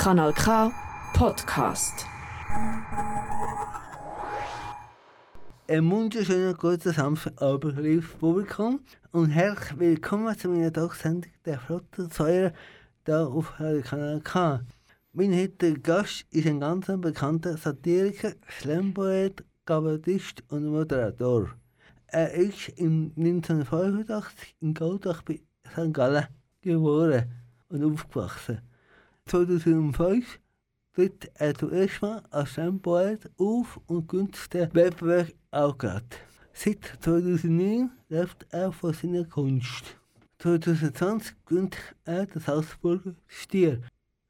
Kanal 0.00 0.32
K 0.32 0.72
Podcast. 1.12 2.06
Ein 5.68 5.90
wunderschöner 5.90 6.54
guten 6.54 6.90
Samstagabend, 6.90 7.78
liebes 7.78 8.08
Publikum, 8.18 8.80
und 9.12 9.28
herzlich 9.28 9.78
willkommen 9.78 10.38
zu 10.38 10.48
meiner 10.48 10.72
Talksendung 10.72 11.30
der 11.44 11.60
Flotte 11.60 12.08
Säure 12.10 12.54
hier 13.04 13.28
auf 13.28 13.52
Kanal 13.58 14.22
K. 14.22 14.62
Mein 15.12 15.34
heutiger 15.34 15.78
Gast 15.78 16.24
ist 16.30 16.46
ein 16.46 16.60
ganz 16.60 16.86
bekannter 16.86 17.58
Satiriker, 17.58 18.32
Slampoet, 18.58 19.44
Kabarettist 19.66 20.42
und 20.48 20.64
Moderator. 20.64 21.50
Er 22.06 22.32
ist 22.32 22.70
im 22.70 23.12
1985 23.18 24.56
in 24.60 24.72
Goldach 24.72 25.20
bei 25.20 25.42
St. 25.70 25.92
Gallen 25.92 26.26
geboren 26.62 27.30
und 27.68 27.84
aufgewachsen. 27.84 28.62
2005 29.30 30.40
tritt 30.92 31.30
er 31.34 31.54
zuerst 31.54 32.02
mal 32.02 32.20
als 32.30 32.54
Slampoet 32.54 33.30
auf 33.38 33.80
und 33.86 34.12
den 34.12 34.74
Wettbewerb 34.74 35.32
gerade. 35.78 36.04
Seit 36.52 36.98
2009 37.00 37.90
lebt 38.08 38.46
er 38.50 38.72
von 38.72 38.92
seiner 38.92 39.24
Kunst. 39.24 39.84
2020 40.40 41.36
gewinnt 41.46 41.76
er 42.04 42.26
das 42.26 42.44
Salzburger 42.44 43.14
Stier. 43.28 43.82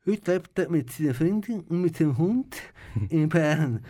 Heute 0.05 0.33
lebt 0.33 0.59
er 0.59 0.69
mit 0.69 0.91
seiner 0.91 1.15
Freundin 1.15 1.61
und 1.63 1.81
mit 1.81 1.97
seinem 1.97 2.19
Hund 2.19 2.57
in 3.09 3.31
Bern. 3.31 3.83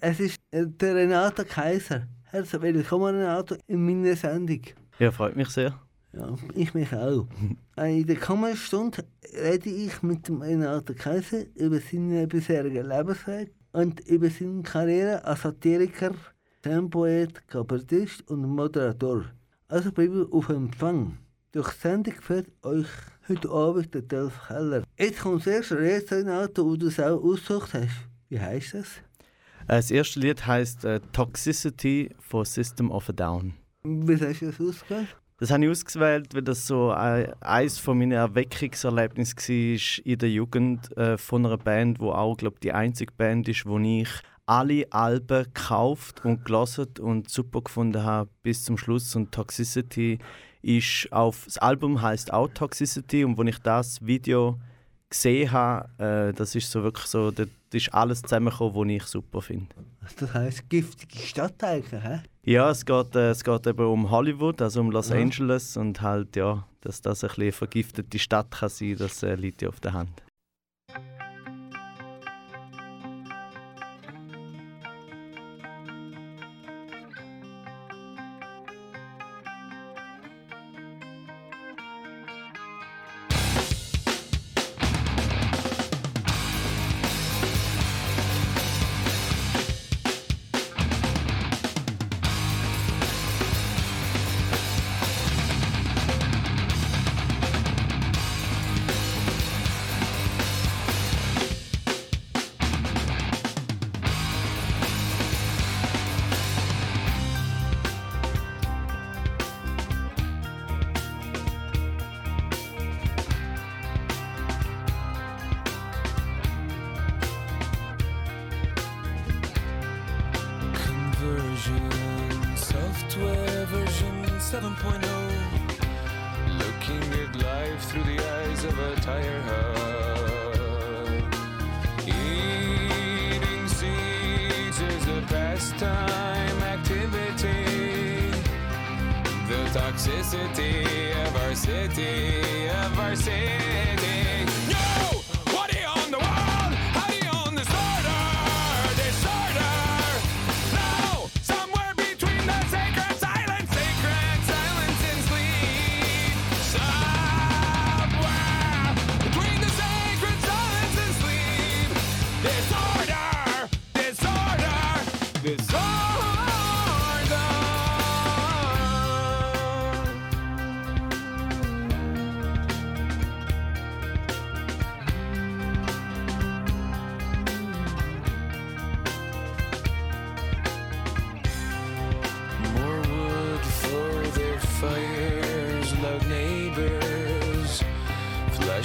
Es 0.00 0.18
ist 0.18 0.40
der 0.50 0.96
Renato 0.96 1.44
Kaiser. 1.44 2.08
Herzlich 2.24 2.60
willkommen, 2.60 3.14
Renato, 3.14 3.54
in 3.68 3.86
meiner 3.86 4.16
Sendung. 4.16 4.62
Ja, 4.98 5.12
freut 5.12 5.36
mich 5.36 5.50
sehr. 5.50 5.78
Ja, 6.12 6.34
ich 6.54 6.74
mich 6.74 6.92
auch. 6.92 7.26
In 7.76 8.06
der 8.06 8.16
kommenden 8.16 8.56
Stunde 8.56 9.04
rede 9.32 9.70
ich 9.70 10.02
mit 10.02 10.26
dem 10.26 10.42
Renato 10.42 10.92
Kaiser 10.94 11.44
über 11.54 11.78
seinen 11.78 12.28
bisherigen 12.28 12.86
Lebensweg 12.86 13.52
und 13.72 14.00
über 14.00 14.28
seine 14.28 14.62
Karriere 14.62 15.24
als 15.24 15.42
Satiriker, 15.42 16.14
Tempoet, 16.62 17.46
Kabarettist 17.46 18.28
und 18.28 18.42
Moderator. 18.42 19.24
Also 19.68 19.92
bleibe 19.92 20.28
auf 20.32 20.48
Empfang. 20.48 21.18
Durch 21.52 21.70
Sendung 21.72 22.14
führt 22.14 22.48
euch 22.64 22.88
heute 23.28 23.48
Abend 23.48 23.94
der 23.94 24.02
Dolph 24.02 24.48
Keller. 24.48 24.82
Jetzt 24.98 25.20
kommt 25.20 25.46
das 25.46 25.54
erste 25.54 25.80
Lied, 25.80 26.10
Renato, 26.10 26.64
wo 26.64 26.76
du 26.76 26.88
es 26.88 26.98
auch 26.98 27.22
ausgesucht 27.22 27.74
hast. 27.74 28.08
Wie 28.28 28.40
heißt 28.40 28.74
das? 28.74 28.88
Das 29.66 29.90
erste 29.90 30.18
Lied 30.18 30.44
heißt 30.44 30.84
äh, 30.84 31.00
Toxicity 31.12 32.10
von 32.18 32.44
System 32.44 32.90
of 32.90 33.08
a 33.08 33.12
Down. 33.12 33.54
Wie 33.84 34.14
hast 34.14 34.42
du 34.42 34.46
das 34.46 34.60
ausgewählt? 34.60 35.16
Das 35.40 35.50
habe 35.50 35.64
ich 35.64 35.70
ausgewählt, 35.70 36.34
weil 36.34 36.42
das 36.42 36.66
so 36.66 36.90
eines 36.90 37.78
von 37.78 37.96
meinen 37.96 38.12
Erweckungserlebnissen 38.12 39.38
war 39.38 40.06
in 40.06 40.18
der 40.18 40.30
Jugend 40.30 40.94
äh, 40.98 41.16
von 41.16 41.46
einer 41.46 41.56
Band, 41.56 41.98
wo 41.98 42.12
auch 42.12 42.36
glaub, 42.36 42.60
die 42.60 42.72
einzige 42.72 43.14
Band 43.14 43.48
ist, 43.48 43.64
wo 43.64 43.78
ich 43.78 44.10
alle 44.44 44.84
Alben 44.90 45.44
gekauft 45.44 46.26
und 46.26 46.44
gelesen 46.44 46.88
und 47.00 47.30
super 47.30 47.62
gefunden 47.62 48.02
habe 48.04 48.28
bis 48.42 48.64
zum 48.64 48.76
Schluss. 48.76 49.16
Und 49.16 49.32
Toxicity 49.32 50.18
ist 50.60 51.10
auf 51.10 51.46
das 51.46 51.56
Album 51.56 52.02
heißt 52.02 52.34
auch 52.34 52.48
Toxicity 52.48 53.24
und 53.24 53.38
wo 53.38 53.42
ich 53.44 53.58
das 53.60 54.04
Video 54.04 54.60
gesehen 55.10 55.50
habe, 55.52 55.88
äh, 56.30 56.32
das 56.32 56.54
ist 56.54 56.70
so 56.70 56.82
wirklich 56.82 57.06
so, 57.06 57.30
das 57.30 57.48
ist 57.72 57.92
alles 57.92 58.22
zusammengekommen, 58.22 58.74
was 58.74 58.88
ich 58.88 59.02
super 59.04 59.42
finde. 59.42 59.66
Das 60.18 60.32
heisst 60.34 60.68
giftige 60.70 61.18
Stadt 61.18 61.62
eigentlich, 61.62 62.02
hä? 62.02 62.20
Ja, 62.44 62.70
es 62.70 62.84
geht, 62.86 63.14
äh, 63.16 63.30
es 63.30 63.44
geht 63.44 63.66
eben 63.66 63.84
um 63.86 64.10
Hollywood, 64.10 64.62
also 64.62 64.80
um 64.80 64.90
Los 64.90 65.10
Ja. 65.10 65.16
Angeles 65.16 65.76
und 65.76 66.00
halt, 66.00 66.36
ja, 66.36 66.66
dass 66.80 67.02
das 67.02 67.22
ein 67.22 67.28
bisschen 67.28 67.52
vergiftete 67.52 68.18
Stadt 68.18 68.50
kann 68.52 68.68
sein, 68.70 68.96
das 68.98 69.22
äh, 69.22 69.34
liegt 69.34 69.60
ja 69.62 69.68
auf 69.68 69.80
der 69.80 69.92
Hand. 69.92 70.22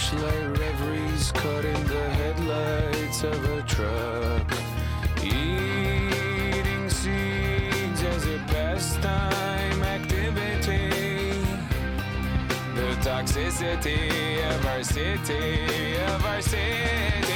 Flashlight 0.05 0.59
reveries 0.59 1.31
caught 1.31 1.65
in 1.65 1.87
the 1.87 2.09
headlights 2.09 3.23
of 3.23 3.43
a 3.57 3.63
truck. 3.63 4.51
Eating 5.23 6.89
seeds 6.91 8.03
as 8.03 8.27
a 8.27 8.37
pastime 8.45 9.81
activity. 9.81 10.89
The 12.75 12.95
toxicity 13.01 14.47
of 14.55 14.65
our 14.67 14.83
city, 14.83 15.97
of 15.97 16.23
our 16.25 16.41
city. 16.41 17.34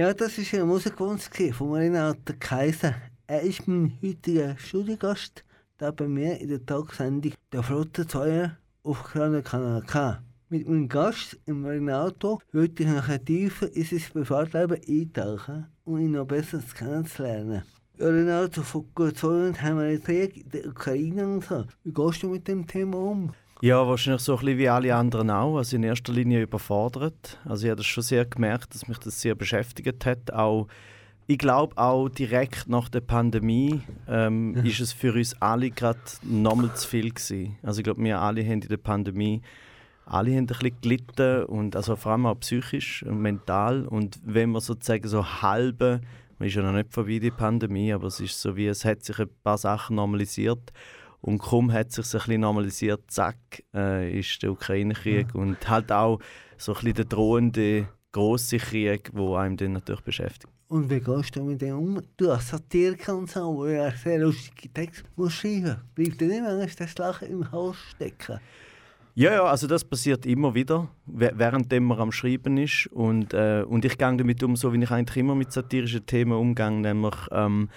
Ja, 0.00 0.14
das 0.14 0.38
war 0.38 0.60
ein 0.60 0.66
Musikwunsch 0.66 1.28
von 1.52 1.74
Renato 1.74 2.32
Kaiser. 2.38 2.94
Er 3.26 3.42
ist 3.42 3.68
mein 3.68 3.92
heutiger 4.02 4.56
Studiogast, 4.56 5.44
da 5.76 5.90
bei 5.90 6.08
mir 6.08 6.40
in 6.40 6.48
der 6.48 6.64
Tagsendung 6.64 7.34
der 7.52 7.62
Flotte 7.62 8.06
2 8.06 8.50
auf 8.82 9.04
Kanal 9.04 9.82
K. 9.82 10.22
Mit 10.48 10.66
meinem 10.66 10.88
Gast, 10.88 11.38
im 11.44 11.66
Renato, 11.66 12.40
würde 12.50 12.82
ich 12.82 12.88
nachher 12.88 13.22
tiefer 13.22 13.70
in 13.76 13.84
sein 13.84 14.02
Privatleben 14.10 14.80
eintauchen, 14.88 15.66
um 15.84 15.98
ihn 15.98 16.12
noch 16.12 16.24
besser 16.24 16.62
kennenzulernen. 16.74 17.62
Ja, 17.98 18.06
Renato, 18.06 18.62
vor 18.62 18.86
gut 18.94 19.18
zwei 19.18 19.36
Jahren 19.36 19.60
haben 19.60 19.76
wir 19.80 19.84
einen 19.84 20.02
Krieg 20.02 20.34
in 20.34 20.48
der 20.48 20.66
Ukraine 20.68 21.28
und 21.28 21.44
so. 21.44 21.66
Wie 21.84 21.92
gehst 21.92 22.22
du 22.22 22.30
mit 22.30 22.48
dem 22.48 22.66
Thema 22.66 22.96
um? 22.96 23.32
Ja, 23.62 23.86
wahrscheinlich 23.86 24.22
so 24.22 24.34
ein 24.34 24.38
bisschen 24.40 24.58
wie 24.58 24.68
alle 24.68 24.94
anderen 24.94 25.30
auch. 25.30 25.58
Also 25.58 25.76
in 25.76 25.82
erster 25.82 26.12
Linie 26.12 26.42
überfordert. 26.42 27.38
Also 27.44 27.64
ich 27.64 27.70
habe 27.70 27.76
das 27.76 27.86
schon 27.86 28.02
sehr 28.02 28.24
gemerkt, 28.24 28.74
dass 28.74 28.88
mich 28.88 28.98
das 28.98 29.20
sehr 29.20 29.34
beschäftigt 29.34 30.06
hat. 30.06 30.32
Auch, 30.32 30.66
ich 31.26 31.38
glaube 31.38 31.76
auch 31.76 32.08
direkt 32.08 32.68
nach 32.68 32.88
der 32.88 33.02
Pandemie 33.02 33.82
ähm, 34.08 34.56
Ja. 34.56 34.62
ist 34.62 34.80
es 34.80 34.92
für 34.92 35.12
uns 35.12 35.40
alle 35.42 35.70
gerade 35.70 35.98
nochmal 36.22 36.74
zu 36.74 36.88
viel 36.88 37.10
gewesen. 37.10 37.56
Also 37.62 37.80
ich 37.80 37.84
glaube, 37.84 38.02
wir 38.02 38.18
alle 38.18 38.42
haben 38.42 38.62
in 38.62 38.68
der 38.68 38.76
Pandemie 38.78 39.42
alle 40.06 40.32
haben 40.32 40.38
ein 40.38 40.46
bisschen 40.46 40.76
gelitten 40.80 41.44
und 41.44 41.76
also 41.76 41.94
vor 41.94 42.12
allem 42.12 42.26
auch 42.26 42.40
psychisch 42.40 43.04
und 43.04 43.20
mental. 43.20 43.86
Und 43.86 44.18
wenn 44.24 44.50
man 44.50 44.60
sozusagen 44.60 45.06
so 45.06 45.24
halbe, 45.42 46.00
man 46.38 46.48
ist 46.48 46.54
ja 46.56 46.62
noch 46.62 46.72
nicht 46.72 46.92
vorbei 46.92 47.20
die 47.20 47.30
Pandemie, 47.30 47.92
aber 47.92 48.08
es 48.08 48.18
ist 48.18 48.40
so 48.40 48.56
wie, 48.56 48.66
es 48.66 48.84
hat 48.84 49.04
sich 49.04 49.20
ein 49.20 49.28
paar 49.44 49.58
Sachen 49.58 49.96
normalisiert 49.96 50.72
und 51.20 51.38
kaum 51.38 51.72
hat 51.72 51.92
sich 51.92 52.06
ein 52.06 52.18
bisschen 52.18 52.40
normalisiert, 52.40 53.02
zack, 53.08 53.36
äh, 53.74 54.18
ist 54.18 54.42
der 54.42 54.52
Ukraine-Krieg 54.52 55.34
und 55.34 55.68
halt 55.68 55.92
auch 55.92 56.18
so 56.56 56.72
ein 56.72 56.74
bisschen 56.76 56.94
der 56.94 57.04
drohende 57.06 57.88
grosse 58.12 58.58
Krieg, 58.58 59.10
wo 59.12 59.36
einem 59.36 59.56
dann 59.56 59.72
natürlich 59.74 60.02
beschäftigt. 60.02 60.52
Und 60.68 60.88
wie 60.88 61.00
gehst 61.00 61.34
du 61.34 61.42
mit 61.42 61.60
dem 61.60 61.78
um? 61.78 62.02
Du 62.16 62.30
hast 62.30 62.48
Satiriker 62.48 63.16
und 63.16 63.28
so, 63.28 63.40
wo 63.40 63.66
ja 63.66 63.90
sehr 63.90 64.20
lustige 64.20 64.72
Texte 64.72 65.04
musst 65.16 65.36
schreiben. 65.36 65.76
Bleibt 65.94 66.20
dir 66.20 66.28
nicht 66.28 66.42
manchmal 66.42 66.68
das 66.78 66.96
Lachen 66.96 67.28
im 67.28 67.50
Hals 67.50 67.76
stecken? 67.90 68.38
Ja, 69.16 69.32
ja, 69.32 69.42
also 69.44 69.66
das 69.66 69.84
passiert 69.84 70.24
immer 70.24 70.54
wieder, 70.54 70.88
wä- 71.12 71.32
während 71.34 71.72
man 71.80 71.98
am 71.98 72.12
Schreiben 72.12 72.56
ist. 72.56 72.86
Und, 72.92 73.34
äh, 73.34 73.64
und 73.68 73.84
ich 73.84 73.98
gehe 73.98 74.16
damit 74.16 74.42
um, 74.44 74.54
so 74.54 74.72
wie 74.72 74.82
ich 74.82 74.90
eigentlich 74.90 75.16
immer 75.16 75.34
mit 75.34 75.50
satirischen 75.50 76.06
Themen 76.06 76.32
umgehe, 76.32 76.70
nämlich, 76.70 77.16
ähm, 77.32 77.68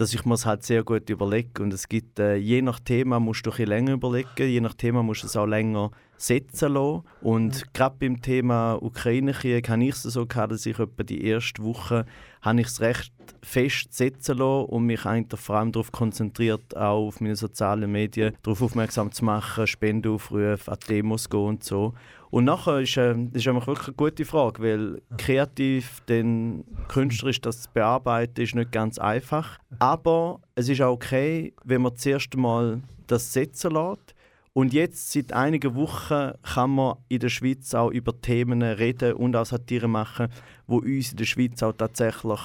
dass 0.00 0.14
ich 0.14 0.24
mir 0.24 0.34
es 0.34 0.46
halt 0.46 0.62
sehr 0.62 0.84
gut 0.84 1.08
überlege. 1.10 1.62
Und 1.62 1.72
es 1.72 1.88
gibt, 1.88 2.18
äh, 2.18 2.36
je 2.36 2.62
nach 2.62 2.80
Thema 2.80 3.20
musst 3.20 3.46
du 3.46 3.50
ein 3.50 3.66
länger 3.66 3.94
überlegen, 3.94 4.28
je 4.36 4.60
nach 4.60 4.74
Thema 4.74 5.02
musst 5.02 5.22
du 5.22 5.26
es 5.26 5.36
auch 5.36 5.46
länger 5.46 5.90
setzen 6.16 6.74
lassen. 6.74 7.02
Und 7.20 7.72
gerade 7.74 7.96
beim 7.98 8.20
Thema 8.20 8.74
Ukraine-Krieg 8.82 9.68
habe 9.68 9.84
ich 9.84 9.90
es 9.90 10.02
so 10.02 10.26
gehabt, 10.26 10.52
dass 10.52 10.66
ich 10.66 10.78
etwa 10.78 11.02
die 11.02 11.24
erste 11.24 11.62
Woche 11.62 12.06
habe 12.42 12.60
ich 12.60 12.68
es 12.68 12.80
recht 12.80 13.12
fest 13.42 13.92
setzen 13.92 14.38
lassen 14.38 14.66
und 14.66 14.86
mich 14.86 15.04
eigentlich 15.04 15.40
vor 15.40 15.56
allem 15.56 15.72
darauf 15.72 15.90
konzentriert, 15.90 16.76
auch 16.76 17.08
auf 17.08 17.20
meine 17.20 17.36
sozialen 17.36 17.90
Medien, 17.90 18.34
darauf 18.42 18.62
aufmerksam 18.62 19.10
zu 19.10 19.24
machen, 19.24 19.66
Spendenaufrufe, 19.66 20.70
an 20.70 20.78
Demos 20.88 21.28
gehen 21.28 21.40
und 21.40 21.64
so. 21.64 21.94
Und 22.30 22.44
nachher 22.44 22.80
ist, 22.80 22.96
äh, 22.96 23.14
das 23.14 23.42
ist 23.42 23.48
einfach 23.48 23.66
wirklich 23.66 23.88
eine 23.88 23.96
gute 23.96 24.24
Frage, 24.24 24.62
weil 24.62 25.02
kreativ, 25.16 26.02
dann 26.06 26.64
künstlerisch 26.88 27.40
das 27.40 27.62
zu 27.62 27.70
bearbeiten, 27.72 28.40
ist 28.40 28.54
nicht 28.54 28.72
ganz 28.72 28.98
einfach. 28.98 29.58
Aber 29.78 30.40
es 30.54 30.68
ist 30.68 30.82
auch 30.82 30.92
okay, 30.92 31.54
wenn 31.64 31.82
man 31.82 31.96
zuerst 31.96 32.36
mal 32.36 32.82
das 33.06 33.32
setzen 33.32 33.72
lässt. 33.72 34.15
Und 34.56 34.72
jetzt, 34.72 35.12
seit 35.12 35.34
einigen 35.34 35.74
Wochen, 35.74 36.32
kann 36.42 36.70
man 36.70 36.96
in 37.08 37.20
der 37.20 37.28
Schweiz 37.28 37.74
auch 37.74 37.90
über 37.90 38.18
Themen 38.22 38.62
reden 38.62 39.12
und 39.12 39.36
auch 39.36 39.44
Satire 39.44 39.86
machen, 39.86 40.28
wo 40.66 40.78
uns 40.78 41.10
in 41.10 41.18
der 41.18 41.26
Schweiz 41.26 41.62
auch 41.62 41.74
tatsächlich 41.74 42.40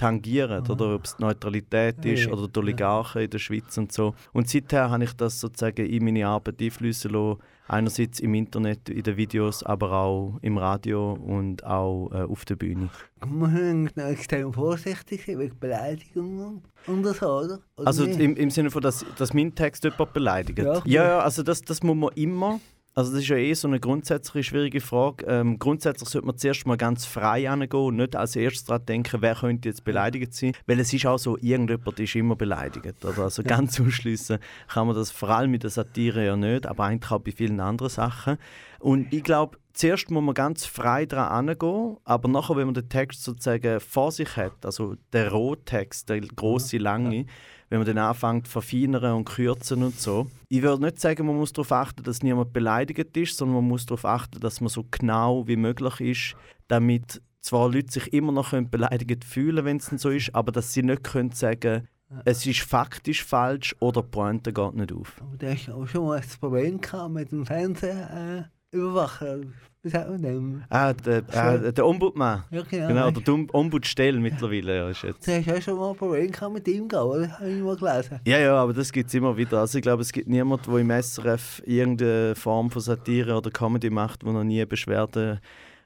tangieren. 0.00 0.66
Oder 0.66 0.94
ob 0.94 1.04
es 1.04 1.16
die 1.16 1.22
Neutralität 1.22 2.04
ist 2.04 2.24
Ja, 2.24 2.32
oder 2.32 2.48
die 2.48 2.58
Oligarchen 2.58 3.22
in 3.22 3.30
der 3.30 3.38
Schweiz 3.38 3.76
und 3.76 3.92
so. 3.92 4.14
Und 4.32 4.48
seither 4.48 4.90
habe 4.90 5.04
ich 5.04 5.12
das 5.12 5.40
sozusagen 5.40 5.84
in 5.84 6.04
meine 6.04 6.26
Arbeit 6.26 6.60
einfließen 6.60 7.10
lassen. 7.10 7.40
Einerseits 7.68 8.18
im 8.18 8.34
Internet, 8.34 8.88
in 8.88 9.02
den 9.02 9.16
Videos, 9.16 9.62
aber 9.62 9.92
auch 9.92 10.38
im 10.42 10.58
Radio 10.58 11.12
und 11.12 11.64
auch 11.64 12.10
äh, 12.12 12.22
auf 12.22 12.44
der 12.44 12.56
Bühne. 12.56 12.88
Man 13.24 13.82
muss 13.84 13.96
extrem 13.96 14.52
vorsichtig 14.52 15.24
sein 15.24 15.38
wegen 15.38 15.56
Beleidigungen 15.58 16.62
und 16.88 17.04
so, 17.06 17.26
oder? 17.26 17.60
oder 17.76 17.86
Also 17.86 18.04
im, 18.06 18.34
im 18.36 18.50
Sinne 18.50 18.72
von, 18.72 18.82
dass, 18.82 19.04
dass 19.16 19.32
mein 19.34 19.54
Text 19.54 19.84
jemand 19.84 20.12
beleidigt? 20.12 20.58
Ja. 20.58 20.82
Ja, 20.84 21.04
ja, 21.04 21.18
also 21.20 21.44
das, 21.44 21.62
das 21.62 21.82
muss 21.84 21.94
man 21.94 22.10
immer. 22.14 22.58
Also 23.00 23.12
das 23.12 23.22
ist 23.22 23.28
ja 23.28 23.36
eh 23.36 23.54
so 23.54 23.66
eine 23.66 23.80
grundsätzliche 23.80 24.44
schwierige 24.44 24.82
Frage. 24.82 25.24
Ähm, 25.24 25.58
grundsätzlich 25.58 26.06
sollte 26.10 26.26
man 26.26 26.36
zuerst 26.36 26.66
mal 26.66 26.76
ganz 26.76 27.06
frei 27.06 27.48
angehen 27.48 27.80
und 27.80 27.96
nicht 27.96 28.14
als 28.14 28.36
erstes 28.36 28.66
daran 28.66 28.84
denken, 28.84 29.22
wer 29.22 29.36
könnte 29.36 29.70
jetzt 29.70 29.84
beleidigt 29.84 30.34
sein. 30.34 30.52
Weil 30.66 30.80
es 30.80 30.92
ist 30.92 31.06
auch 31.06 31.18
so, 31.18 31.38
irgendjemand 31.38 31.98
ist 31.98 32.14
immer 32.14 32.36
beleidigt. 32.36 33.02
Oder? 33.02 33.22
Also 33.22 33.42
ganz 33.42 33.80
ausschließen 33.80 34.38
kann 34.68 34.86
man 34.86 34.96
das 34.96 35.10
vor 35.10 35.30
allem 35.30 35.50
mit 35.50 35.62
der 35.62 35.70
Satire 35.70 36.26
ja 36.26 36.36
nicht, 36.36 36.66
aber 36.66 36.84
eigentlich 36.84 37.10
auch 37.10 37.20
bei 37.20 37.32
vielen 37.32 37.58
anderen 37.60 37.88
Sachen. 37.88 38.36
Und 38.80 39.10
ich 39.14 39.24
glaube, 39.24 39.56
zuerst 39.72 40.10
muss 40.10 40.22
man 40.22 40.34
ganz 40.34 40.66
frei 40.66 41.06
daran 41.06 41.48
angehen, 41.48 41.96
aber 42.04 42.28
nachher, 42.28 42.56
wenn 42.56 42.66
man 42.66 42.74
den 42.74 42.90
Text 42.90 43.24
sozusagen 43.24 43.80
vor 43.80 44.12
sich 44.12 44.36
hat, 44.36 44.66
also 44.66 44.96
der 45.14 45.30
Rohtext, 45.30 46.10
der 46.10 46.20
große, 46.20 46.76
lange, 46.76 47.24
wenn 47.70 47.78
man 47.78 47.86
dann 47.86 47.98
anfängt 47.98 48.46
zu 48.46 48.52
verfeinern 48.52 49.14
und 49.14 49.24
kürzen 49.24 49.82
und 49.82 49.98
so. 49.98 50.26
Ich 50.48 50.60
würde 50.60 50.82
nicht 50.82 51.00
sagen, 51.00 51.26
man 51.26 51.36
muss 51.36 51.52
darauf 51.52 51.72
achten, 51.72 52.02
dass 52.02 52.22
niemand 52.22 52.52
beleidigt 52.52 53.16
ist, 53.16 53.36
sondern 53.36 53.56
man 53.56 53.68
muss 53.68 53.86
darauf 53.86 54.04
achten, 54.04 54.40
dass 54.40 54.60
man 54.60 54.68
so 54.68 54.84
genau 54.90 55.46
wie 55.46 55.56
möglich 55.56 56.00
ist, 56.00 56.36
damit 56.68 57.22
zwar 57.40 57.70
Leute 57.70 57.92
sich 57.92 58.12
immer 58.12 58.32
noch 58.32 58.52
beleidigt 58.52 59.24
fühlen, 59.24 59.64
wenn 59.64 59.78
es 59.78 59.88
denn 59.88 59.98
so 59.98 60.10
ist, 60.10 60.34
aber 60.34 60.52
dass 60.52 60.74
sie 60.74 60.82
nicht 60.82 61.04
können 61.04 61.30
sagen, 61.30 61.88
es 62.24 62.44
ist 62.44 62.60
faktisch 62.60 63.24
falsch 63.24 63.74
oder 63.78 64.02
die 64.02 64.08
Pointe 64.08 64.52
geht 64.52 64.74
nicht 64.74 64.92
auf. 64.92 65.14
Aber 65.20 65.36
du 65.36 65.50
hast 65.50 65.70
auch 65.70 65.86
schon 65.86 66.06
mal 66.06 66.18
ein 66.18 66.24
Problem 66.40 66.80
gehabt 66.80 67.12
mit 67.12 67.30
dem 67.30 67.46
Fernsehüberwacher. 67.46 68.38
Äh, 68.40 68.44
Überwacher. 68.72 69.40
Wie 69.82 69.88
sagt 69.88 70.10
man 70.10 70.20
dem? 70.20 70.62
Ah, 70.68 70.92
der, 70.92 71.22
äh, 71.32 71.72
der 71.72 71.86
Ombudsmann. 71.86 72.44
Ja, 72.50 72.62
genau. 72.68 72.88
Genau, 72.88 73.08
oder 73.08 73.20
die 73.22 73.48
Ombudsstelle 73.50 74.20
mittlerweile. 74.20 74.76
Ja, 74.76 74.90
ist 74.90 75.02
jetzt. 75.02 75.26
Du 75.26 75.32
hast 75.32 75.48
auch 75.48 75.62
schon 75.62 75.78
mal 75.78 75.90
ein 75.90 75.96
Problem 75.96 76.30
gehabt 76.30 76.52
mit 76.52 76.68
ihm, 76.68 76.84
oder? 76.84 77.38
Habe 77.38 77.50
ich 77.50 77.62
mal 77.62 77.76
gelesen. 77.76 78.20
Ja, 78.26 78.38
ja, 78.38 78.54
aber 78.56 78.74
das 78.74 78.92
gibt 78.92 79.08
es 79.08 79.14
immer 79.14 79.34
wieder. 79.38 79.60
Also 79.60 79.78
ich 79.78 79.82
glaube, 79.82 80.02
es 80.02 80.12
gibt 80.12 80.28
niemanden, 80.28 80.70
der 80.70 80.80
im 80.80 80.90
SRF 80.90 81.62
irgendeine 81.64 82.34
Form 82.34 82.70
von 82.70 82.82
Satire 82.82 83.34
oder 83.34 83.50
Comedy 83.50 83.88
macht, 83.88 84.22
der 84.22 84.32
noch 84.32 84.44
nie 84.44 84.58
eine 84.58 84.66
Beschwerde 84.66 85.40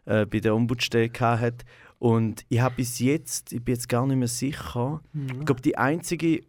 äh, 0.06 0.26
bei 0.26 0.40
der 0.40 0.56
Ombudsstelle 0.56 1.12
hat. 1.20 1.64
Und 2.00 2.44
ich 2.48 2.60
habe 2.60 2.74
bis 2.74 2.98
jetzt, 2.98 3.52
ich 3.52 3.64
bin 3.64 3.74
jetzt 3.74 3.88
gar 3.88 4.06
nicht 4.08 4.16
mehr 4.16 4.28
sicher, 4.28 5.02
ich 5.14 5.46
glaube, 5.46 5.62
die 5.62 5.78
einzige 5.78 6.42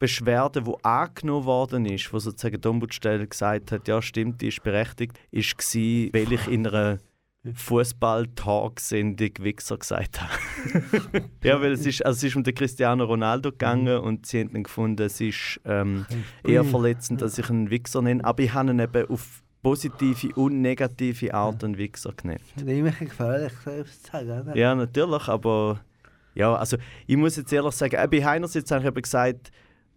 Beschwerde, 0.00 0.62
die 0.62 0.74
angenommen 0.82 1.44
worden 1.44 1.86
ist, 1.86 2.12
wo 2.12 2.18
sozusagen 2.18 2.60
die 2.60 2.66
Ombudsstelle 2.66 3.28
gesagt 3.28 3.70
hat, 3.70 3.86
ja 3.86 4.02
stimmt, 4.02 4.40
die 4.40 4.48
ist 4.48 4.62
berechtigt, 4.62 5.20
ist 5.30 5.56
war, 5.56 6.20
weil 6.20 6.32
ich 6.32 6.48
in 6.48 6.66
einer 6.66 6.98
Fußball-Talk-Sendung 7.54 9.30
Wichser 9.40 9.76
gesagt 9.76 10.20
habe. 10.20 10.32
ja, 11.44 11.60
weil 11.60 11.72
es 11.72 11.86
ist, 11.86 12.04
also 12.04 12.16
es 12.16 12.24
ist 12.24 12.36
um 12.36 12.42
den 12.42 12.54
Cristiano 12.54 13.04
Ronaldo 13.04 13.50
gegangen 13.50 13.98
und 13.98 14.26
sie 14.26 14.40
haben 14.40 14.52
dann 14.52 14.62
gefunden, 14.64 15.02
es 15.02 15.20
ist 15.20 15.60
ähm, 15.64 16.06
eher 16.44 16.64
verletzend, 16.64 17.22
dass 17.22 17.38
ich 17.38 17.48
einen 17.48 17.70
Wichser 17.70 18.02
nenne. 18.02 18.24
Aber 18.24 18.42
ich 18.42 18.52
habe 18.52 18.70
ihn 18.70 18.78
eben 18.78 19.08
auf 19.08 19.42
positive 19.62 20.34
und 20.34 20.62
negative 20.62 21.32
Art 21.34 21.62
einen 21.62 21.76
Wichser 21.76 22.12
genannt. 22.14 22.40
Das 22.56 22.64
ist 22.64 22.70
immer 22.70 22.90
gefährlich, 22.90 23.52
selbst 23.64 24.06
zu 24.06 24.12
sagen, 24.12 24.40
oder? 24.40 24.56
Ja, 24.56 24.74
natürlich, 24.74 25.28
aber 25.28 25.80
ja, 26.34 26.54
also 26.54 26.76
ich 27.06 27.16
muss 27.16 27.36
jetzt 27.36 27.52
ehrlich 27.52 27.74
sagen, 27.74 27.96
äh, 27.96 28.08
bei 28.08 28.26
einerseits 28.26 28.70
habe 28.70 28.82
ich 28.82 28.88
eben 28.88 29.02
gesagt, 29.02 29.50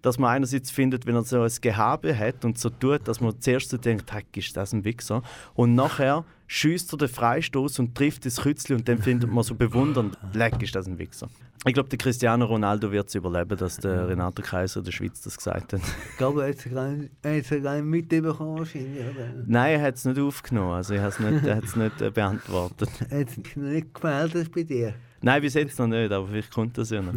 dass 0.04 0.20
man 0.20 0.30
einerseits 0.30 0.70
findet, 0.70 1.08
wenn 1.08 1.16
er 1.16 1.24
so 1.24 1.42
ein 1.42 1.52
Gehabe 1.62 2.16
hat 2.16 2.46
und 2.46 2.60
so 2.60 2.70
tut, 2.70 3.08
dass 3.08 3.22
man 3.22 3.40
zuerst 3.40 3.70
so 3.70 3.78
denkt, 3.78 4.14
heck, 4.14 4.26
ist 4.36 4.56
das 4.56 4.74
ein 4.74 4.84
Wichser? 4.84 5.24
Und 5.56 5.74
nachher 5.74 6.26
schießt 6.46 6.94
er 6.94 6.98
den 6.98 7.08
Freistoß 7.08 7.80
und 7.80 7.96
trifft 7.96 8.26
das 8.26 8.42
Kützli 8.42 8.76
und 8.76 8.88
dann 8.88 9.00
findet 9.00 9.32
man 9.32 9.44
so 9.44 9.56
bewundernd, 9.56 10.18
leck, 10.34 10.62
ist 10.62 10.76
das 10.76 10.88
ein 10.88 11.00
Wichser? 11.00 11.30
Ich 11.66 11.74
glaube, 11.74 11.88
der 11.88 11.98
Cristiano 11.98 12.44
Ronaldo 12.44 12.92
wird 12.92 13.08
es 13.08 13.16
überleben, 13.16 13.58
dass 13.58 13.78
der 13.78 14.10
Renato 14.10 14.42
Kaiser 14.42 14.82
der 14.82 14.92
Schweiz 14.92 15.22
das 15.22 15.38
gesagt 15.38 15.72
hat. 15.72 15.82
Ich 16.12 16.18
glaube, 16.18 16.44
er 16.44 16.50
hat 16.50 16.58
es 16.58 17.64
gar 17.64 17.76
nicht, 17.78 17.86
mitbekommen 17.86 18.60
wahrscheinlich. 18.60 19.00
Oder? 19.00 19.34
Nein, 19.48 19.80
er 19.80 19.82
hat 19.82 19.96
es 19.96 20.04
nicht 20.04 20.20
aufgenommen, 20.20 20.74
also 20.74 20.94
er 20.94 21.04
hat 21.04 21.14
es 21.14 21.20
nicht, 21.20 21.44
hat's 21.44 21.76
nicht 21.78 22.02
äh, 22.02 22.12
beantwortet. 22.12 22.90
Er 23.10 23.22
hat 23.22 23.38
noch 23.56 23.64
nicht 23.64 23.94
gemeldet 23.94 24.52
bei 24.54 24.64
dir. 24.64 24.94
Nein, 25.26 25.42
bis 25.42 25.54
jetzt 25.54 25.80
noch 25.80 25.88
nicht, 25.88 26.12
aber 26.12 26.28
vielleicht 26.28 26.52
kommt 26.52 26.78
das 26.78 26.90
ja 26.90 27.02
noch. 27.02 27.14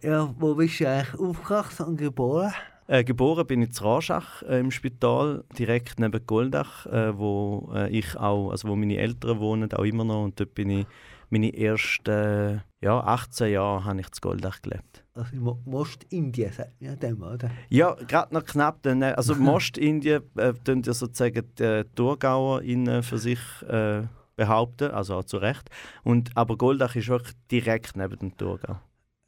Ja, 0.00 0.32
wo 0.38 0.54
bist 0.54 0.78
du 0.78 0.88
eigentlich 0.88 1.18
aufgewachsen 1.20 1.86
und 1.86 1.96
geboren? 1.96 2.52
Äh, 2.86 3.02
geboren 3.02 3.46
bin 3.48 3.62
ich 3.62 3.70
in 3.70 3.84
Rorschach 3.84 4.42
äh, 4.44 4.60
im 4.60 4.70
Spital, 4.70 5.42
direkt 5.58 5.98
neben 5.98 6.24
Goldach, 6.24 6.86
äh, 6.86 7.18
wo 7.18 7.70
äh, 7.74 7.90
ich 7.90 8.16
auch, 8.16 8.50
also 8.52 8.68
wo 8.68 8.76
meine 8.76 8.96
Eltern 8.96 9.40
wohnen, 9.40 9.70
auch 9.72 9.82
immer 9.84 10.04
noch. 10.04 10.22
Und 10.24 10.38
dort 10.38 10.54
bin 10.54 10.70
ich 10.70 10.86
meine 11.30 11.52
ersten 11.54 12.62
ja, 12.80 13.00
18 13.00 13.50
Jahre 13.52 13.84
habe 13.84 14.00
ich 14.00 14.06
in 14.06 14.12
Goldach 14.20 14.62
gelebt. 14.62 15.04
Also 15.14 15.32
in 15.34 15.40
Mo- 15.42 15.58
Mostindien, 15.66 16.52
sagt 16.52 16.80
man 16.80 16.90
ja 16.90 16.96
dem, 16.96 17.20
oder? 17.22 17.50
Ja, 17.70 17.94
gerade 18.06 18.32
noch 18.32 18.44
knapp. 18.44 18.82
Dann, 18.82 19.02
äh, 19.02 19.14
also 19.16 19.34
Mostindien 19.38 20.22
äh, 20.36 20.54
tun 20.64 20.82
ja 20.82 20.94
sozusagen 20.94 21.42
die 21.58 21.82
Thurgauer 21.96 22.62
innen 22.62 23.02
für 23.02 23.18
sich 23.18 23.40
äh, 23.68 24.02
behaupten, 24.38 24.90
also 24.92 25.16
auch 25.16 25.24
zu 25.24 25.36
Recht. 25.36 25.68
Und, 26.02 26.34
aber 26.34 26.56
Goldach 26.56 26.96
ist 26.96 27.08
wirklich 27.08 27.34
direkt 27.50 27.96
neben 27.96 28.18
dem 28.18 28.34
Thurgau. 28.36 28.78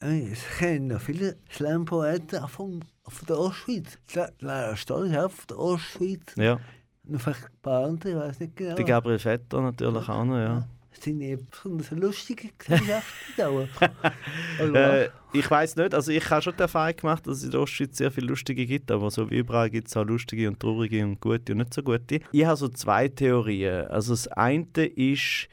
Äh, 0.02 0.32
Ich 0.32 0.42
kenne 0.58 0.94
noch 0.94 1.00
viele 1.02 1.36
Slam-Poeten 1.52 2.48
von, 2.48 2.82
von 3.06 3.26
der 3.28 3.38
Ostschweiz. 3.38 3.98
Lara 4.38 4.74
Stoll, 4.76 5.10
ja, 5.10 5.28
von 5.28 5.44
der 5.50 5.58
Ostschweiz. 5.58 6.34
Ja. 6.36 6.58
Noch 7.04 7.20
vielleicht 7.20 7.44
ein 7.44 7.60
paar 7.60 7.84
andere, 7.84 8.10
ich 8.10 8.18
weiß 8.18 8.40
nicht 8.40 8.56
genau. 8.56 8.76
Der 8.76 8.84
Gabriel 8.84 9.18
Vetter 9.18 9.60
natürlich 9.60 10.08
auch 10.08 10.24
noch, 10.24 10.38
ja. 10.38 10.66
Das 11.00 11.06
sind 11.06 11.16
nicht 11.16 11.50
besonders 11.50 11.90
lustige 11.92 12.50
Gesellschaften 12.58 13.08
da. 13.38 13.48
Also, 14.58 14.74
Äh, 14.74 15.08
ich 15.32 15.50
weiß 15.50 15.76
nicht, 15.76 15.94
also 15.94 16.12
ich 16.12 16.28
habe 16.28 16.42
schon 16.42 16.52
die 16.54 16.60
Erfahrung 16.60 16.94
gemacht, 16.94 17.26
dass 17.26 17.38
es 17.38 17.44
in 17.44 17.52
der 17.52 17.60
Ostschweiz 17.60 17.96
sehr 17.96 18.10
viele 18.10 18.26
lustige 18.26 18.66
gibt, 18.66 18.90
aber 18.90 19.10
so 19.10 19.30
wie 19.30 19.38
überall 19.38 19.70
gibt 19.70 19.88
es 19.88 19.96
auch 19.96 20.04
lustige 20.04 20.46
und 20.46 20.60
traurige 20.60 21.02
und 21.02 21.18
gute 21.18 21.52
und 21.52 21.58
nicht 21.58 21.72
so 21.72 21.82
gute. 21.82 22.20
Ich 22.32 22.44
habe 22.44 22.56
so 22.58 22.68
zwei 22.68 23.08
Theorien. 23.08 23.86
Also 23.86 24.12
das 24.12 24.28
eine 24.28 24.66
ist, 24.94 25.48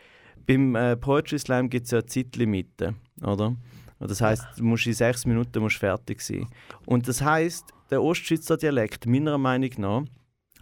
beim 0.46 0.76
äh, 0.76 0.98
Poetry 0.98 1.40
Slam 1.40 1.70
gibt 1.70 1.86
es 1.86 1.92
ja 1.92 2.00
eine 2.00 2.08
Zeitlimite, 2.08 2.96
oder? 3.22 3.56
Das 4.00 4.20
heißt, 4.20 4.44
du 4.58 4.66
musst 4.66 4.86
in 4.86 4.94
sechs 4.94 5.26
Minuten 5.26 5.62
musst 5.62 5.78
fertig 5.78 6.20
sein. 6.20 6.46
Und 6.86 7.08
das 7.08 7.22
heißt, 7.22 7.74
der 7.90 8.04
Ostschweizer 8.04 8.58
Dialekt, 8.58 9.06
meiner 9.06 9.38
Meinung 9.38 9.72
nach, 9.78 10.04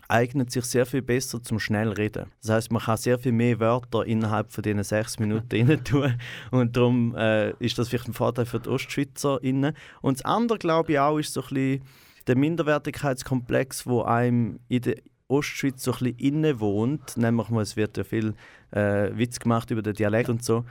eignet 0.08 0.52
sich 0.52 0.66
sehr 0.66 0.86
viel 0.86 1.02
besser 1.02 1.42
zum 1.42 1.60
schnell 1.60 1.90
reden. 1.90 2.26
Das 2.42 2.52
heißt, 2.52 2.72
man 2.72 2.82
kann 2.82 2.98
sehr 2.98 3.18
viel 3.20 3.32
mehr 3.32 3.60
Wörter 3.60 4.06
innerhalb 4.06 4.52
von 4.52 4.62
diesen 4.62 4.84
sechs 4.84 5.20
Minuten 5.20 5.70
rein 5.70 5.84
tun 5.84 6.16
und 6.52 6.76
darum 6.76 7.16
äh, 7.16 7.52
ist 7.60 7.78
das 7.78 7.90
vielleicht 7.90 8.08
ein 8.08 8.14
Vorteil 8.14 8.46
für 8.46 8.60
die 8.60 8.70
Ostschweizer 8.70 9.42
innen. 9.44 9.76
Und 10.02 10.20
das 10.20 10.26
andere 10.26 10.58
glaube 10.58 10.94
ich 10.94 11.00
auch 11.00 11.18
ist 11.18 11.34
so 11.34 11.42
ein 11.42 11.48
bisschen 11.50 11.82
der 12.28 12.38
Minderwertigkeitskomplex, 12.38 13.86
wo 13.86 14.02
einem 14.02 14.60
in 14.68 14.82
der 14.82 14.96
Ostschweiz 15.28 15.84
so 15.84 15.92
ein 15.92 16.00
bisschen 16.00 16.18
inne 16.20 16.60
wohnt. 16.60 17.18
Nämlich 17.18 17.50
es 17.50 17.76
wird 17.76 17.98
ja 17.98 18.04
viel 18.04 18.34
äh, 18.72 19.10
Witz 19.16 19.40
gemacht 19.40 19.72
über 19.72 19.82
den 19.82 19.94
Dialekt 19.94 20.30
und 20.30 20.44
so. 20.44 20.66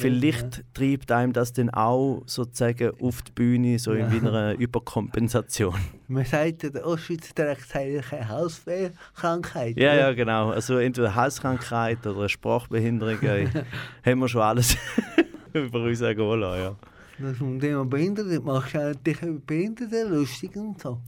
Vielleicht 0.00 0.62
treibt 0.74 1.10
einem 1.10 1.32
das 1.32 1.52
dann 1.52 1.70
auch 1.70 2.22
sozusagen 2.26 2.92
auf 3.00 3.22
die 3.22 3.32
Bühne, 3.32 3.78
so 3.78 3.92
in 3.92 4.04
einer 4.04 4.54
Überkompensation. 4.54 5.74
Man 6.08 6.24
sagt 6.24 6.62
ja, 6.62 6.70
der 6.70 6.86
Ostschweizer 6.86 7.34
direkt 7.36 7.68
sei 7.68 8.00
keine 8.08 8.28
Hauskrankheit. 8.28 9.76
Ja, 9.76 9.94
ja, 9.94 10.12
genau. 10.12 10.50
Also 10.50 10.78
entweder 10.78 11.14
Halskrankheit 11.14 12.06
oder 12.06 12.20
eine 12.20 12.28
Sprachbehinderung, 12.28 13.18
haben 14.04 14.18
wir 14.20 14.28
schon 14.28 14.42
alles 14.42 14.76
über 15.52 15.82
uns 15.82 15.98
sagen 15.98 16.20
lassen, 16.20 16.62
ja. 16.62 16.76
Das 17.18 17.36
vom 17.36 17.58
Thema 17.58 17.84
Behinderte 17.84 18.38
machst 18.40 18.74
du 18.74 18.94
dich 18.94 19.20
über 19.22 19.40
Behinderte 19.40 20.04
lustig 20.04 20.54
und 20.54 20.80
so. 20.80 21.00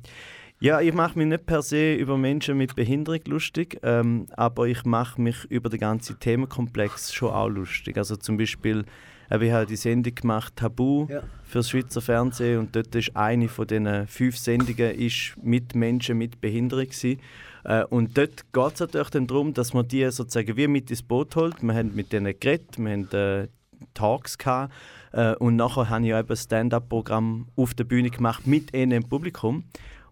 Ja, 0.63 0.83
ich 0.83 0.93
mache 0.93 1.19
mich 1.19 1.27
nicht 1.27 1.47
per 1.47 1.63
se 1.63 1.95
über 1.95 2.19
Menschen 2.19 2.59
mit 2.59 2.77
Behinderung 2.77 3.21
lustig, 3.27 3.79
ähm, 3.83 4.27
aber 4.37 4.69
ich 4.69 4.85
mache 4.85 5.19
mich 5.19 5.45
über 5.47 5.71
den 5.71 5.81
ganzen 5.81 6.21
Themenkomplex 6.21 7.15
schon 7.15 7.31
auch 7.31 7.49
lustig. 7.49 7.97
Also 7.97 8.17
zum 8.17 8.37
Beispiel 8.37 8.85
habe 9.31 9.47
ich 9.47 9.53
halt 9.53 9.71
die 9.71 9.77
Sendung 9.77 10.15
gemacht 10.15 10.57
Tabu 10.57 11.07
Ja. 11.09 11.23
für 11.45 11.61
das 11.61 11.71
Schweizer 11.71 12.03
Fernsehen 12.03 12.59
und 12.59 12.77
dort 12.77 12.95
ist 12.95 13.17
eine 13.17 13.49
von 13.49 13.67
diesen 13.67 14.07
fünf 14.07 14.37
Sendungen 14.37 14.95
ist 14.97 15.35
mit 15.43 15.75
Menschen 15.75 16.19
mit 16.19 16.43
Behinderung 16.43 16.85
gewesen. 16.85 17.21
Äh, 17.65 17.85
und 17.85 18.19
dort 18.19 18.53
geht 18.53 18.75
es 18.75 18.81
natürlich 18.81 19.11
dann 19.11 19.27
darum, 19.27 19.55
dass 19.55 19.73
man 19.73 19.89
die 19.89 20.11
sozusagen 20.11 20.59
wie 20.59 20.69
mit 20.69 20.91
ins 20.91 21.03
Boot 21.03 21.37
holt. 21.37 21.63
Wir 21.63 21.73
haben 21.75 21.95
mit 21.95 22.13
denen 22.13 22.39
geredet, 22.39 22.77
wir 22.77 22.91
haben 22.91 23.11
äh, 23.13 23.49
Talks 23.95 24.37
gehabt 24.37 24.75
äh, 25.13 25.35
und 25.37 25.57
nachher 25.57 25.89
habe 25.89 26.07
ich 26.07 26.13
auch 26.13 26.19
eben 26.19 26.29
ein 26.29 26.37
Stand-up-Programm 26.37 27.49
auf 27.57 27.73
der 27.73 27.85
Bühne 27.85 28.11
gemacht 28.11 28.47
mit 28.47 28.75
ihnen 28.75 28.93
im 28.93 29.09
Publikum. 29.09 29.65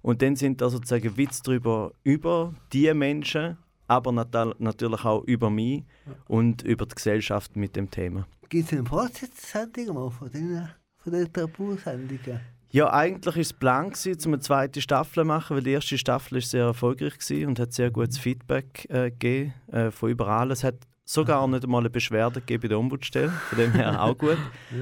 Und 0.03 0.23
dann 0.23 0.37
sind 0.37 0.61
da 0.61 0.69
sozusagen 0.69 1.17
Witze 1.17 1.43
drüber 1.43 1.93
über 2.05 2.55
die 2.73 2.93
Menschen, 2.95 3.59
aber 3.87 4.13
nat 4.13 4.35
natürlich 4.59 5.05
auch 5.05 5.25
über 5.25 5.51
mich 5.51 5.85
und 6.27 6.63
über 6.63 6.87
die 6.87 6.95
Gesellschaft 6.95 7.57
mit 7.57 7.77
dem 7.77 7.91
Thema. 7.91 8.27
Gibt 8.49 8.73
es 8.73 8.79
eine 8.79 8.87
Fortsetzungssendung 8.87 9.95
mal 9.95 10.11
von 10.11 10.31
den, 10.31 10.69
von 10.99 11.13
den 11.13 11.33
Tabu-Sendungen? 11.33 12.41
Ja, 12.71 12.93
eigentlich 12.93 13.35
war 13.35 13.41
es 13.41 13.53
Plan, 13.55 13.93
um 14.27 14.33
eine 14.33 14.41
zweite 14.41 14.83
Staffel 14.83 15.23
zu 15.23 15.25
machen, 15.25 15.57
weil 15.57 15.63
die 15.63 15.71
erste 15.71 15.97
Staffel 15.97 16.39
ist 16.39 16.51
sehr 16.51 16.65
erfolgreich 16.65 17.47
und 17.47 17.59
hat 17.59 17.73
sehr 17.73 17.91
gutes 17.91 18.19
Feedback 18.19 18.87
äh, 18.91 19.11
gegeben 19.11 19.55
äh, 19.73 19.91
von 19.91 20.11
überall. 20.11 20.51
Es 20.51 20.65
hat 20.65 20.77
sogar 21.09 21.49
nicht 21.49 21.65
einmal 21.65 21.81
eine 21.81 21.89
Beschwerde 21.89 22.41
gegeben 22.41 22.63
bei 22.63 22.69
der 22.69 22.79
Ombudsstelle, 22.79 23.31
von 23.31 23.59
dem 23.59 23.73
her 23.73 24.03
auch 24.03 24.17
gut. 24.17 24.37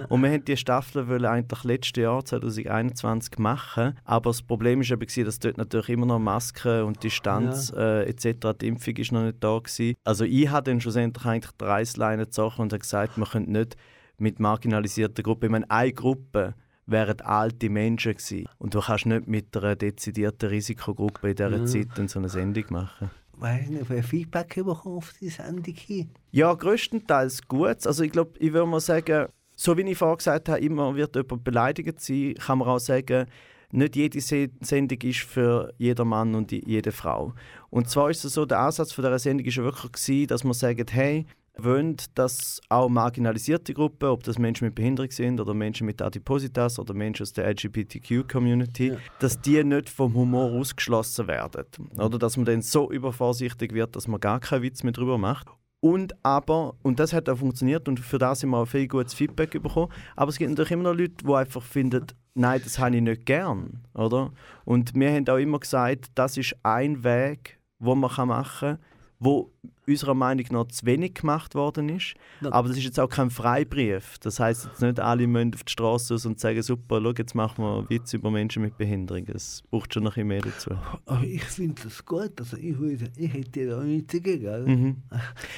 Und 0.08 0.22
wir 0.22 0.30
haben 0.30 0.44
die 0.44 0.56
Staffel 0.56 1.06
wollen 1.06 1.24
eigentlich 1.24 1.62
letztes 1.62 2.02
Jahr, 2.02 2.24
2021, 2.24 3.38
machen, 3.38 3.96
aber 4.04 4.30
das 4.30 4.42
Problem 4.42 4.80
war 4.80 4.90
eben, 4.90 5.24
dass 5.24 5.38
dort 5.38 5.56
natürlich 5.56 5.90
immer 5.90 6.06
noch 6.06 6.18
Masken 6.18 6.82
und 6.82 7.02
Distanz 7.04 7.72
äh, 7.76 8.08
etc., 8.08 8.58
die 8.60 8.66
Impfung 8.66 8.96
ist 8.96 9.12
noch 9.12 9.22
nicht 9.22 9.36
da 9.38 9.56
gewesen. 9.56 9.94
Also 10.02 10.24
ich 10.24 10.48
habe 10.48 10.68
dann 10.68 10.80
schlussendlich 10.80 11.24
eigentlich 11.24 11.52
die 11.60 11.64
Reisleine 11.64 12.24
gezogen 12.24 12.62
und 12.62 12.72
habe 12.72 12.80
gesagt, 12.80 13.16
wir 13.16 13.26
können 13.26 13.52
nicht 13.52 13.76
mit 14.18 14.40
marginalisierten 14.40 15.22
Gruppen, 15.22 15.44
ich 15.44 15.50
meine, 15.52 15.70
eine 15.70 15.92
Gruppe 15.92 16.54
wären 16.86 17.20
alte 17.20 17.68
Menschen 17.68 18.14
gewesen. 18.14 18.48
Und 18.58 18.74
du 18.74 18.80
kannst 18.80 19.06
nicht 19.06 19.28
mit 19.28 19.56
einer 19.56 19.76
dezidierten 19.76 20.48
Risikogruppe 20.48 21.30
in 21.30 21.36
dieser 21.36 21.66
Zeit 21.66 21.88
dann 21.96 22.08
so 22.08 22.18
eine 22.18 22.28
Sendung 22.28 22.64
machen. 22.70 23.10
Weiß 23.38 23.68
nicht, 23.68 23.88
wer 23.88 24.02
Feedback 24.02 24.54
bekommen 24.54 24.96
auf 24.96 25.12
die 25.20 25.28
Sendung 25.28 25.74
hin. 25.74 26.10
Ja, 26.32 26.52
größtenteils 26.54 27.46
gut. 27.46 27.86
Also 27.86 28.02
ich 28.02 28.12
glaube, 28.12 28.38
ich 28.38 28.52
würde 28.52 28.66
mal 28.66 28.80
sagen, 28.80 29.26
so 29.54 29.76
wie 29.76 29.82
ich 29.82 29.98
vorher 29.98 30.16
gesagt 30.16 30.48
habe, 30.48 30.60
immer 30.60 30.94
wird 30.94 31.16
jemand 31.16 31.44
beleidigt 31.44 32.00
sein, 32.00 32.34
kann 32.34 32.58
man 32.58 32.68
auch 32.68 32.78
sagen, 32.78 33.26
nicht 33.72 33.96
jede 33.96 34.20
Se 34.20 34.48
Sendung 34.60 34.98
ist 35.02 35.20
für 35.20 35.72
jeder 35.76 36.04
Mann 36.04 36.34
und 36.34 36.52
jede 36.52 36.92
Frau. 36.92 37.34
Und 37.68 37.90
zwar 37.90 38.10
ist 38.10 38.24
es 38.24 38.34
so, 38.34 38.46
der 38.46 38.60
Ansatz 38.60 38.92
von 38.92 39.04
dieser 39.04 39.18
Sendung 39.18 39.46
ja 39.46 39.62
wirklich 39.64 40.28
dass 40.28 40.44
man 40.44 40.54
sagt, 40.54 40.92
hey, 40.92 41.26
wollen, 41.58 41.96
dass 42.14 42.60
auch 42.68 42.88
marginalisierte 42.88 43.72
Gruppen, 43.74 44.08
ob 44.08 44.22
das 44.24 44.38
Menschen 44.38 44.66
mit 44.66 44.74
Behinderung 44.74 45.10
sind 45.10 45.40
oder 45.40 45.54
Menschen 45.54 45.86
mit 45.86 46.02
Adipositas 46.02 46.78
oder 46.78 46.94
Menschen 46.94 47.22
aus 47.22 47.32
der 47.32 47.46
LGBTQ-Community, 47.48 48.88
Ja. 48.88 48.96
dass 49.18 49.40
die 49.40 49.62
nicht 49.64 49.88
vom 49.88 50.14
Humor 50.14 50.50
ausgeschlossen 50.52 51.28
werden. 51.28 51.64
Oder 51.98 52.18
dass 52.18 52.36
man 52.36 52.46
dann 52.46 52.62
so 52.62 52.90
übervorsichtig 52.90 53.72
wird, 53.72 53.96
dass 53.96 54.06
man 54.08 54.20
gar 54.20 54.40
keinen 54.40 54.62
Witz 54.62 54.82
mehr 54.82 54.92
drüber 54.92 55.18
macht. 55.18 55.46
Und 55.80 56.14
aber, 56.24 56.74
und 56.82 56.98
das 56.98 57.12
hat 57.12 57.28
auch 57.28 57.36
funktioniert 57.38 57.86
und 57.88 58.00
für 58.00 58.18
das 58.18 58.42
haben 58.42 58.50
wir 58.50 58.58
auch 58.58 58.66
viel 58.66 58.88
gutes 58.88 59.14
Feedback 59.14 59.50
bekommen, 59.62 59.92
aber 60.16 60.30
es 60.30 60.38
gibt 60.38 60.50
natürlich 60.50 60.72
immer 60.72 60.84
noch 60.84 60.94
Leute, 60.94 61.24
die 61.24 61.32
einfach 61.32 61.62
finden, 61.62 62.06
nein, 62.34 62.60
das 62.64 62.78
habe 62.78 62.96
ich 62.96 63.02
nicht 63.02 63.26
gern, 63.26 63.82
oder? 63.94 64.32
Und 64.64 64.94
wir 64.94 65.12
haben 65.12 65.28
auch 65.28 65.36
immer 65.36 65.60
gesagt, 65.60 66.06
das 66.14 66.38
ist 66.38 66.56
ein 66.62 67.04
Weg, 67.04 67.58
wo 67.78 67.94
man 67.94 68.10
machen 68.26 68.58
kann, 68.58 68.78
wo 69.18 69.50
unserer 69.86 70.14
Meinung 70.14 70.46
nach 70.50 70.66
zu 70.68 70.84
wenig 70.84 71.14
gemacht 71.14 71.54
worden 71.54 71.88
ist. 71.88 72.14
Aber 72.42 72.68
das 72.68 72.76
ist 72.76 72.84
jetzt 72.84 73.00
auch 73.00 73.08
kein 73.08 73.30
Freibrief. 73.30 74.18
Das 74.18 74.40
heißt 74.40 74.66
jetzt 74.66 74.82
nicht, 74.82 75.00
alle 75.00 75.26
müssen 75.26 75.54
auf 75.54 75.64
die 75.64 75.72
Straße 75.72 76.14
raus 76.14 76.26
und 76.26 76.40
sagen, 76.40 76.60
super, 76.62 77.00
schau, 77.00 77.12
jetzt 77.16 77.34
machen 77.34 77.64
wir 77.64 77.88
Witz 77.88 78.12
über 78.12 78.30
Menschen 78.30 78.62
mit 78.62 78.76
Behinderung. 78.76 79.26
Es 79.28 79.62
braucht 79.70 79.94
schon 79.94 80.02
noch 80.04 80.16
ein 80.16 80.28
bisschen 80.28 80.28
mehr 80.28 80.40
dazu. 80.42 80.70
Aber 81.06 81.22
ich 81.22 81.44
finde 81.44 81.82
das 81.84 82.04
gut. 82.04 82.32
Also 82.38 82.56
ich, 82.56 82.78
würde, 82.78 83.10
ich 83.16 83.32
hätte 83.32 83.66
da 83.66 83.80
nichts 83.82 84.12
dagegen. 84.12 84.40
gell? 84.42 84.66
Mhm. 84.66 85.02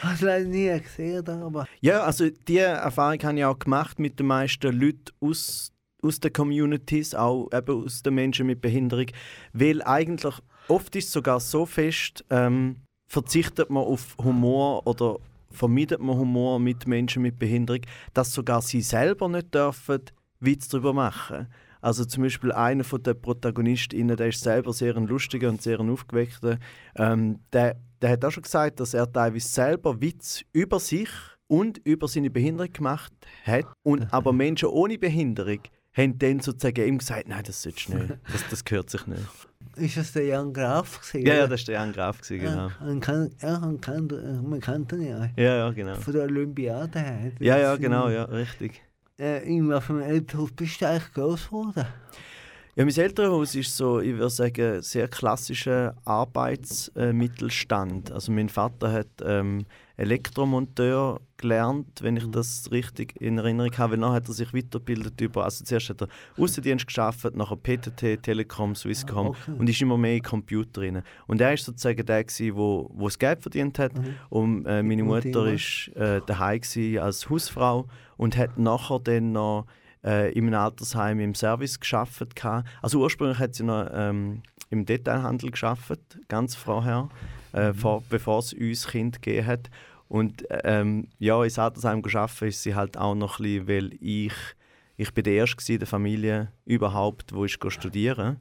Hast 0.01 0.23
du 0.23 0.27
leider 0.27 0.47
nie 0.47 0.81
gesehen, 0.81 1.27
aber 1.29 1.67
Ja, 1.81 2.03
also 2.03 2.29
diese 2.31 2.61
Erfahrung 2.61 3.19
habe 3.23 3.39
ich 3.39 3.45
auch 3.45 3.59
gemacht 3.59 3.99
mit 3.99 4.21
den 4.21 4.27
meisten 4.27 4.79
Leuten 4.79 5.13
aus, 5.21 5.73
aus 6.03 6.21
den 6.21 6.33
Communities, 6.33 7.15
auch 7.15 7.49
eben 7.53 7.85
aus 7.85 8.03
den 8.03 8.15
Menschen 8.15 8.47
mit 8.47 8.61
Behinderung. 8.61 9.07
Weil 9.53 9.83
eigentlich 9.83 10.35
oft 10.69 10.95
ist 10.97 11.07
es 11.07 11.13
sogar 11.13 11.41
so 11.41 11.65
fest, 11.67 12.25
ähm, 12.31 12.77
verzichtet 13.09 13.71
man 13.71 13.83
auf 13.83 14.17
Humor 14.23 14.87
oder 14.87 15.17
vermeidet 15.51 16.01
man 16.01 16.17
Humor 16.19 16.61
mit 16.61 16.87
Menschen 16.87 17.23
mit 17.23 17.39
Behinderung, 17.39 17.83
dass 18.15 18.33
sogar 18.33 18.63
sie 18.63 18.83
selber 18.83 19.29
nicht 19.29 19.55
dürfen 19.55 20.03
Witz 20.41 20.69
darüber 20.69 20.93
machen. 20.93 21.49
Also 21.81 22.05
zum 22.05 22.25
Beispiel 22.25 22.53
einer 22.53 22.85
von 22.85 23.03
den 23.03 23.21
ProtagonistInnen, 23.21 24.17
der 24.17 24.29
ist 24.29 24.43
selber 24.43 24.73
sehr 24.73 24.97
ein 24.97 25.07
lustiger 25.07 25.49
und 25.49 25.63
sehr 25.63 25.81
ein 25.81 25.91
aufgeweckter, 25.91 26.59
ähm, 26.97 27.41
der, 27.53 27.77
der 28.03 28.11
hat 28.11 28.25
auch 28.25 28.31
schon 28.31 28.43
gesagt, 28.43 28.81
dass 28.81 28.95
er 28.95 29.11
teilweise 29.11 29.49
selber 29.49 30.01
Witz 30.01 30.43
über 30.53 30.81
sich 30.81 31.09
und 31.47 31.79
über 31.85 32.09
seine 32.09 32.31
Behinderung 32.31 32.73
gemacht 32.73 33.13
hat. 33.45 33.67
Und 33.83 34.07
aber 34.13 34.33
Menschen 34.33 34.69
ohne 34.69 34.99
Behinderung 34.99 35.61
haben 35.99 36.19
dann 36.19 36.41
sozusagen 36.41 36.87
ihm 36.87 36.99
gesagt, 36.99 37.29
nein, 37.29 37.43
das 37.45 37.63
sollst 37.63 37.89
du 37.89 37.97
nicht, 37.97 38.15
das, 38.33 38.45
das 38.51 38.65
gehört 38.65 38.91
sich 38.91 39.07
nicht. 39.07 39.23
ist 39.77 39.97
das 39.97 40.13
der 40.13 40.27
Jan 40.27 40.53
Graf 40.53 41.01
gesehen? 41.01 41.27
Ja, 41.27 41.35
ja, 41.35 41.47
das 41.47 41.61
war 41.63 41.67
der 41.67 41.75
Jan 41.75 41.93
Graf, 41.93 42.21
gewesen, 42.21 42.41
genau. 42.41 42.69
Ja, 42.69 42.73
man 42.81 43.01
kann, 43.01 43.31
ja, 43.43 43.59
man 43.59 43.81
kann, 43.81 44.07
man 44.49 44.61
kennt 44.61 44.93
ihn 44.93 45.03
ja. 45.03 45.29
Ja, 45.37 45.57
ja, 45.57 45.71
genau. 45.71 45.97
Von 45.97 46.13
der 46.13 46.23
Olympiade 46.25 46.99
her. 46.99 47.33
Ja, 47.41 47.59
ja, 47.59 47.77
genau, 47.77 48.09
ja, 48.09 48.25
richtig. 48.25 48.83
Äh, 49.19 49.47
in 49.49 49.69
welchem 49.69 50.01
Elternhaus 50.01 50.53
bist 50.53 50.81
du 50.81 50.89
eigentlich 50.89 51.13
groß 51.13 51.47
geworden? 51.47 51.85
Ja, 52.77 52.85
mein 52.85 52.97
Elternhaus 52.97 53.57
ist 53.57 53.77
so, 53.77 53.99
ich 53.99 54.13
würde 54.13 54.31
sagen, 54.31 54.81
sehr 54.83 55.09
klassischer 55.09 55.97
Arbeitsmittelstand. 56.05 58.13
Also 58.13 58.31
mein 58.31 58.49
Vater 58.49 58.93
hat 58.93 59.09
ähm, 59.25 59.67
Elektromonteur 59.99 61.21
gelernt, 61.37 62.03
wenn 62.03 62.17
ich 62.17 62.27
Mhm. 62.27 62.33
das 62.33 62.69
richtig 62.73 63.21
in 63.21 63.39
Erinnerung 63.39 63.77
habe. 63.79 63.93
Weil 63.93 64.01
dann 64.01 64.13
hat 64.13 64.29
er 64.29 64.35
sich 64.35 64.53
weitergebildet 64.53 65.21
über, 65.21 65.45
also 65.45 65.65
zuerst 65.65 65.91
hat 65.91 66.03
er 66.03 66.09
Außendienst 66.37 66.87
geschafft, 66.87 67.37
nachher 67.37 67.57
PTT, 67.57 68.17
Telekom, 68.23 68.75
Swisscom 68.75 69.29
Ah, 69.29 69.31
okay. 69.31 69.53
und 69.59 69.69
ist 69.69 69.81
immer 69.81 69.97
mehr 69.97 70.17
in 70.17 70.23
Computer 70.23 70.83
rein. 70.83 71.03
Und 71.27 71.41
er 71.41 71.55
ist 71.55 71.65
sozusagen 71.65 72.05
der 72.05 72.25
wo, 72.55 72.91
wo 72.95 73.05
das 73.07 73.19
Geld 73.19 73.41
verdient 73.43 73.79
hat 73.79 73.93
und 74.31 74.67
äh, 74.67 74.83
meine 74.83 75.05
Mutter 75.05 75.47
ist 75.47 75.89
äh, 75.97 76.21
daheim 76.27 76.61
als 77.01 77.29
Hausfrau 77.31 77.87
und 78.17 78.37
hat 78.37 78.59
nachher 78.59 78.99
dann 79.01 79.33
noch 79.33 79.67
äh, 80.03 80.33
einem 80.37 80.55
Altersheim 80.55 81.21
im 81.21 81.35
Service 81.35 81.79
geschafft. 81.79 82.25
Also 82.83 83.01
ursprünglich 83.01 83.39
hat 83.39 83.55
sie 83.55 83.65
noch 83.65 83.89
ähm, 83.93 84.43
im 84.71 84.85
Detailhandel 84.87 85.51
geschafft, 85.51 86.19
ganz 86.29 86.55
vorher, 86.55 87.09
äh, 87.53 87.73
vor, 87.73 88.03
bevor 88.09 88.41
es 88.41 88.53
uns 88.53 88.87
Kind 88.89 89.23
gegeben 89.23 89.47
hat. 89.47 89.71
Und 90.09 90.45
ähm, 90.65 91.09
ja, 91.19 91.43
ins 91.45 91.59
Altersheim 91.59 92.03
geschafft 92.03 92.43
ist 92.43 92.63
sie 92.63 92.75
halt 92.75 92.97
auch 92.97 93.15
noch 93.15 93.39
ein 93.39 93.43
bisschen, 93.43 93.69
weil 93.69 93.91
ich 94.01 94.33
ich 95.01 95.15
bin 95.15 95.23
der 95.23 95.35
Erste 95.35 95.73
in 95.73 95.79
der 95.79 95.87
Familie 95.87 96.53
überhaupt, 96.65 97.33
wo 97.33 97.45
ich 97.45 97.57
studieren 97.69 98.37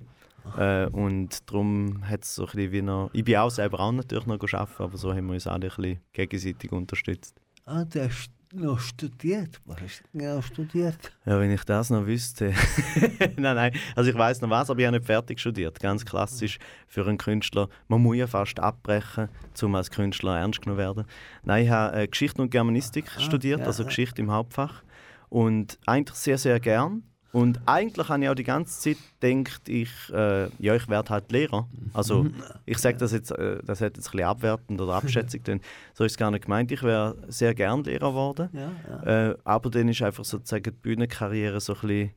äh, 0.58 0.88
und 0.88 1.50
darum 1.50 2.08
hat 2.08 2.24
es 2.24 2.36
so 2.36 2.44
ein 2.44 2.52
bisschen 2.52 2.72
wie 2.72 2.82
noch, 2.82 3.10
ich 3.14 3.24
bin 3.24 3.36
auch 3.38 3.50
selber 3.50 3.80
auch 3.80 3.92
natürlich 3.92 4.26
noch 4.26 4.40
gearbeitet, 4.40 4.80
aber 4.80 4.98
so 4.98 5.14
haben 5.14 5.28
wir 5.28 5.34
uns 5.34 5.48
alle 5.48 5.68
ein 5.68 5.76
bisschen 5.76 6.00
gegenseitig 6.14 6.72
unterstützt. 6.72 7.40
Ah, 7.66 7.84
du 7.84 8.04
hast 8.04 8.32
noch 8.54 8.80
studiert. 8.80 9.60
Was 9.66 9.82
hast 9.82 10.04
du 10.04 10.18
genau 10.18 10.42
studiert? 10.42 10.98
Ja, 11.26 11.40
wenn 11.40 11.52
ich 11.52 11.64
das 11.64 11.90
noch 11.90 12.06
wüsste. 12.06 12.54
nein, 13.38 13.56
nein. 13.56 13.72
Also 13.96 14.10
ich 14.10 14.18
weiß 14.18 14.42
noch 14.42 14.50
was, 14.50 14.70
aber 14.70 14.80
ich 14.80 14.86
habe 14.86 14.98
nicht 14.98 15.06
fertig 15.06 15.40
studiert. 15.40 15.80
Ganz 15.80 16.06
klassisch 16.06 16.58
für 16.88 17.06
einen 17.06 17.18
Künstler. 17.18 17.70
Man 17.88 18.02
muss 18.02 18.18
ja 18.18 18.28
fast 18.28 18.60
abbrechen, 18.60 19.30
um 19.62 19.76
als 19.76 19.92
Künstler 19.92 20.38
ernst 20.38 20.62
genommen 20.62 20.80
werden. 20.80 21.06
Nein, 21.44 21.66
ich 21.66 21.70
habe 21.70 21.98
äh, 21.98 22.08
Geschichte 22.08 22.42
und 22.42 22.50
Germanistik 22.50 23.10
studiert, 23.20 23.60
ja, 23.62 23.66
also. 23.66 23.86
Geschichte 23.86 24.22
im 24.22 24.32
Hauptfach. 24.32 24.84
Und 25.30 25.78
eigentlich 25.86 26.18
sehr, 26.18 26.38
sehr 26.38 26.60
gern. 26.60 27.04
Und 27.38 27.60
eigentlich 27.68 28.10
habe 28.10 28.24
ich 28.24 28.30
auch 28.30 28.34
die 28.34 28.44
ganze 28.44 28.80
Zeit 28.80 28.98
gedacht, 29.20 29.70
ich, 29.70 29.92
äh, 30.12 30.50
ja, 30.58 30.74
ich 30.74 30.88
werde 30.88 31.12
halt 31.12 31.32
Lehrer. 31.32 31.70
Also 31.94 32.26
ich 32.66 32.80
sage 32.80 32.98
das 32.98 33.12
jetzt, 33.12 33.30
äh, 33.30 33.60
das 33.64 33.80
hat 33.80 33.96
jetzt 33.96 34.08
ein 34.08 34.12
bisschen 34.14 34.28
abwertend 34.28 34.82
oder 34.82 34.96
abschätzig, 34.96 35.44
denn 35.46 35.62
so 35.94 36.04
ist 36.04 36.14
es 36.14 36.18
gar 36.18 36.32
nicht 36.32 36.46
gemeint. 36.46 36.72
Ich 36.72 36.82
wäre 36.82 37.16
sehr 37.28 37.54
gern 37.54 37.84
Lehrer 37.84 38.10
geworden. 38.10 38.50
Ja, 38.54 38.72
ja. 39.06 39.30
Äh, 39.30 39.38
aber 39.44 39.70
dann 39.70 39.88
ist 39.88 40.02
einfach 40.02 40.26
sozusagen 40.26 40.64
die 40.64 40.72
Bühnenkarriere 40.72 41.60
so 41.62 41.76
ein 41.76 41.80
bisschen 41.82 42.12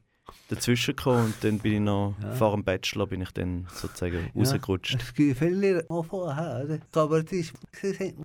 dazwischen 0.48 0.96
gekommen 0.96 1.26
und 1.26 1.34
dann 1.42 1.58
bin 1.58 1.72
ich 1.72 1.80
noch, 1.80 2.14
vor 2.34 2.52
dem 2.52 2.64
Bachelor 2.64 3.06
bin 3.06 3.22
ich 3.22 3.30
dann 3.30 3.66
sozusagen 3.72 4.30
rausgerutscht. 4.36 4.96
Es 5.00 5.14
gibt 5.14 5.38
viele 5.38 5.84
auch 5.88 6.04
vorher, 6.04 6.62
oder? 6.64 6.78
Kabarettist. 6.92 7.54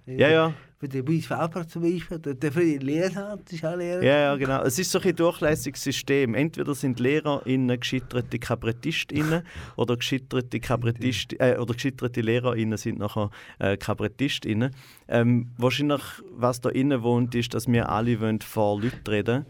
Ja, 0.05 0.29
ja, 0.29 0.53
Für 0.79 0.87
den 0.87 1.05
Luis 1.05 1.25
Faber 1.27 1.67
zum 1.67 1.83
Beispiel, 1.83 2.19
der, 2.19 2.33
der 2.33 2.51
Friedrich 2.51 2.83
Lehrhardt 2.83 3.51
ist 3.51 3.63
auch 3.65 3.75
Lehrer. 3.75 4.03
ja, 4.03 4.17
ja, 4.17 4.35
genau. 4.35 4.63
Es 4.63 4.77
ist 4.79 4.91
so 4.91 4.99
ein 4.99 5.15
durchlässiges 5.15 5.83
System. 5.83 6.35
Entweder 6.35 6.75
sind 6.75 6.99
LehrerInnen 6.99 7.79
gescheiterte 7.79 8.39
KabarettistInnen 8.39 9.43
oder 9.75 9.95
gescheiterte 9.95 10.59
Kabarettist 10.59 11.33
äh, 11.39 11.57
oder 11.59 11.73
gescheiterte 11.73 12.21
LehrerInnen 12.21 12.77
sind 12.77 12.99
nachher 12.99 13.29
äh, 13.59 13.77
KabarettistInnen. 13.77 14.75
Ähm, 15.07 15.51
wahrscheinlich, 15.57 16.01
was 16.31 16.61
da 16.61 16.69
innen 16.69 17.03
wohnt, 17.03 17.35
ist, 17.35 17.53
dass 17.53 17.67
wir 17.67 17.89
alle 17.89 18.19
wollen 18.19 18.41
vor 18.41 18.81
Leuten 18.81 19.09
reden 19.09 19.45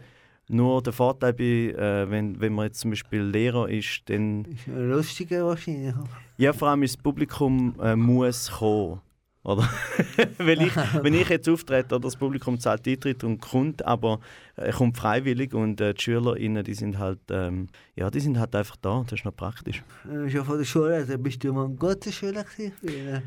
Nur 0.48 0.82
der 0.82 0.92
Vorteil, 0.92 1.32
bei, 1.32 1.44
äh, 1.44 2.08
wenn, 2.10 2.40
wenn 2.40 2.52
man 2.52 2.66
jetzt 2.66 2.80
zum 2.80 2.90
Beispiel 2.90 3.20
Lehrer 3.22 3.68
ist, 3.68 4.02
dann 4.06 4.44
Ist 4.44 4.66
lustiger 4.76 5.46
wahrscheinlich. 5.46 5.94
Ja, 6.38 6.52
vor 6.52 6.68
allem 6.68 6.82
ist 6.84 6.96
das 6.96 7.02
Publikum 7.02 7.74
äh, 7.80 7.96
muss 7.96 8.50
kommen. 8.50 9.00
Oder? 9.42 9.68
Weil 10.38 10.62
ich, 10.62 10.74
wenn 11.02 11.14
ich 11.14 11.28
jetzt 11.28 11.48
auftrete, 11.48 11.94
oder 11.96 12.02
das 12.04 12.16
Publikum 12.16 12.58
zahlt 12.60 12.86
Eintritt 12.86 13.22
und 13.24 13.40
kommt, 13.40 13.84
aber 13.84 14.20
äh, 14.56 14.70
kommt 14.72 14.96
freiwillig 14.96 15.52
und 15.54 15.80
äh, 15.80 15.94
die 15.94 16.02
SchülerInnen, 16.02 16.62
die 16.64 16.74
sind 16.74 16.98
halt, 16.98 17.20
ähm, 17.30 17.68
ja, 17.96 18.10
die 18.10 18.20
sind 18.20 18.38
halt 18.38 18.54
einfach 18.54 18.76
da. 18.76 19.02
Das 19.04 19.18
ist 19.20 19.24
noch 19.24 19.34
praktisch. 19.36 19.82
Äh, 20.04 20.28
Schon 20.30 20.44
von 20.44 20.58
der 20.58 20.64
Schule, 20.64 20.94
also 20.96 21.16
bist 21.18 21.42
du 21.44 21.52
mal 21.52 21.64
ein 21.66 21.76
guter 21.76 22.10
Schüler 22.12 22.44
gewesen? 22.44 22.72
früher? 22.80 23.22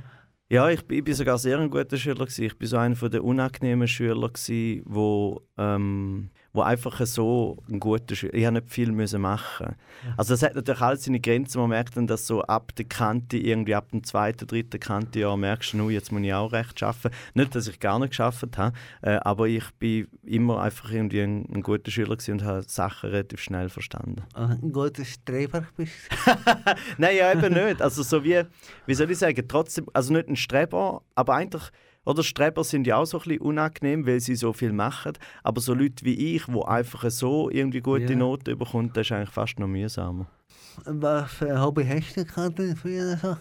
Ja, 0.49 0.69
ich, 0.69 0.84
bin- 0.86 0.97
ich 0.99 1.03
bin 1.03 1.13
sogar 1.13 1.38
sehr 1.38 1.60
ein 1.60 1.69
guter 1.69 1.95
Schüler 1.97 2.25
gewesen. 2.25 2.43
Ich 2.45 2.58
bin 2.58 2.67
so 2.67 2.77
einer 2.77 2.95
den 2.95 3.21
unangenehmen 3.21 3.88
Schüler 3.88 4.29
gewesen, 4.29 4.82
wo, 4.86 5.41
ähm, 5.58 6.29
wo 6.53 6.62
einfach 6.62 7.05
so 7.05 7.57
ein 7.69 7.79
guter 7.79 8.15
Schüler. 8.15 8.33
Ich 8.33 8.45
habe 8.45 8.55
nicht 8.59 8.69
viel 8.69 8.91
müssen 8.91 9.21
machen. 9.21 9.75
Also 10.17 10.33
das 10.33 10.41
hat 10.41 10.55
natürlich 10.55 10.81
alles 10.81 11.03
seine 11.03 11.19
Grenzen. 11.19 11.59
Man 11.59 11.69
merkt 11.69 11.95
dann, 11.95 12.07
dass 12.07 12.25
so 12.25 12.41
ab 12.41 12.73
der 12.75 12.85
Kante 12.85 13.38
irgendwie 13.38 13.75
ab 13.75 13.91
dem 13.91 14.03
zweiten, 14.03 14.47
dritten 14.47 14.79
Kantejahr 14.79 15.38
merkst 15.38 15.73
du, 15.73 15.77
«Nu, 15.77 15.89
jetzt 15.89 16.12
muss 16.12 16.21
ich 16.21 16.33
auch 16.33 16.51
recht 16.51 16.79
schaffen. 16.79 17.12
Nicht, 17.33 17.53
dass 17.53 17.67
ich 17.67 17.79
gar 17.79 17.99
nicht 17.99 18.09
geschafft 18.09 18.57
habe, 18.57 18.75
äh, 19.01 19.19
aber 19.21 19.47
ich 19.47 19.69
bin 19.75 20.07
immer 20.23 20.62
einfach 20.62 20.91
irgendwie 20.91 21.21
ein, 21.21 21.45
ein 21.53 21.62
guter 21.62 21.91
Schüler 21.91 22.15
gewesen 22.15 22.31
und 22.33 22.43
habe 22.43 22.63
Sachen 22.63 23.12
relativ 23.12 23.41
schnell 23.41 23.69
verstanden. 23.69 24.23
Also 24.33 24.53
ein 24.53 24.71
guter 24.71 25.05
Streber 25.05 25.65
bist 25.77 25.93
Nein, 26.97 27.15
ja, 27.17 27.31
eben 27.31 27.53
nicht. 27.53 27.81
Also 27.81 28.03
so 28.03 28.23
wie, 28.23 28.41
wie 28.85 28.93
soll 28.93 29.12
ich 29.12 29.17
sagen, 29.17 29.47
trotzdem, 29.47 29.85
also 29.93 30.13
nicht 30.13 30.27
ein 30.27 30.35
Streber, 30.35 31.03
aber 31.15 31.35
eigentlich, 31.35 31.71
oder 32.05 32.23
Streber 32.23 32.63
sind 32.63 32.88
ja 32.88 32.97
auch 32.97 33.05
so 33.05 33.17
ein 33.19 33.23
bisschen 33.23 33.41
unangenehm, 33.41 34.05
weil 34.07 34.19
sie 34.19 34.35
so 34.35 34.53
viel 34.53 34.71
machen, 34.73 35.13
aber 35.43 35.62
so 35.62 35.73
Leute 35.73 36.05
wie 36.05 36.35
ich, 36.35 36.45
die 36.45 36.62
einfach 36.63 37.09
so 37.09 37.49
irgendwie 37.49 37.81
gute 37.81 38.13
Ja. 38.13 38.15
Noten 38.17 38.57
bekommen, 38.57 38.91
das 38.93 39.07
ist 39.07 39.12
eigentlich 39.12 39.29
fast 39.29 39.59
noch 39.59 39.67
mühsamer. 39.67 40.27
Was 40.85 41.31
für 41.31 41.51
ein 41.51 41.62
Hobby 41.62 41.85
hast 41.85 42.15
du 42.15 42.25
gehabt 42.25 42.57
denn 42.59 42.75
früher 42.75 43.17
so? 43.17 43.38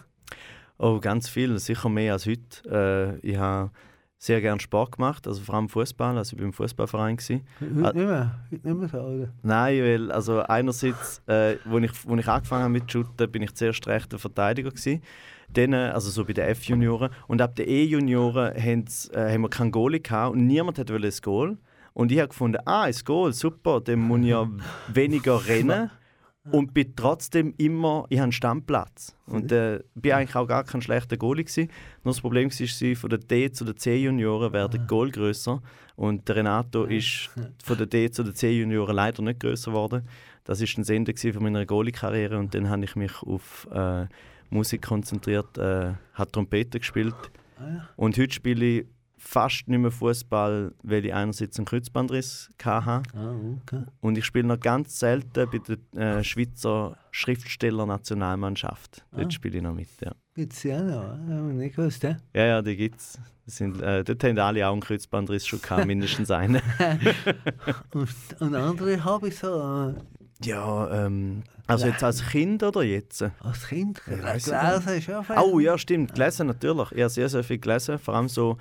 Oh, 0.77 0.99
ganz 0.99 1.27
viel, 1.29 1.57
sicher 1.59 1.89
mehr 1.89 2.13
als 2.13 2.25
heute. 2.25 3.19
Äh, 3.23 3.27
ich 3.27 3.37
habe 3.37 3.71
sehr 4.17 4.41
gerne 4.41 4.59
Sport 4.59 4.97
gemacht, 4.97 5.25
also 5.27 5.41
vor 5.41 5.55
allem 5.55 5.69
Fußball, 5.69 6.17
also 6.17 6.35
ich 6.35 6.39
war 6.41 6.45
im 6.45 6.53
Fußballverein. 6.53 7.17
Heute 7.17 7.33
nicht 7.63 7.95
mehr, 7.95 8.39
heute 8.51 8.67
nicht 8.67 8.77
mehr 8.77 8.89
so, 8.89 8.97
oder? 8.97 9.33
Nein, 9.43 9.81
weil 9.81 10.11
also 10.11 10.41
einerseits, 10.41 11.21
äh, 11.27 11.55
wo, 11.65 11.77
ich, 11.79 11.91
wo 12.05 12.15
ich 12.17 12.27
angefangen 12.27 12.63
habe 12.63 12.73
mit 12.73 12.91
Shooten, 12.91 13.31
bin 13.31 13.41
ich 13.41 13.53
zuerst 13.55 13.87
rechter 13.87 14.19
Verteidiger 14.19 14.69
gewesen. 14.69 15.01
Dann, 15.53 15.73
also 15.73 16.09
so 16.09 16.25
bei 16.25 16.33
den 16.33 16.45
F-Junioren. 16.45 17.09
Und 17.27 17.41
ab 17.41 17.55
den 17.55 17.67
E-Junioren 17.67 18.55
äh, 18.55 18.83
haben 19.15 19.41
wir 19.41 19.49
keinen 19.49 19.71
Goalie 19.71 19.99
gehabt 19.99 20.33
und 20.33 20.45
niemand 20.45 20.77
wollte 20.77 21.07
ein 21.07 21.13
Goal. 21.21 21.57
Und 21.93 22.11
ich 22.11 22.19
habe 22.19 22.29
gefunden, 22.29 22.59
ah, 22.65 22.83
ein 22.83 22.95
Goal, 23.03 23.33
super, 23.33 23.81
dann 23.81 23.99
muss 23.99 24.21
ich 24.21 24.27
ja 24.27 24.49
weniger 24.93 25.45
rennen. 25.47 25.89
Und 26.51 26.73
bin 26.73 26.95
trotzdem 26.95 27.53
immer, 27.57 28.05
ich 28.09 28.17
habe 28.17 28.23
einen 28.23 28.31
Stammplatz. 28.31 29.15
Und 29.27 29.51
äh, 29.51 29.81
bin 29.93 30.13
eigentlich 30.13 30.35
auch 30.35 30.47
gar 30.47 30.63
kein 30.63 30.81
schlechter 30.81 31.17
Goalie 31.17 31.43
gewesen. 31.43 31.69
Nur 32.03 32.13
das 32.13 32.21
Problem 32.21 32.49
war, 32.49 32.95
von 32.95 33.09
der 33.09 33.19
D 33.19 33.51
zu 33.51 33.65
den 33.65 33.77
C-Junioren 33.77 34.53
werden 34.53 34.87
Goal 34.87 35.11
grösser. 35.11 35.61
Und 35.95 36.27
der 36.27 36.37
Renato 36.37 36.85
ist 36.85 37.29
von 37.63 37.77
der 37.77 37.87
D 37.87 38.09
zu 38.09 38.23
den 38.23 38.33
C-Junioren 38.33 38.95
leider 38.95 39.21
nicht 39.21 39.41
grösser 39.41 39.71
geworden. 39.71 40.07
Das 40.45 40.61
war 40.61 40.67
ein 40.83 40.95
Ende 40.95 41.13
von 41.15 41.43
meiner 41.43 41.65
Goalie-Karriere. 41.65 42.39
Und 42.39 42.55
dann 42.55 42.69
habe 42.69 42.85
ich 42.85 42.95
mich 42.95 43.21
auf 43.21 43.67
äh, 43.71 44.07
Musik 44.49 44.81
konzentriert, 44.81 45.57
äh, 45.57 45.93
habe 46.13 46.31
Trompete 46.31 46.79
gespielt. 46.79 47.15
Und 47.97 48.17
heute 48.17 48.33
spiele 48.33 48.65
ich 48.65 48.85
fast 49.17 49.67
nicht 49.67 49.79
mehr 49.79 49.91
Fußball, 49.91 50.73
weil 50.81 51.05
ich 51.05 51.13
einerseits 51.13 51.57
einen 51.59 51.65
Kreuzbandriss 51.65 52.49
hatte. 52.63 53.03
Ah, 53.17 53.35
okay. 53.61 53.83
Und 53.99 54.17
ich 54.17 54.23
spiele 54.25 54.47
noch 54.47 54.59
ganz 54.61 54.97
selten 54.97 55.45
bei 55.51 55.59
der 55.93 56.19
äh, 56.19 56.23
Schweizer 56.23 56.97
Schriftsteller-Nationalmannschaft. 57.11 59.05
Dort 59.11 59.27
Ah. 59.27 59.29
spiele 59.31 59.57
ich 59.57 59.63
noch 59.63 59.73
mit, 59.73 59.89
ja. 60.01 60.13
Gibt 60.35 60.53
es 60.53 60.63
ja 60.63 60.81
noch, 60.81 61.17
das 61.17 61.29
haben 61.37 61.57
nicht 61.57 61.75
gewusst, 61.75 62.03
ja? 62.03 62.17
Ja, 62.33 62.45
ja, 62.45 62.61
die 62.61 62.75
gibt's. 62.77 63.19
Das 63.45 63.57
sind, 63.57 63.81
äh, 63.81 64.03
dort 64.03 64.23
haben 64.23 64.37
alle 64.39 64.65
auch 64.67 64.71
einen 64.71 64.81
Kreuzbandriss 64.81 65.45
schon 65.47 65.61
gehabt, 65.61 65.85
mindestens 65.85 66.31
einen. 66.31 66.61
Und, 67.93 68.07
und 68.39 68.55
andere 68.55 69.03
Hobbys 69.03 69.39
so, 69.39 69.89
äh, 69.89 69.93
ja, 70.47 71.05
ähm, 71.05 71.43
also 71.69 71.87
jetzt 71.87 72.03
als 72.03 72.25
Kind 72.27 72.63
oder 72.63 72.83
jetzt? 72.83 73.21
als 73.39 73.67
Kind, 73.67 74.03
gelesen 74.05 74.93
ist 74.97 75.07
ja 75.07 75.23
viel. 75.23 75.35
Oh 75.37 75.59
ja, 75.59 75.77
stimmt, 75.77 76.13
gelesen 76.13 76.47
natürlich. 76.47 76.91
Ich 76.91 76.99
habe 77.01 77.09
sehr, 77.09 77.29
sehr 77.29 77.43
viel 77.43 77.59
gelesen. 77.59 77.97
Vor 77.99 78.15
allem 78.15 78.27
so, 78.29 78.57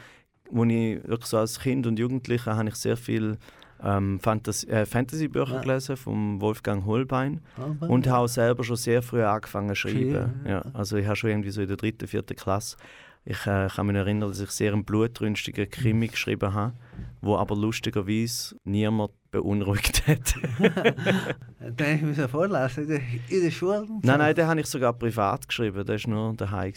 wo 0.51 0.65
ich 0.65 1.03
wirklich 1.07 1.27
so 1.27 1.39
als 1.39 1.59
Kind 1.61 1.87
und 1.87 1.99
Jugendlicher 1.99 2.57
habe 2.57 2.69
ich 2.69 2.75
sehr 2.77 2.97
viel 2.97 3.37
ähm, 3.85 4.19
Fantas 4.19 4.65
äh, 4.65 4.85
Fantasy-Bücher 4.87 5.55
Ja. 5.55 5.61
gelesen 5.61 5.97
vom 5.97 6.41
Wolfgang 6.41 6.85
Holbein. 6.85 7.41
Aber- 7.57 7.89
Und 7.89 8.07
habe 8.09 8.25
auch 8.25 8.27
selber 8.29 8.65
schon 8.65 8.75
sehr 8.77 9.03
früh 9.03 9.23
angefangen 9.23 9.69
zu 9.69 9.75
schreiben. 9.77 10.11
Schreiben, 10.13 10.47
Ja, 10.49 10.65
also 10.75 10.97
ich 10.97 11.07
habe 11.07 11.15
schon 11.17 11.31
irgendwie 11.31 11.51
so 11.51 11.61
in 11.63 11.69
der 11.69 11.77
dritten, 11.77 12.09
vierten 12.09 12.35
Klasse, 12.37 12.77
ich 13.25 13.47
äh, 13.47 13.69
kann 13.69 13.87
mich 13.87 13.95
erinnern, 13.97 14.31
dass 14.31 14.41
ich 14.41 14.51
sehr 14.51 14.73
einen 14.73 14.85
blutrünstigen 14.85 15.71
Krimi 15.71 16.09
geschrieben 16.09 16.55
habe, 16.55 16.73
wo 17.21 17.37
aber 17.37 17.57
lustigerweise 17.57 18.57
niemand 18.65 19.13
beunruhigt 19.31 20.07
hat. 20.07 20.35
Den 21.61 22.07
musst 22.07 22.19
du 22.19 22.29
vorlesen 22.29 23.03
in 23.29 23.43
der, 23.43 23.51
Schule. 23.51 23.87
nein, 24.03 24.19
nein, 24.19 24.35
den 24.35 24.47
habe 24.47 24.61
ich 24.61 24.67
sogar 24.67 24.93
privat 24.93 25.47
geschrieben, 25.47 25.85
der 25.85 26.03
war 26.03 26.11
nur 26.11 26.35
daheim. 26.35 26.73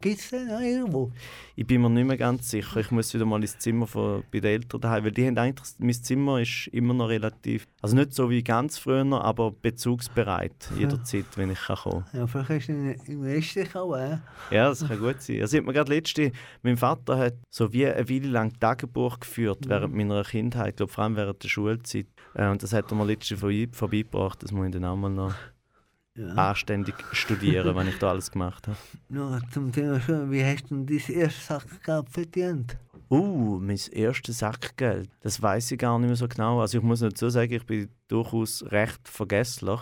Gibt 0.00 0.18
es 0.18 0.30
den 0.30 0.46
noch 0.48 0.60
irgendwo? 0.60 1.12
Ich 1.56 1.66
bin 1.66 1.82
mir 1.82 1.90
nicht 1.90 2.06
mehr 2.06 2.16
ganz 2.16 2.48
sicher. 2.50 2.78
Ich 2.78 2.90
muss 2.90 3.12
wieder 3.12 3.26
mal 3.26 3.40
ins 3.42 3.58
Zimmer 3.58 3.86
von, 3.86 4.22
bei 4.32 4.40
den 4.40 4.52
Eltern 4.52 4.80
daheim, 4.80 5.04
weil 5.04 5.12
die 5.12 5.26
haben 5.26 5.36
eigentlich, 5.36 5.68
mein 5.78 5.92
Zimmer 5.92 6.40
ist 6.40 6.68
immer 6.68 6.94
noch 6.94 7.08
relativ, 7.08 7.66
also 7.82 7.96
nicht 7.96 8.14
so 8.14 8.30
wie 8.30 8.42
ganz 8.42 8.78
früher, 8.78 9.22
aber 9.22 9.50
bezugsbereit 9.50 10.70
jederzeit, 10.78 11.26
wenn 11.36 11.50
ich 11.50 11.60
kann 11.60 11.76
kommen. 11.76 12.04
Ja, 12.14 12.26
vielleicht 12.26 12.50
hast 12.50 12.68
du 12.68 12.72
ihn 12.72 12.90
im 13.06 13.74
auch, 13.74 13.94
äh? 13.96 14.18
Ja, 14.50 14.68
das 14.70 14.86
kann 14.86 14.98
gut 14.98 15.20
sein. 15.20 15.42
Also, 15.42 15.56
ich 15.56 15.60
hab 15.60 15.66
mir 15.66 15.72
gerade 15.74 15.92
letzte, 15.92 16.32
mein 16.62 16.78
Vater 16.78 17.18
hat 17.18 17.34
so 17.50 17.72
wie 17.72 17.86
eine 17.86 18.08
Weile 18.08 18.28
lang 18.28 18.58
Tagebuch 18.58 19.20
geführt 19.20 19.59
während 19.66 19.94
meiner 19.94 20.22
Kindheit, 20.24 20.76
glaube 20.76 20.92
vor 20.92 21.04
allem 21.04 21.16
während 21.16 21.42
der 21.42 21.48
Schulzeit. 21.48 22.06
Äh, 22.34 22.48
und 22.48 22.62
das 22.62 22.72
hat 22.72 22.90
er 22.90 22.96
mir 22.96 23.04
letzte 23.06 23.36
vorbei, 23.36 23.68
vorbeigebracht, 23.72 24.42
das 24.42 24.52
muss 24.52 24.66
ich 24.66 24.72
dann 24.72 24.84
auch 24.84 24.96
mal 24.96 25.10
noch 25.10 25.34
Ja. 26.16 26.34
anständig 26.34 26.94
studieren, 27.12 27.74
wenn 27.76 27.88
ich 27.88 27.98
da 27.98 28.10
alles 28.10 28.30
gemacht 28.30 28.66
habe. 28.68 28.76
Noch 29.08 29.40
zum 29.50 29.70
Thema 29.72 30.00
Schule, 30.00 30.30
wie 30.30 30.44
hast 30.44 30.70
du 30.70 30.84
denn 30.84 30.86
dein 30.86 31.16
erstes 31.16 31.46
Sackgeld 31.46 32.08
verdient? 32.10 32.76
Uh, 33.12 33.58
mein 33.60 33.78
erstes 33.90 34.38
Sackgeld. 34.38 35.10
Das 35.20 35.40
weiß 35.42 35.72
ich 35.72 35.78
gar 35.78 35.98
nicht 35.98 36.06
mehr 36.06 36.16
so 36.16 36.28
genau. 36.28 36.60
Also 36.60 36.78
ich 36.78 36.84
muss 36.84 37.00
dazu 37.00 37.28
sagen, 37.28 37.52
ich 37.52 37.64
bin 37.66 37.88
durchaus 38.06 38.64
recht 38.70 39.00
vergesslich. 39.08 39.80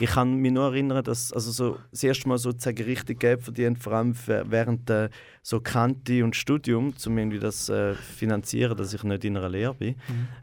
Ich 0.00 0.10
kann 0.10 0.36
mich 0.36 0.50
nur 0.50 0.64
erinnern, 0.64 1.04
dass 1.04 1.32
also 1.32 1.50
so 1.50 1.78
das 1.90 2.02
erste 2.02 2.28
Mal 2.28 2.38
sozusagen 2.38 2.82
richtig 2.84 3.20
Geld 3.20 3.42
verdient, 3.42 3.78
vor 3.78 3.92
allem 3.92 4.14
während 4.26 4.88
der 4.88 5.10
so 5.42 5.60
Kante 5.60 6.24
und 6.24 6.34
Studium, 6.34 6.94
um 7.06 7.18
irgendwie 7.18 7.38
das 7.38 7.68
äh, 7.68 7.94
finanzieren, 7.94 8.76
dass 8.76 8.94
ich 8.94 9.02
nicht 9.04 9.24
in 9.24 9.36
einer 9.36 9.48
Lehre 9.50 9.74
bin. 9.74 9.96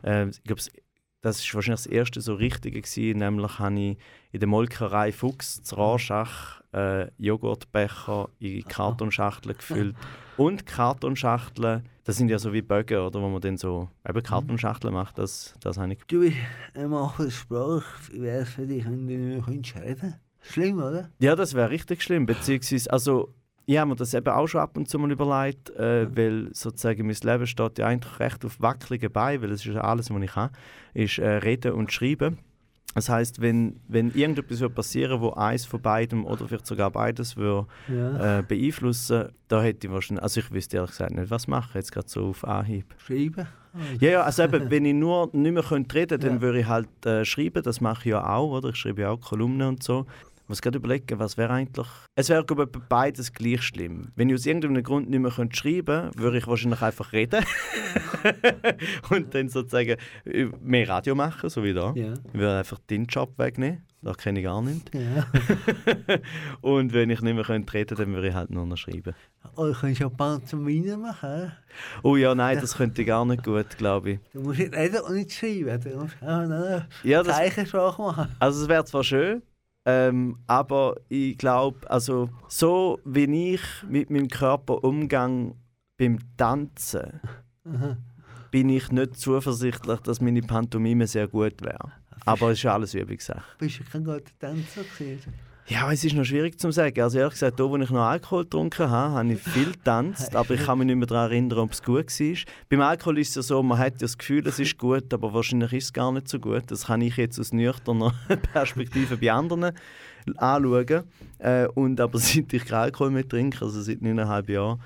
Äh, 0.03 0.27
ich 0.29 0.43
glaube, 0.43 0.61
das 1.21 1.43
war 1.47 1.55
wahrscheinlich 1.55 1.83
das 1.83 1.87
erste 1.87 2.21
so 2.21 2.35
richtige 2.35 2.81
gewesen, 2.81 3.19
nämlich 3.19 3.59
habe 3.59 3.79
ich 3.79 3.97
in 4.31 4.39
der 4.39 4.47
Molkerei 4.47 5.11
Fuchs 5.11 5.61
zu 5.63 5.75
Rorschach 5.75 6.61
äh, 6.73 7.07
Joghurtbecher 7.17 8.29
in 8.39 8.63
Kartonschachteln 8.63 9.57
gefüllt 9.57 9.95
und 10.37 10.65
Kartonschachteln, 10.65 11.83
das 12.07 12.15
sind 12.15 12.29
ja 12.29 12.39
so 12.39 12.53
wie 12.53 12.61
Bögen, 12.61 12.99
oder, 12.99 13.21
wo 13.21 13.27
man 13.27 13.41
dann 13.41 13.57
so 13.57 13.89
eben 14.07 14.23
Kartonschachteln 14.23 14.93
macht, 14.93 15.17
das, 15.17 15.53
das 15.59 15.77
habe 15.77 15.91
ich 15.91 15.99
Du 16.07 16.21
bist 16.21 16.37
ein 16.73 16.89
Macher 16.89 17.25
der 17.25 17.31
Sprache. 17.31 17.83
Wäre 18.13 18.43
es 18.43 18.49
für 18.49 18.65
dich, 18.65 18.85
wenn 18.85 19.07
du 19.07 19.13
nicht 19.13 19.75
mehr 19.75 19.85
reden 19.85 20.15
Schlimm, 20.39 20.77
oder? 20.79 21.09
Ja, 21.19 21.35
das 21.35 21.53
wäre 21.53 21.69
richtig 21.69 22.01
schlimm. 22.01 22.25
Beziehungsweise, 22.25 22.89
also, 22.93 23.33
ich 23.65 23.77
habe 23.77 23.89
mir 23.89 23.97
das 23.97 24.13
eben 24.13 24.29
auch 24.29 24.47
schon 24.47 24.61
ab 24.61 24.77
und 24.77 24.87
zu 24.87 24.97
mal 24.97 25.11
überlegt, 25.11 25.69
äh, 25.71 26.07
weil 26.15 26.47
sozusagen 26.53 27.05
mein 27.05 27.17
Leben 27.21 27.45
steht 27.45 27.77
ja 27.77 27.87
eigentlich 27.87 28.19
recht 28.21 28.45
auf 28.45 28.61
wackeligen 28.61 29.11
Beinen, 29.11 29.41
weil 29.41 29.51
es 29.51 29.65
ist 29.65 29.73
ja 29.73 29.81
alles, 29.81 30.09
was 30.09 30.21
ich 30.21 30.31
kann, 30.31 30.51
ist 30.93 31.17
äh, 31.17 31.27
reden 31.27 31.73
und 31.73 31.91
schreiben. 31.91 32.37
Das 32.95 33.09
heißt, 33.09 33.41
wenn, 33.41 33.79
wenn 33.87 34.09
irgendetwas 34.11 34.59
würde 34.59 34.73
passieren 34.73 35.21
wo 35.21 35.31
eins 35.31 35.65
von 35.65 35.79
beidem 35.81 36.25
oder 36.25 36.47
vielleicht 36.47 36.65
sogar 36.65 36.89
beides 36.89 37.37
würde, 37.37 37.67
Ja. 37.87 38.39
äh, 38.39 38.43
beeinflussen, 38.43 39.29
da 39.49 39.61
hätte 39.61 39.85
ich 39.87 39.93
wahrscheinlich, 39.93 40.23
also 40.23 40.39
ich 40.39 40.51
wüsste 40.51 40.77
ehrlich 40.77 40.91
gesagt 40.91 41.11
nicht, 41.13 41.29
was 41.29 41.47
machen 41.47 41.71
jetzt 41.75 41.91
gerade 41.91 42.09
so 42.09 42.29
auf 42.29 42.43
Anhieb. 42.43 42.85
Schreiben? 42.97 43.45
Ja, 43.99 44.09
ja, 44.09 44.21
also 44.23 44.41
eben, 44.43 44.71
wenn 44.71 44.85
ich 44.85 44.95
nur 44.95 45.29
nicht 45.33 45.51
mehr 45.53 45.61
könnte 45.61 45.95
reden 45.95 46.19
dann 46.19 46.35
Ja. 46.35 46.41
würde 46.41 46.59
ich 46.61 46.65
halt 46.67 46.87
äh, 47.05 47.23
schreiben, 47.23 47.61
das 47.61 47.79
mache 47.81 47.99
ich 47.99 48.05
ja 48.11 48.27
auch, 48.35 48.49
oder? 48.57 48.69
Ich 48.69 48.77
schreibe 48.77 49.01
ja 49.01 49.11
auch 49.11 49.21
Kolumnen 49.21 49.67
und 49.67 49.83
so. 49.83 50.07
Ich 50.47 50.49
muss 50.49 50.61
gerade 50.61 50.77
überlegen, 50.77 51.19
was 51.19 51.35
wäre 51.35 51.51
eigentlich... 51.51 51.87
Es 52.15 52.29
wäre, 52.29 52.45
glaube 52.45 52.69
ich, 52.73 52.81
beides 52.87 53.33
gleich 53.33 53.63
schlimm. 53.63 54.13
Wenn 54.15 54.29
ich 54.29 54.35
aus 54.35 54.45
irgendeinem 54.45 54.81
Grund 54.81 55.09
nicht 55.09 55.19
mehr 55.19 55.29
könnte 55.29 55.57
schreiben 55.57 55.85
könnte, 55.85 56.17
würde 56.17 56.37
ich 56.37 56.47
wahrscheinlich 56.47 56.81
einfach 56.81 57.11
reden. 57.11 57.43
und 59.09 59.35
dann 59.35 59.49
sozusagen 59.49 59.97
äh, 60.23 60.45
mehr 60.61 60.87
Radio 60.87 61.15
machen, 61.15 61.49
so 61.49 61.65
wie 61.65 61.73
da. 61.73 61.91
Ja. 61.95 62.13
Ich 62.13 62.33
würde 62.33 62.59
einfach 62.59 62.79
den 62.89 63.07
Job 63.07 63.37
wegnehmen, 63.37 63.83
das 64.01 64.15
kenne 64.15 64.39
ich 64.39 64.45
gar 64.45 64.61
nicht. 64.61 64.89
Ja. 64.95 65.27
und 66.61 66.93
wenn 66.93 67.09
ich 67.09 67.19
nicht 67.19 67.33
mehr 67.33 67.43
könnte 67.43 67.73
reden 67.73 67.97
dann 67.97 68.13
würde 68.13 68.29
ich 68.29 68.33
halt 68.33 68.49
nur 68.49 68.65
noch 68.65 68.77
schreiben. 68.77 69.13
Oder 69.57 69.73
könntest 69.73 70.01
du 70.01 70.05
auch 70.05 70.15
Pantomime 70.15 70.95
machen. 70.95 71.51
Oh 72.03 72.15
ja, 72.15 72.33
nein, 72.33 72.61
das 72.61 72.77
könnte 72.77 73.01
ich 73.01 73.07
gar 73.07 73.25
nicht 73.25 73.43
gut, 73.43 73.77
glaube 73.77 74.11
ich. 74.11 74.19
Du 74.31 74.39
musst 74.39 74.59
nicht 74.59 74.73
reden 74.73 75.01
und 75.01 75.15
nicht 75.15 75.33
schreiben. 75.33 75.81
Du 75.81 75.97
musst 75.97 76.15
auch 76.21 76.27
eine 76.27 76.87
Ja, 77.03 77.21
das 77.21 77.35
Zeichensprache 77.35 78.01
machen. 78.01 78.35
Also 78.39 78.63
es 78.63 78.69
wäre 78.69 78.85
zwar 78.85 79.03
schön, 79.03 79.41
ähm, 79.89 80.37
aber 80.47 80.97
ich 81.07 81.37
glaube, 81.37 81.89
also 81.89 82.29
so 82.49 82.99
wie 83.05 83.53
ich 83.53 83.61
mit 83.87 84.09
meinem 84.09 84.27
Körper 84.27 84.83
umgang 84.83 85.55
beim 85.97 86.19
Tanzen, 86.35 87.21
bin 88.51 88.67
ich 88.67 88.91
nicht 88.91 89.17
zuversichtlich, 89.17 90.01
dass 90.01 90.19
meine 90.19 90.41
Pantomime 90.41 91.07
sehr 91.07 91.29
gut 91.29 91.61
wäre. 91.61 91.93
Aber 92.25 92.51
es 92.51 92.59
ist 92.59 92.65
alles 92.65 92.93
Übungssache. 92.95 93.45
Bist 93.59 93.79
du 93.79 93.83
kein 93.85 94.03
guter 94.03 94.23
Tänzer 94.39 94.83
gewesen? 94.83 95.33
Ja, 95.69 95.91
es 95.91 96.05
ist 96.05 96.15
noch 96.15 96.23
schwierig 96.23 96.57
zu 96.57 96.71
sagen. 96.71 97.01
Also 97.01 97.19
ehrlich 97.19 97.33
gesagt, 97.33 97.59
da 97.59 97.69
wo 97.69 97.75
ich 97.75 97.89
noch 97.89 97.99
Alkohol 97.99 98.43
getrunken 98.43 98.89
habe, 98.89 99.15
habe 99.15 99.33
ich 99.33 99.41
viel 99.41 99.73
getanzt, 99.73 100.33
aber 100.33 100.53
ich 100.53 100.63
kann 100.63 100.77
mich 100.77 100.87
nicht 100.87 100.95
mehr 100.95 101.07
daran 101.07 101.29
erinnern, 101.29 101.59
ob 101.59 101.73
es 101.73 101.83
gut 101.83 102.07
war. 102.07 102.37
Beim 102.69 102.81
Alkohol 102.81 103.19
ist 103.19 103.29
es 103.29 103.35
ja 103.35 103.41
so, 103.41 103.61
man 103.61 103.77
hat 103.77 104.01
das 104.01 104.17
Gefühl, 104.17 104.47
es 104.47 104.59
ist 104.59 104.77
gut, 104.77 105.13
aber 105.13 105.33
wahrscheinlich 105.33 105.73
ist 105.73 105.83
es 105.85 105.93
gar 105.93 106.13
nicht 106.13 106.29
so 106.29 106.39
gut. 106.39 106.63
Das 106.67 106.85
kann 106.85 107.01
ich 107.01 107.17
jetzt 107.17 107.37
aus 107.37 107.51
nüchterner 107.51 108.13
Perspektive 108.53 109.17
bei 109.17 109.29
anderen 109.29 109.73
anschauen. 110.37 111.03
Äh, 111.39 111.67
und 111.67 111.99
aber 111.99 112.17
seit 112.19 112.53
ich 112.53 112.63
keinen 112.63 112.83
Alkohol 112.83 113.11
mehr 113.11 113.27
trinke, 113.27 113.65
also 113.65 113.81
seit 113.81 114.01
neuneinhalb 114.01 114.47
Jahren, 114.47 114.79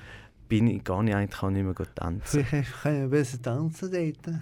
bin 0.49 0.65
ich 0.65 0.83
gar 0.83 1.03
nicht, 1.03 1.13
eigentlich 1.13 1.43
auch 1.43 1.51
nicht 1.51 1.63
mehr 1.63 1.75
tanzen. 1.93 2.43
Vielleicht 2.49 2.81
können 2.81 3.09
besser 3.11 3.39
tanzen 3.39 3.91
dort. 3.91 4.35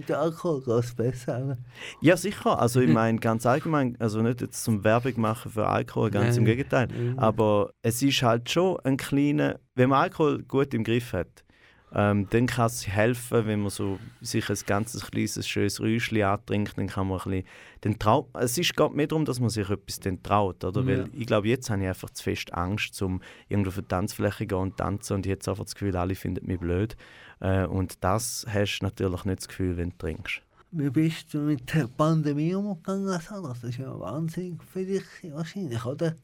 Mit 0.00 0.10
Alkohol 0.12 0.62
geht 0.62 0.84
es 0.84 0.94
besser. 0.94 1.58
Ja, 2.00 2.16
sicher. 2.16 2.58
Also 2.58 2.80
ich 2.80 2.88
meine 2.88 3.18
ganz 3.18 3.44
allgemein, 3.44 3.96
also 3.98 4.22
nicht 4.22 4.40
jetzt 4.40 4.64
zum 4.64 4.82
Werbung 4.82 5.12
machen 5.20 5.52
für 5.52 5.66
Alkohol, 5.66 6.10
ganz 6.10 6.38
im 6.38 6.44
Nein. 6.44 6.56
Gegenteil. 6.56 6.88
Mhm. 6.88 7.18
Aber 7.18 7.72
es 7.82 8.00
ist 8.00 8.22
halt 8.22 8.48
schon 8.48 8.78
ein 8.80 8.96
kleiner, 8.96 9.60
wenn 9.74 9.90
man 9.90 10.00
Alkohol 10.04 10.42
gut 10.42 10.72
im 10.72 10.84
Griff 10.84 11.12
hat, 11.12 11.44
ähm, 11.94 12.28
dann 12.30 12.46
kann 12.46 12.66
es 12.66 12.86
helfen, 12.86 13.46
wenn 13.46 13.60
man 13.60 13.70
so 13.70 13.98
sich 14.20 14.48
ein 14.48 14.58
ganzes 14.66 15.10
kleines 15.10 15.48
schönes 15.48 15.80
Räuschchen 15.80 16.22
antrinkt, 16.22 16.78
dann 16.78 16.86
kann 16.86 17.08
man 17.08 17.18
ein 17.18 17.24
bisschen, 17.24 17.44
dann 17.80 17.98
traut, 17.98 18.28
es 18.34 18.56
ist 18.58 18.76
geht 18.76 18.92
mehr 18.92 19.06
darum, 19.06 19.24
dass 19.24 19.40
man 19.40 19.50
sich 19.50 19.68
etwas 19.68 20.00
dann 20.00 20.22
traut, 20.22 20.64
oder? 20.64 20.80
Ja. 20.82 20.86
Weil 20.86 21.10
ich 21.12 21.26
glaube, 21.26 21.48
jetzt 21.48 21.68
habe 21.70 21.82
ich 21.82 21.88
einfach 21.88 22.10
zu 22.10 22.22
fest 22.22 22.54
Angst, 22.54 23.00
um 23.02 23.20
irgendwo 23.48 23.70
auf 23.70 23.78
eine 23.78 23.88
Tanzfläche 23.88 24.44
zu 24.44 24.46
gehen 24.46 24.58
und 24.58 24.76
tanzen 24.76 25.14
und 25.14 25.26
jetzt 25.26 25.48
einfach 25.48 25.64
das 25.64 25.74
Gefühl, 25.74 25.96
alle 25.96 26.14
finden 26.14 26.46
mich 26.46 26.60
blöd. 26.60 26.96
Äh, 27.40 27.64
und 27.64 28.04
das 28.04 28.46
hast 28.48 28.78
du 28.80 28.84
natürlich 28.84 29.24
nicht 29.24 29.40
das 29.40 29.48
Gefühl, 29.48 29.76
wenn 29.76 29.90
du 29.90 29.98
trinkst. 29.98 30.42
Wie 30.72 30.90
bist 30.90 31.34
du 31.34 31.38
mit 31.38 31.74
der 31.74 31.88
Pandemie 31.88 32.54
umgegangen? 32.54 33.08
Also, 33.08 33.48
Das 33.48 33.64
ist 33.64 33.78
ja 33.78 33.98
Wahnsinn 33.98 34.58
für 34.72 34.84
dich 34.84 35.02
wahrscheinlich, 35.32 35.84
oder? 35.84 36.14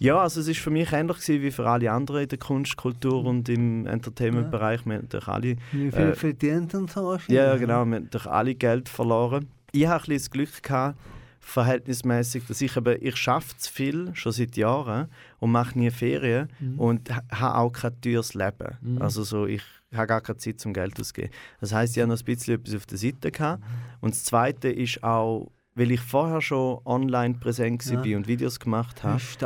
Ja, 0.00 0.18
also 0.18 0.40
es 0.40 0.48
ist 0.48 0.60
für 0.60 0.70
mich 0.70 0.92
ähnlich 0.92 1.18
gewesen 1.18 1.42
wie 1.42 1.50
für 1.50 1.66
alle 1.68 1.90
anderen 1.90 2.22
in 2.22 2.28
der 2.28 2.38
Kunst, 2.38 2.76
Kultur 2.76 3.24
und 3.24 3.48
im 3.48 3.86
Entertainment-Bereich. 3.86 4.84
Wir 4.86 4.94
haben 4.96 5.02
natürlich 5.02 5.28
alle 5.28 5.56
Wie 5.72 5.90
viel 5.90 6.00
Äh, 6.00 6.14
verdient 6.14 6.74
und 6.74 6.90
so 6.90 7.04
wahrscheinlich? 7.04 7.36
Ja, 7.36 7.46
ja, 7.46 7.56
genau. 7.56 7.84
Wir 7.84 7.96
haben 7.96 8.10
durch 8.10 8.26
alle 8.26 8.54
Geld 8.54 8.88
verloren. 8.88 9.48
Ich 9.72 9.86
habe 9.86 9.94
ein 9.96 9.98
bisschen 10.00 10.16
das 10.18 10.30
Glück 10.30 10.62
gehabt, 10.62 10.98
verhältnismäßig, 11.48 12.44
dass 12.46 12.60
ich 12.60 12.76
eben, 12.76 12.96
ich 13.00 13.16
schaffe 13.16 13.56
zu 13.56 13.72
viel, 13.72 14.10
schon 14.14 14.32
seit 14.32 14.56
Jahren, 14.56 15.08
und 15.40 15.50
mache 15.52 15.78
nie 15.78 15.90
Ferien 15.90 16.48
und 16.76 17.14
ha- 17.14 17.22
habe 17.32 17.58
auch 17.58 17.70
kein 17.72 18.00
teures 18.00 18.34
Leben. 18.34 18.76
Mhm. 18.80 19.02
Also 19.02 19.22
so, 19.24 19.46
ich 19.46 19.62
habe 19.94 20.06
gar 20.06 20.20
keine 20.20 20.38
Zeit 20.38 20.60
zum 20.60 20.72
Geld 20.72 20.98
auszugeben. 21.00 21.30
Das 21.60 21.72
heißt, 21.72 21.96
ich 21.96 22.02
habe 22.02 22.12
noch 22.12 22.18
ein 22.20 22.24
bisschen 22.24 22.54
etwas 22.56 22.74
auf 22.74 22.86
der 22.86 22.98
Seite 22.98 23.30
gehabt. 23.30 23.62
Und 24.00 24.14
das 24.14 24.24
Zweite 24.24 24.68
ist 24.68 25.02
auch, 25.02 25.50
weil 25.74 25.90
ich 25.92 26.00
vorher 26.00 26.40
schon 26.40 26.80
online 26.84 27.34
präsent 27.34 27.84
Ja. 27.86 28.04
war 28.04 28.16
und 28.16 28.26
Videos 28.28 28.58
gemacht 28.60 29.02
habe. 29.02 29.14
Hast 29.14 29.40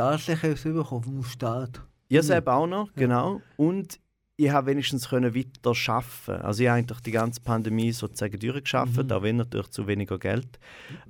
du 0.65 0.73
bekommen 0.73 1.03
vom 1.03 1.23
Staat? 1.23 1.81
Ja, 2.09 2.21
Mhm. 2.21 2.25
selber 2.25 2.53
auch 2.55 2.67
noch, 2.67 2.93
genau. 2.95 3.41
Und 3.55 3.99
ich 4.35 4.49
habe 4.49 4.67
wenigstens 4.71 5.09
können 5.09 5.35
weiter 5.35 5.73
arbeiten. 5.93 6.41
Also 6.43 6.63
ich 6.63 6.69
habe 6.69 6.79
eigentlich 6.79 6.99
die 7.01 7.11
ganze 7.11 7.41
Pandemie 7.41 7.91
sozusagen 7.91 8.39
durchgeschafft, 8.39 8.97
Mhm. 9.03 9.11
auch 9.11 9.21
wenn 9.21 9.37
natürlich 9.37 9.69
zu 9.69 9.85
weniger 9.87 10.17
Geld. 10.17 10.59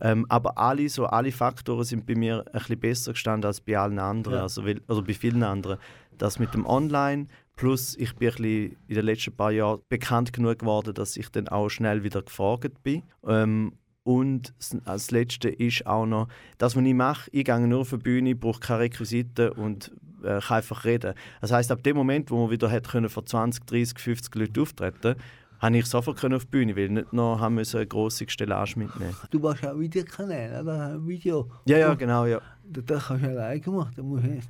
Ähm, 0.01 0.25
aber 0.29 0.57
alle, 0.57 0.89
so, 0.89 1.05
alle 1.05 1.31
Faktoren 1.31 1.83
sind 1.85 2.05
bei 2.05 2.15
mir 2.15 2.43
ein 2.47 2.51
bisschen 2.59 2.79
besser 2.79 3.13
gestanden 3.13 3.47
als 3.47 3.61
bei 3.61 3.77
allen 3.77 3.99
anderen, 3.99 4.37
Ja. 4.37 4.43
also 4.43 4.65
weil, 4.65 4.81
oder 4.87 5.01
bei 5.01 5.13
vielen 5.13 5.43
anderen. 5.43 5.77
Das 6.17 6.37
mit 6.37 6.53
dem 6.53 6.65
Online, 6.65 7.27
plus 7.55 7.95
ich 7.97 8.13
bin 8.15 8.27
ein 8.29 8.35
bisschen 8.35 8.77
in 8.87 8.95
den 8.95 9.05
letzten 9.05 9.35
paar 9.35 9.51
Jahren 9.51 9.79
bekannt 9.89 10.33
genug 10.33 10.59
geworden, 10.59 10.93
dass 10.93 11.15
ich 11.17 11.29
dann 11.29 11.47
auch 11.47 11.69
schnell 11.69 12.03
wieder 12.03 12.21
gefragt 12.21 12.83
bin. 12.83 13.03
Ähm, 13.25 13.73
und 14.03 14.53
als 14.83 15.11
Letzte 15.11 15.47
ist 15.47 15.87
auch 15.87 16.05
noch, 16.05 16.27
das, 16.57 16.75
was 16.75 16.83
ich 16.83 16.93
mache, 16.93 17.29
ich 17.31 17.45
gehe 17.45 17.67
nur 17.67 17.79
auf 17.81 17.91
die 17.91 17.97
Bühne, 17.97 18.35
brauche 18.35 18.59
keine 18.59 18.79
Requisiten 18.81 19.49
und 19.53 19.91
äh, 20.23 20.39
kann 20.39 20.57
einfach 20.57 20.85
reden. 20.85 21.13
Das 21.41 21.51
heißt, 21.51 21.71
ab 21.71 21.83
dem 21.83 21.95
Moment, 21.95 22.31
wo 22.31 22.41
man 22.41 22.51
wieder 22.51 22.69
hätte 22.69 22.89
können 22.89 23.09
vor 23.09 23.25
20, 23.25 23.65
30, 23.65 23.99
50 23.99 24.35
Leuten 24.35 24.61
auftreten 24.61 25.15
habe 25.63 25.77
ich 25.77 25.85
sofort 25.85 26.17
können 26.17 26.35
auf 26.35 26.43
die 26.43 26.51
Bühne, 26.51 26.75
weil 26.75 26.89
nicht 26.89 27.13
noch 27.13 27.39
haben 27.39 27.55
müssen 27.55 27.77
eine 27.77 27.87
grosse 27.87 28.29
Stellage 28.29 28.77
mitnehmen. 28.77 29.15
Du 29.31 29.39
machst 29.39 29.65
auch 29.65 29.79
Videokanäle, 29.79 30.61
oder? 30.61 30.87
Ein 30.87 31.07
Video. 31.07 31.49
Ja, 31.63 31.77
ja, 31.77 31.93
genau, 31.93 32.25
ja. 32.25 32.41
Das 32.65 32.83
das 32.85 33.07
kannst 33.07 33.23
du 33.23 33.29
alleine 33.29 33.61
machen. 33.67 33.93
Da 33.95 34.03
musst 34.03 34.25
du 34.25 34.29
nicht. 34.29 34.49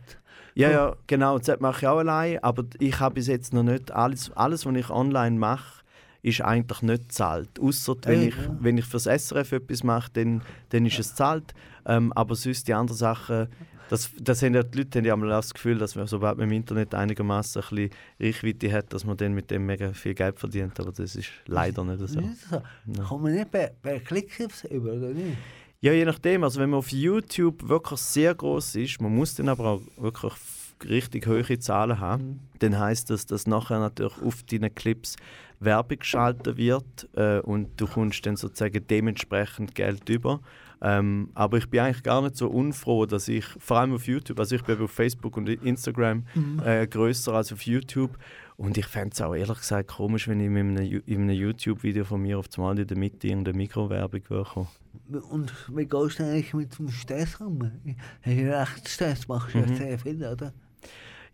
Ja, 0.56 0.72
ja, 0.72 0.96
genau. 1.06 1.38
Das 1.38 1.60
mache 1.60 1.82
ich 1.82 1.88
auch 1.88 2.00
allein, 2.00 2.44
aber 2.44 2.64
ich 2.80 3.00
habe 3.00 3.16
bis 3.16 3.28
jetzt 3.28 3.54
noch 3.54 3.62
nicht 3.62 3.92
alles, 3.92 4.32
alles 4.32 4.66
was 4.66 4.76
ich 4.76 4.90
online 4.90 5.38
mache, 5.38 5.84
ist 6.24 6.42
eigentlich 6.42 6.82
nicht 6.82 7.12
zahlt. 7.12 7.60
Außer 7.60 7.96
wenn, 8.04 8.22
Ey, 8.22 8.28
ich, 8.30 8.36
ja. 8.36 8.58
wenn 8.60 8.78
ich 8.78 8.86
fürs 8.86 9.04
SRF 9.04 9.52
etwas 9.52 9.84
mache, 9.84 10.10
dann, 10.14 10.42
dann 10.70 10.86
ist 10.86 10.98
es 10.98 11.14
zahlt. 11.14 11.54
Ähm, 11.86 12.12
aber 12.14 12.36
sonst 12.36 12.68
die 12.68 12.74
anderen 12.74 12.98
Sachen, 12.98 13.50
das, 13.90 14.12
das 14.20 14.42
haben 14.42 14.54
ja 14.56 14.64
die 14.64 14.80
Leute 14.80 15.00
haben 15.00 15.06
ja 15.06 15.14
einmal 15.14 15.30
das 15.30 15.54
Gefühl, 15.54 15.78
dass 15.78 15.96
man, 15.96 16.08
sobald 16.08 16.38
man 16.38 16.48
im 16.50 16.54
Internet 16.54 16.94
einigermaßen 16.94 17.62
ein 17.62 17.70
bisschen 17.70 17.90
Reichweite 18.20 18.72
hat, 18.72 18.94
dass 18.94 19.06
man 19.06 19.18
dann 19.18 19.34
mit 19.34 19.52
dem 19.52 19.66
mega 19.66 19.94
viel 19.94 20.14
Geld 20.14 20.40
verdient. 20.40 20.80
Aber 20.80 20.92
das 20.92 21.16
ist 21.16 21.30
leider 21.46 21.84
nicht 21.84 22.08
so. 22.08 22.20
Nicht 22.20 22.42
so. 22.50 22.62
Kann 23.04 23.22
man 23.22 23.34
nicht 23.34 23.52
per, 23.52 23.72
per 23.82 24.00
Klicks 24.00 24.64
über, 24.66 24.94
oder 24.94 25.10
nicht? 25.10 25.38
Ja, 25.82 25.92
je 25.92 26.06
nachdem. 26.06 26.44
Also 26.44 26.60
wenn 26.60 26.70
man 26.70 26.80
auf 26.80 26.92
YouTube 26.92 27.68
wirklich 27.68 28.00
sehr 28.00 28.34
groß 28.34 28.76
ist, 28.76 29.02
man 29.02 29.14
muss 29.14 29.36
dann 29.36 29.50
aber 29.50 29.66
auch 29.66 29.82
wirklich 29.98 30.34
richtig 30.86 31.28
hohe 31.28 31.60
Zahlen 31.60 32.00
haben, 32.00 32.40
dann 32.60 32.78
heißt 32.78 33.10
das, 33.10 33.26
dass 33.26 33.48
nachher 33.48 33.80
natürlich 33.80 34.22
auf 34.22 34.44
deinen 34.44 34.74
Clips 34.74 35.16
Werbung 35.60 36.00
geschaltet 36.00 36.58
wird 36.58 37.10
äh, 37.16 37.40
und 37.40 37.70
du 37.78 37.88
kommst 37.88 38.26
dann 38.26 38.36
sozusagen 38.36 38.86
dementsprechend 38.88 39.76
Geld 39.76 40.08
über. 40.10 40.42
Ähm, 40.86 41.30
aber 41.34 41.58
ich 41.60 41.70
bin 41.70 41.80
eigentlich 41.80 42.04
gar 42.04 42.22
nicht 42.22 42.36
so 42.36 42.50
unfroh, 42.50 43.06
dass 43.06 43.30
ich, 43.30 43.46
vor 43.58 43.80
allem 43.80 43.94
auf 43.94 44.06
YouTube, 44.06 44.38
also 44.38 44.56
ich 44.56 44.64
bin 44.64 44.80
auf 44.82 44.92
Facebook 44.92 45.38
und 45.38 45.48
Instagram 45.48 46.26
äh, 46.66 46.86
größer 46.86 47.34
als 47.34 47.54
auf 47.54 47.62
YouTube 47.62 48.18
und 48.58 48.78
ich 48.78 48.86
fände 48.86 49.12
es 49.14 49.22
auch 49.22 49.34
ehrlich 49.34 49.58
gesagt 49.60 49.88
komisch, 49.90 50.28
wenn 50.28 50.42
ich 50.42 50.48
in 50.48 50.58
einem, 50.58 51.00
einem 51.08 51.30
YouTube-Video 51.30 52.04
von 52.04 52.22
mir 52.22 52.38
auf 52.38 52.48
einmal 52.58 52.78
in 52.78 52.86
der 52.86 52.98
Mitte 52.98 53.28
irgendeine 53.28 53.58
Mikrowerbung 53.58 54.22
würde. 54.28 54.68
Und 55.30 55.54
wie 55.74 55.86
gehst 55.86 56.20
du 56.20 56.24
eigentlich 56.24 56.54
mit 56.54 56.78
dem 56.78 56.90
Stress 56.90 57.36
um? 57.40 57.60
Du 57.60 57.70
recht 58.26 58.90
Stress? 58.90 59.28
Machst 59.28 59.56
du 59.56 59.60
Mhm. 59.60 59.70
ja 59.70 59.76
sehr 59.76 60.00
viel, 60.00 60.18
oder? 60.26 60.54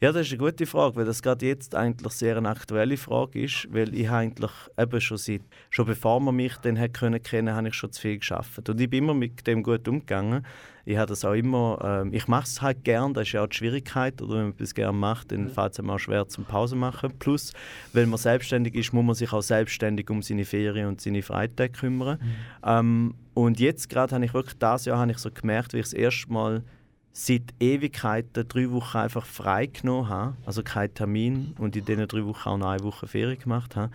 Ja, 0.01 0.13
das 0.13 0.27
ist 0.27 0.31
eine 0.31 0.37
gute 0.37 0.65
Frage, 0.65 0.95
weil 0.95 1.03
das 1.03 1.21
gerade 1.21 1.45
jetzt 1.45 1.75
eigentlich 1.75 2.13
sehr 2.13 2.37
eine 2.37 2.47
aktuelle 2.47 2.95
Frage 2.95 3.43
ist, 3.43 3.67
weil 3.69 3.93
ich 3.93 4.09
eigentlich 4.09 4.51
eben 4.77 5.01
schon 5.01 5.17
seit, 5.17 5.41
schon 5.69 5.87
bevor 5.87 6.21
man 6.21 6.37
mich 6.37 6.55
dann 6.55 6.79
hat 6.79 6.93
können 6.93 7.21
kennen, 7.21 7.53
habe 7.53 7.67
ich 7.67 7.73
schon 7.73 7.91
zu 7.91 8.03
viel 8.03 8.17
geschafft 8.17 8.69
und 8.69 8.79
ich 8.79 8.89
bin 8.89 9.03
immer 9.03 9.13
mit 9.13 9.45
dem 9.45 9.61
gut 9.61 9.85
umgegangen. 9.89 10.45
Ich 10.85 10.95
habe 10.95 11.07
das 11.07 11.25
auch 11.25 11.33
immer, 11.33 11.79
ähm, 11.83 12.13
ich 12.13 12.29
mache 12.29 12.45
es 12.45 12.61
halt 12.61 12.85
gern, 12.85 13.13
das 13.13 13.27
ist 13.27 13.33
ja 13.33 13.43
auch 13.43 13.47
die 13.47 13.57
Schwierigkeit, 13.57 14.21
oder 14.21 14.35
wenn 14.35 14.43
man 14.43 14.51
etwas 14.53 14.73
gerne 14.73 14.97
macht, 14.97 15.33
dann 15.33 15.49
fällt 15.49 15.73
es 15.73 15.79
einem 15.79 15.89
auch 15.89 15.99
schwer 15.99 16.29
zum 16.29 16.45
Pause 16.45 16.77
machen. 16.77 17.11
Plus, 17.19 17.51
wenn 17.91 18.07
man 18.07 18.17
selbstständig 18.17 18.75
ist, 18.75 18.93
muss 18.93 19.03
man 19.03 19.15
sich 19.15 19.33
auch 19.33 19.41
selbstständig 19.41 20.09
um 20.09 20.21
seine 20.21 20.45
Ferien 20.45 20.87
und 20.87 21.01
seine 21.01 21.21
Freitage 21.23 21.73
kümmern. 21.73 22.19
Ähm, 22.65 23.15
und 23.33 23.59
jetzt 23.59 23.89
gerade 23.89 24.15
habe 24.15 24.23
ich 24.23 24.33
wirklich 24.33 24.57
das 24.57 24.85
Jahr 24.85 24.97
habe 24.97 25.11
ich 25.11 25.17
so 25.17 25.29
gemerkt, 25.29 25.73
wie 25.73 25.79
ich 25.79 25.85
das 25.85 25.93
erste 25.93 26.31
Mal 26.31 26.63
seit 27.11 27.53
Ewigkeiten 27.59 28.47
drei 28.47 28.71
Wochen 28.71 28.97
einfach 28.97 29.25
frei 29.25 29.65
genommen 29.65 30.09
habe, 30.09 30.37
also 30.45 30.63
kein 30.63 30.93
Termin 30.93 31.55
und 31.57 31.75
in 31.75 31.85
diesen 31.85 32.07
drei 32.07 32.25
Wochen 32.25 32.49
auch 32.49 32.57
noch 32.57 32.69
eine 32.69 32.83
Woche 32.83 33.07
Ferien 33.07 33.39
gemacht 33.39 33.75
habe, 33.75 33.91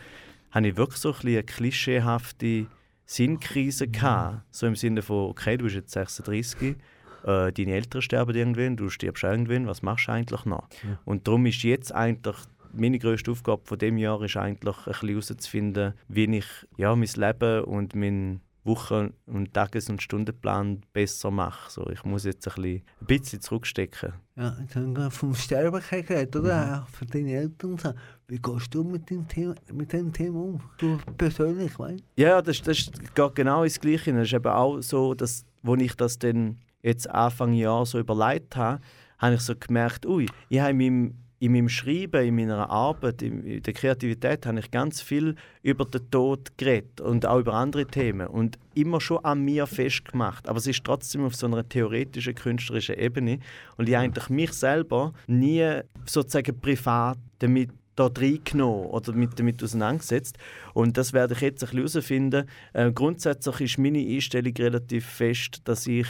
habe 0.50 0.68
ich 0.68 0.77
wirklich 0.77 0.98
so 0.98 1.11
ein 1.11 1.14
bisschen 1.14 1.33
eine 1.33 1.42
klischeehafte 1.42 2.66
Sinnkrise 3.07 3.88
gehabt. 3.88 4.42
So 4.50 4.66
im 4.66 4.77
Sinne 4.77 5.03
von, 5.03 5.31
okay, 5.31 5.57
du 5.57 5.64
bist 5.64 5.77
jetzt 5.77 5.92
36, 5.92 6.77
äh, 7.24 7.53
deine 7.53 7.72
Eltern 7.72 8.03
sterben 8.03 8.35
irgendwann, 8.35 8.77
du 8.77 8.88
stirbst 8.88 9.24
irgendwann, 9.24 9.66
was 9.66 9.83
machst 9.83 10.09
du 10.09 10.12
eigentlich 10.12 10.44
noch? 10.44 10.68
Und 11.05 11.27
darum 11.27 11.46
ist 11.46 11.62
jetzt 11.62 11.94
eigentlich 11.94 12.37
meine 12.77 12.98
grösste 12.98 13.31
Aufgabe 13.31 13.62
von 13.64 13.79
dem 13.79 13.98
Jahr 13.98 14.20
ist 14.22 14.37
eigentlich 14.37 14.77
ein 14.77 14.85
bisschen 14.85 15.09
herauszufinden, 15.09 15.94
wie 16.09 16.37
ich 16.37 16.46
ja, 16.77 16.94
mein 16.94 17.09
Leben 17.14 17.64
und 17.64 17.94
meinen 17.94 18.40
Wochen- 18.64 19.12
und 19.27 19.53
Tages- 19.53 19.90
und 19.90 20.03
Stundenplan 20.03 20.81
besser 20.92 21.31
mache. 21.31 21.70
So, 21.70 21.88
ich 21.90 22.05
muss 22.05 22.24
jetzt 22.24 22.48
ein 22.48 22.55
bisschen, 22.55 22.83
ein 23.00 23.07
bisschen 23.07 23.40
zurückstecken. 23.40 24.14
Ja, 24.37 24.57
jetzt 24.61 24.74
haben 24.74 24.96
wir 24.96 25.11
vom 25.11 25.35
Sterblichkeit 25.35 26.07
geredet, 26.07 26.35
oder? 26.37 26.83
Auch 26.83 26.88
für 26.88 27.07
deine 27.07 27.33
Eltern. 27.33 27.79
So. 27.79 27.92
Wie 28.27 28.38
gehst 28.38 28.74
du 28.74 28.83
mit 28.83 29.09
dem 29.11 29.29
Thema, 29.29 29.55
mit 29.72 29.92
dem 29.92 30.12
Thema 30.12 30.40
um? 30.40 30.61
Du 30.79 30.98
persönlich, 31.16 31.79
weißt 31.79 32.03
Ja, 32.16 32.40
das, 32.40 32.62
das 32.62 32.90
geht 33.14 33.35
genau 33.35 33.62
ins 33.62 33.79
Gleiche. 33.79 34.11
Es 34.12 34.29
ist 34.29 34.35
eben 34.35 34.53
auch 34.53 34.81
so, 34.81 35.14
dass, 35.14 35.44
als 35.62 35.83
ich 35.83 35.94
das 35.94 36.18
dann 36.18 36.59
jetzt 36.83 37.09
Anfang 37.11 37.53
Jahr 37.53 37.85
so 37.87 37.98
überlegt 37.98 38.57
habe, 38.57 38.81
habe 39.18 39.35
ich 39.35 39.40
so 39.40 39.55
gemerkt, 39.55 40.07
ui, 40.07 40.27
ich 40.48 40.59
habe 40.59 40.70
in 40.70 40.77
meinem, 40.79 41.18
in 41.45 41.53
meinem 41.53 41.69
Schreiben, 41.69 42.27
in 42.27 42.37
meiner 42.37 42.71
Arbeit, 42.71 43.21
in, 43.21 43.63
der 43.63 43.75
Kreativität, 43.75 44.47
habe 44.47 44.61
ich 44.61 44.71
ganz 44.71 45.03
viel 45.03 45.35
über 45.63 45.85
den 45.85 46.11
Tod 46.11 46.57
geredet 46.57 47.03
und 47.03 47.27
auch 47.27 47.39
über 47.39 47.53
andere 47.53 47.85
Themen 47.85 48.29
und 48.29 48.59
immer 48.75 48.99
schon 48.99 49.23
an 49.27 49.43
mir 49.43 49.67
festgemacht. 49.67 50.49
Aber 50.49 50.57
es 50.57 50.67
ist 50.67 50.83
trotzdem 50.85 51.27
auf 51.27 51.35
so 51.35 51.47
einer 51.47 51.69
theoretischen, 51.69 52.35
künstlerischen 52.35 52.99
Ebene 52.99 53.41
und 53.77 53.91
ich 53.91 53.97
eigentlich 53.97 54.31
mich 54.31 54.53
selber 54.55 55.13
nie 55.27 55.81
sozusagen 56.07 56.59
privat 56.59 57.19
damit 57.41 57.71
da 57.95 58.07
reingenommen 58.07 58.87
oder 58.87 59.13
mit, 59.13 59.39
damit 59.39 59.63
auseinandergesetzt. 59.63 60.39
Und 60.73 60.97
das 60.97 61.13
werde 61.13 61.35
ich 61.35 61.43
jetzt 61.43 61.63
ein 61.63 61.67
bisschen 61.67 61.93
herausfinden. 61.93 62.49
Äh, 62.73 62.91
grundsätzlich 62.91 63.61
ist 63.61 63.79
meine 63.79 64.01
Einstellung 64.01 64.55
relativ 64.55 65.05
fest, 65.07 65.61
dass 65.65 65.87
ich 65.87 66.09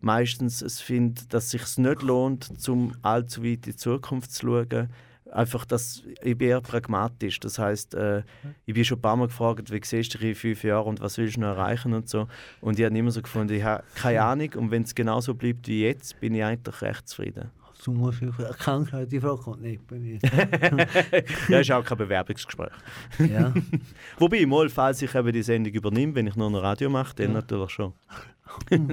meistens 0.00 0.62
es 0.62 0.80
finde, 0.80 1.22
dass 1.28 1.44
es 1.44 1.50
sich 1.50 1.78
nicht 1.78 2.02
lohnt, 2.02 2.60
zum 2.60 2.92
allzu 3.02 3.42
weit 3.42 3.66
in 3.66 3.72
die 3.72 3.76
Zukunft 3.76 4.32
zu 4.32 4.46
schauen. 4.46 4.88
Einfach, 5.30 5.64
dass 5.64 6.02
ich 6.22 6.36
bin 6.36 6.48
eher 6.48 6.60
pragmatisch. 6.60 7.38
Das 7.38 7.58
heißt, 7.58 7.94
äh, 7.94 8.24
ich 8.66 8.74
bin 8.74 8.84
schon 8.84 8.98
ein 8.98 9.02
paar 9.02 9.16
Mal 9.16 9.28
gefragt, 9.28 9.70
wie 9.70 9.80
siehst 9.84 10.14
du 10.14 10.18
dich 10.18 10.30
in 10.30 10.34
fünf 10.34 10.64
Jahren 10.64 10.88
und 10.88 11.00
was 11.00 11.18
willst 11.18 11.36
du 11.36 11.40
noch 11.40 11.48
erreichen 11.48 11.92
und 11.92 12.08
so. 12.08 12.26
Und 12.60 12.80
ich 12.80 12.84
habe 12.84 12.98
immer 12.98 13.12
so 13.12 13.22
gefunden, 13.22 13.54
ich 13.54 13.62
habe 13.62 13.84
keine 13.94 14.22
Ahnung 14.22 14.50
und 14.56 14.72
wenn 14.72 14.82
es 14.82 14.94
genauso 14.94 15.34
bleibt 15.34 15.68
wie 15.68 15.82
jetzt, 15.82 16.18
bin 16.18 16.34
ich 16.34 16.42
eigentlich 16.42 16.82
recht 16.82 17.08
zufrieden. 17.08 17.50
Du? 17.86 17.92
musst 17.92 18.20
dich 18.20 18.38
erkennen, 18.38 19.08
die 19.08 19.20
Frage 19.20 19.40
kommt 19.42 19.62
nicht 19.62 19.86
bei 19.86 19.98
mir. 19.98 20.18
ja, 21.48 21.60
ist 21.60 21.70
auch 21.72 21.84
kein 21.84 21.98
Bewerbungsgespräch. 21.98 22.70
ja. 23.30 23.52
Wobei, 24.18 24.44
mal, 24.46 24.68
falls 24.68 25.02
ich 25.02 25.14
eben 25.14 25.32
die 25.32 25.42
Sendung 25.42 25.72
übernehme, 25.72 26.14
wenn 26.14 26.26
ich 26.26 26.36
nur 26.36 26.50
noch 26.50 26.62
Radio 26.62 26.90
mache, 26.90 27.14
dann 27.16 27.28
Ja. 27.28 27.32
natürlich 27.34 27.70
schon. 27.70 27.92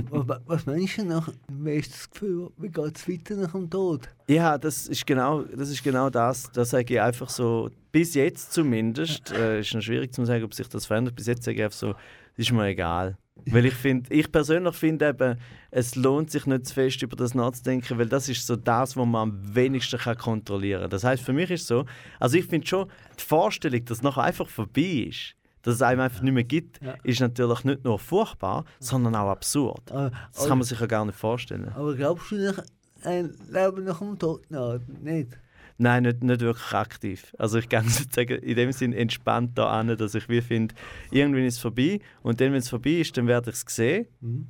was, 0.10 0.40
was 0.46 0.66
meinst 0.68 0.98
du 1.00 1.06
nach? 1.06 1.30
Wie 1.52 1.72
ist 1.78 1.92
das 1.94 2.10
Gefühl, 2.12 2.50
wie 2.58 2.70
geht 2.70 2.96
es 2.98 3.10
weiter 3.10 3.36
nach 3.36 3.52
dem 3.54 3.68
Tod? 3.70 4.08
Ja, 4.28 4.58
das 4.58 4.88
ist 4.88 5.06
genau 5.08 5.42
das. 5.42 5.70
Ist 5.70 5.84
genau 5.84 6.10
das. 6.12 6.52
Das 6.52 6.70
sage 6.70 6.94
ich 6.94 7.02
einfach 7.02 7.30
so, 7.30 7.70
bis 7.92 8.14
jetzt 8.14 8.54
zumindest, 8.54 9.32
äh, 9.32 9.62
ist 9.62 9.74
noch 9.74 9.82
schwierig 9.82 10.14
zu 10.14 10.24
sagen, 10.26 10.44
ob 10.44 10.54
sich 10.54 10.68
das 10.70 10.86
verändert, 10.86 11.16
bis 11.16 11.26
jetzt 11.26 11.44
sage 11.44 11.58
ich 11.58 11.64
einfach 11.64 11.78
so, 11.78 11.94
das 11.94 12.46
ist 12.46 12.52
mir 12.52 12.66
egal. 12.68 13.18
Weil 13.46 13.66
ich 13.66 13.74
finde, 13.74 14.14
ich 14.14 14.32
persönlich 14.32 14.76
finde 14.76 15.10
eben, 15.10 15.38
es 15.72 15.96
lohnt 15.96 16.32
sich 16.32 16.46
nicht 16.46 16.66
zu 16.68 16.74
fest 16.74 17.02
über 17.02 17.16
das 17.16 17.34
nachzudenken, 17.34 17.98
weil 17.98 18.08
das 18.10 18.28
ist 18.30 18.46
so 18.46 18.56
das, 18.56 18.98
was 18.98 19.06
man 19.06 19.16
am 19.30 19.56
wenigsten 19.56 20.00
kann 20.00 20.18
kontrollieren 20.18 20.82
kann. 20.82 20.90
Das 20.90 21.04
heißt, 21.04 21.24
für 21.24 21.34
mich 21.34 21.50
ist 21.52 21.62
es 21.62 21.68
so, 21.68 21.86
also 22.20 22.38
ich 22.38 22.46
finde 22.46 22.68
schon, 22.68 22.90
die 23.20 23.24
Vorstellung, 23.24 23.84
dass 23.86 23.98
es 24.00 24.04
nachher 24.04 24.24
einfach 24.24 24.48
vorbei 24.50 25.08
ist, 25.10 25.36
dass 25.62 25.76
es 25.76 25.82
einem 25.82 26.02
einfach 26.02 26.22
nicht 26.22 26.34
mehr 26.34 26.44
gibt, 26.44 26.82
Ja. 26.82 26.96
ist 27.04 27.20
natürlich 27.20 27.64
nicht 27.64 27.84
nur 27.84 28.00
furchtbar, 28.00 28.66
sondern 28.80 29.16
auch 29.16 29.30
absurd. 29.30 29.92
Aber, 29.92 30.12
Das 30.34 30.48
kann 30.48 30.58
man 30.58 30.66
sich 30.66 30.80
ja 30.80 30.86
gar 30.86 31.06
nicht 31.06 31.18
vorstellen. 31.18 31.70
aber 31.76 31.96
glaubst 31.96 32.32
du 32.32 32.36
nach 32.36 32.64
ein 33.04 33.34
Leben 33.52 33.84
nach 33.84 34.00
dem 34.00 34.18
Tod? 34.18 34.42
Nein, 34.50 34.82
nicht. 35.02 35.38
Nein, 35.80 36.04
nicht, 36.04 36.24
nicht 36.24 36.42
wirklich 36.42 36.74
aktiv. 36.74 37.36
Also 37.38 37.60
ich 37.60 37.70
kann 37.70 37.86
sozusagen 37.88 38.40
in 38.40 38.56
dem 38.56 38.72
Sinn 38.72 38.94
entspannt 38.94 39.58
da 39.58 39.70
an, 39.80 39.96
dass 39.96 40.16
ich 40.16 40.28
wie 40.28 40.42
finde, 40.42 40.74
irgendwann 41.12 41.44
ist 41.46 41.56
es 41.56 41.60
vorbei 41.62 42.00
und 42.24 42.42
dann, 42.42 42.52
wenn 42.52 42.60
es 42.60 42.70
vorbei 42.70 42.92
ist, 43.02 43.16
dann 43.18 43.28
werde 43.28 43.52
ich 43.52 43.58
es 43.58 43.76
sehen. 43.76 44.08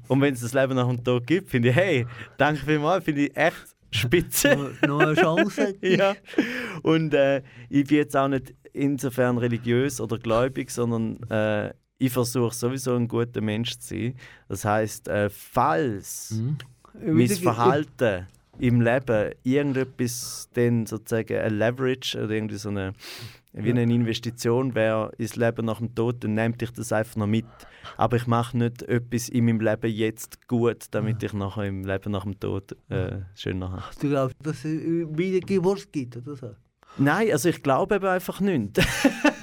Und 0.07 0.21
wenn 0.21 0.33
es 0.33 0.41
das 0.41 0.53
Leben 0.53 0.75
nach 0.75 0.87
dem 0.87 1.03
Tod 1.03 1.27
gibt, 1.27 1.49
finde 1.49 1.69
ich, 1.69 1.75
hey, 1.75 2.07
danke 2.37 2.61
vielmals, 2.65 3.03
finde 3.03 3.25
ich 3.27 3.35
echt 3.35 3.75
spitze. 3.91 4.73
Noch, 4.87 4.99
eine 4.99 5.15
Chance? 5.15 5.75
ja. 5.81 6.15
Und 6.83 7.13
äh, 7.13 7.41
ich 7.69 7.87
bin 7.87 7.97
jetzt 7.97 8.15
auch 8.15 8.27
nicht 8.29 8.53
insofern 8.73 9.37
religiös 9.37 9.99
oder 9.99 10.17
gläubig, 10.17 10.71
sondern 10.71 11.21
äh, 11.29 11.73
ich 11.97 12.11
versuche 12.13 12.53
sowieso 12.53 12.95
ein 12.95 13.07
guter 13.07 13.41
Mensch 13.41 13.77
zu 13.79 13.95
sein. 13.95 14.15
Das 14.47 14.63
heißt, 14.63 15.07
äh, 15.07 15.29
falls 15.29 16.41
mein 16.93 17.17
Wieder- 17.17 17.35
Verhalten 17.35 18.27
im 18.59 18.81
Leben 18.81 19.31
irgendetwas 19.43 20.49
dann 20.53 20.85
sozusagen 20.85 21.37
ein 21.37 21.57
Leverage 21.57 22.17
oder 22.17 22.31
irgendwie 22.31 22.57
so 22.57 22.69
eine 22.69 22.93
wie 23.53 23.71
eine 23.71 23.83
Investition 23.83 24.75
wäre 24.75 25.11
ins 25.17 25.35
Leben 25.35 25.65
nach 25.65 25.79
dem 25.79 25.93
Tod, 25.95 26.23
dann 26.23 26.35
nehme 26.35 26.53
ich 26.59 26.71
das 26.71 26.91
einfach 26.91 27.15
noch 27.15 27.27
mit. 27.27 27.45
Aber 27.95 28.17
ich 28.17 28.27
mache 28.27 28.57
nicht 28.57 28.83
etwas 28.83 29.29
in 29.29 29.45
meinem 29.45 29.59
Leben 29.59 29.91
jetzt 29.91 30.47
gut, 30.47 30.85
damit 30.91 31.23
ich 31.23 31.33
nachher 31.33 31.65
im 31.65 31.83
Leben 31.83 32.11
nach 32.11 32.23
dem 32.23 32.39
Tod 32.39 32.75
äh, 32.89 33.19
schöner 33.35 33.71
habe. 33.71 33.83
Du 33.99 34.09
glaubst, 34.09 34.35
dass 34.43 34.63
es 34.63 34.75
Wiedergeburt 34.75 35.91
gibt 35.91 36.17
oder 36.17 36.35
so? 36.35 36.55
Nein, 36.99 37.31
also 37.31 37.49
ich 37.49 37.61
glaube 37.61 37.95
eben 37.95 38.07
einfach 38.07 38.39
nicht. 38.39 38.79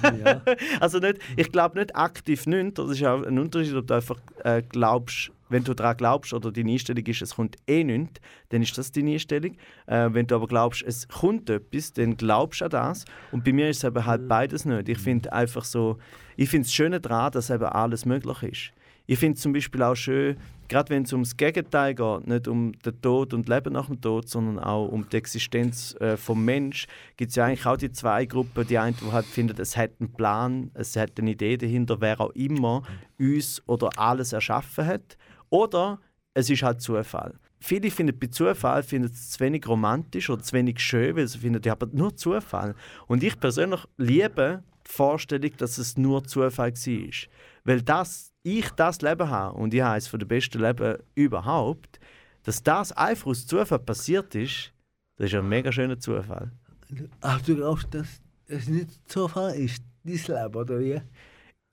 Ja. 0.03 0.41
also 0.79 0.99
nicht, 0.99 1.19
ich 1.35 1.51
glaube 1.51 1.79
nicht 1.79 1.95
aktiv 1.95 2.45
nicht. 2.47 2.77
Das 2.77 2.91
ist 2.91 3.03
auch 3.03 3.23
ein 3.23 3.39
Unterschied, 3.39 3.75
ob 3.75 3.87
du 3.87 3.93
einfach 3.93 4.19
äh, 4.43 4.61
glaubst, 4.61 5.31
wenn 5.49 5.63
du 5.63 5.73
daran 5.73 5.97
glaubst 5.97 6.33
oder 6.33 6.51
deine 6.51 6.71
Einstellung 6.71 7.05
ist, 7.05 7.21
es 7.21 7.35
kommt 7.35 7.57
eh 7.67 7.83
nichts, 7.83 8.19
dann 8.49 8.61
ist 8.61 8.77
das 8.77 8.91
deine 8.91 9.11
Einstellung. 9.13 9.55
Äh, 9.87 10.09
wenn 10.11 10.27
du 10.27 10.35
aber 10.35 10.47
glaubst, 10.47 10.83
es 10.83 11.07
kommt 11.07 11.49
etwas, 11.49 11.93
dann 11.93 12.17
glaubst 12.17 12.61
du 12.61 12.65
an 12.65 12.71
das. 12.71 13.05
Und 13.31 13.43
bei 13.43 13.53
mir 13.53 13.69
ist 13.69 13.77
es 13.77 13.83
eben 13.83 14.05
halt 14.05 14.27
beides 14.27 14.65
nicht. 14.65 14.89
Ich 14.89 14.97
finde 14.97 15.31
einfach 15.33 15.63
so, 15.63 15.97
ich 16.35 16.49
finde 16.49 16.65
das 16.65 16.73
Schöne 16.73 16.99
daran, 16.99 17.31
dass 17.31 17.49
eben 17.49 17.65
alles 17.65 18.05
möglich 18.05 18.43
ist. 18.43 18.71
ich 19.07 19.19
finde 19.19 19.39
zum 19.39 19.53
Beispiel 19.53 19.83
auch 19.83 19.95
schön, 19.95 20.37
gerade 20.67 20.89
wenn 20.89 21.03
es 21.03 21.13
ums 21.13 21.37
Gegenteil 21.37 21.93
geht, 21.93 22.27
nicht 22.27 22.47
um 22.47 22.73
den 22.79 23.01
Tod 23.01 23.33
und 23.33 23.47
Leben 23.47 23.73
nach 23.73 23.87
dem 23.87 24.01
Tod, 24.01 24.27
sondern 24.29 24.59
auch 24.59 24.87
um 24.87 25.07
die 25.09 25.17
Existenz 25.17 25.95
äh, 25.99 26.17
vom 26.17 26.43
Mensch, 26.43 26.87
gibt 27.17 27.29
es 27.29 27.35
ja 27.35 27.45
eigentlich 27.45 27.65
auch 27.65 27.77
die 27.77 27.91
zwei 27.91 28.25
Gruppen. 28.25 28.65
Die 28.67 28.77
eine, 28.77 28.95
die 28.95 29.11
halt 29.11 29.25
findet, 29.25 29.59
es 29.59 29.77
hat 29.77 29.91
einen 29.99 30.11
Plan, 30.13 30.71
es 30.73 30.95
hat 30.95 31.19
eine 31.19 31.31
Idee 31.31 31.57
dahinter, 31.57 32.01
wer 32.01 32.19
auch 32.19 32.31
immer 32.31 32.83
uns 33.19 33.61
oder 33.67 33.89
alles 33.97 34.33
erschaffen 34.33 34.85
hat. 34.87 35.17
Oder 35.55 35.99
es 36.33 36.49
ist 36.49 36.63
halt 36.63 36.81
Zufall. 36.81 37.33
Viele 37.61 37.89
finden 37.89 38.19
bei 38.19 38.27
Zufall 38.27 38.83
finden 38.83 39.09
es 39.09 39.31
zu 39.31 39.39
wenig 39.39 39.65
romantisch 39.67 40.29
oder 40.29 40.43
zu 40.43 40.51
wenig 40.51 40.79
schön, 40.79 41.15
weil 41.15 41.27
sie 41.27 41.37
finden, 41.37 41.61
ja, 41.63 41.71
aber 41.71 41.87
nur 41.93 42.13
Zufall. 42.15 42.75
Und 43.07 43.23
ich 43.23 43.39
persönlich 43.39 43.79
liebe 43.97 44.63
die 44.85 44.91
Vorstellung, 44.91 45.51
dass 45.57 45.77
es 45.77 45.97
nur 45.97 46.25
Zufall 46.25 46.73
war. 46.73 47.29
Weil 47.63 47.81
das, 47.81 48.33
ich 48.43 48.69
das 48.71 49.01
Leben 49.01 49.29
habe 49.29 49.57
und 49.57 49.73
ich 49.73 49.81
habe 49.81 49.93
eines 49.93 50.11
der 50.11 50.25
besten 50.25 50.59
Leben 50.59 50.97
überhaupt, 51.15 52.01
dass 52.43 52.61
das 52.61 52.91
einfach 52.91 53.27
aus 53.27 53.47
Zufall 53.47 53.79
passiert 53.79 54.35
ist, 54.35 54.73
das 55.15 55.27
ist 55.27 55.35
ein 55.35 55.47
mega 55.47 55.71
schöner 55.71 55.97
Zufall. 55.97 56.51
Ach, 57.21 57.41
du 57.41 57.55
glaubst, 57.55 57.93
dass 57.93 58.19
es 58.47 58.67
nicht 58.67 58.89
Zufall 59.09 59.55
ist, 59.55 59.81
dein 60.03 60.15
Leben, 60.15 60.55
oder 60.55 60.79
wie? 60.81 61.01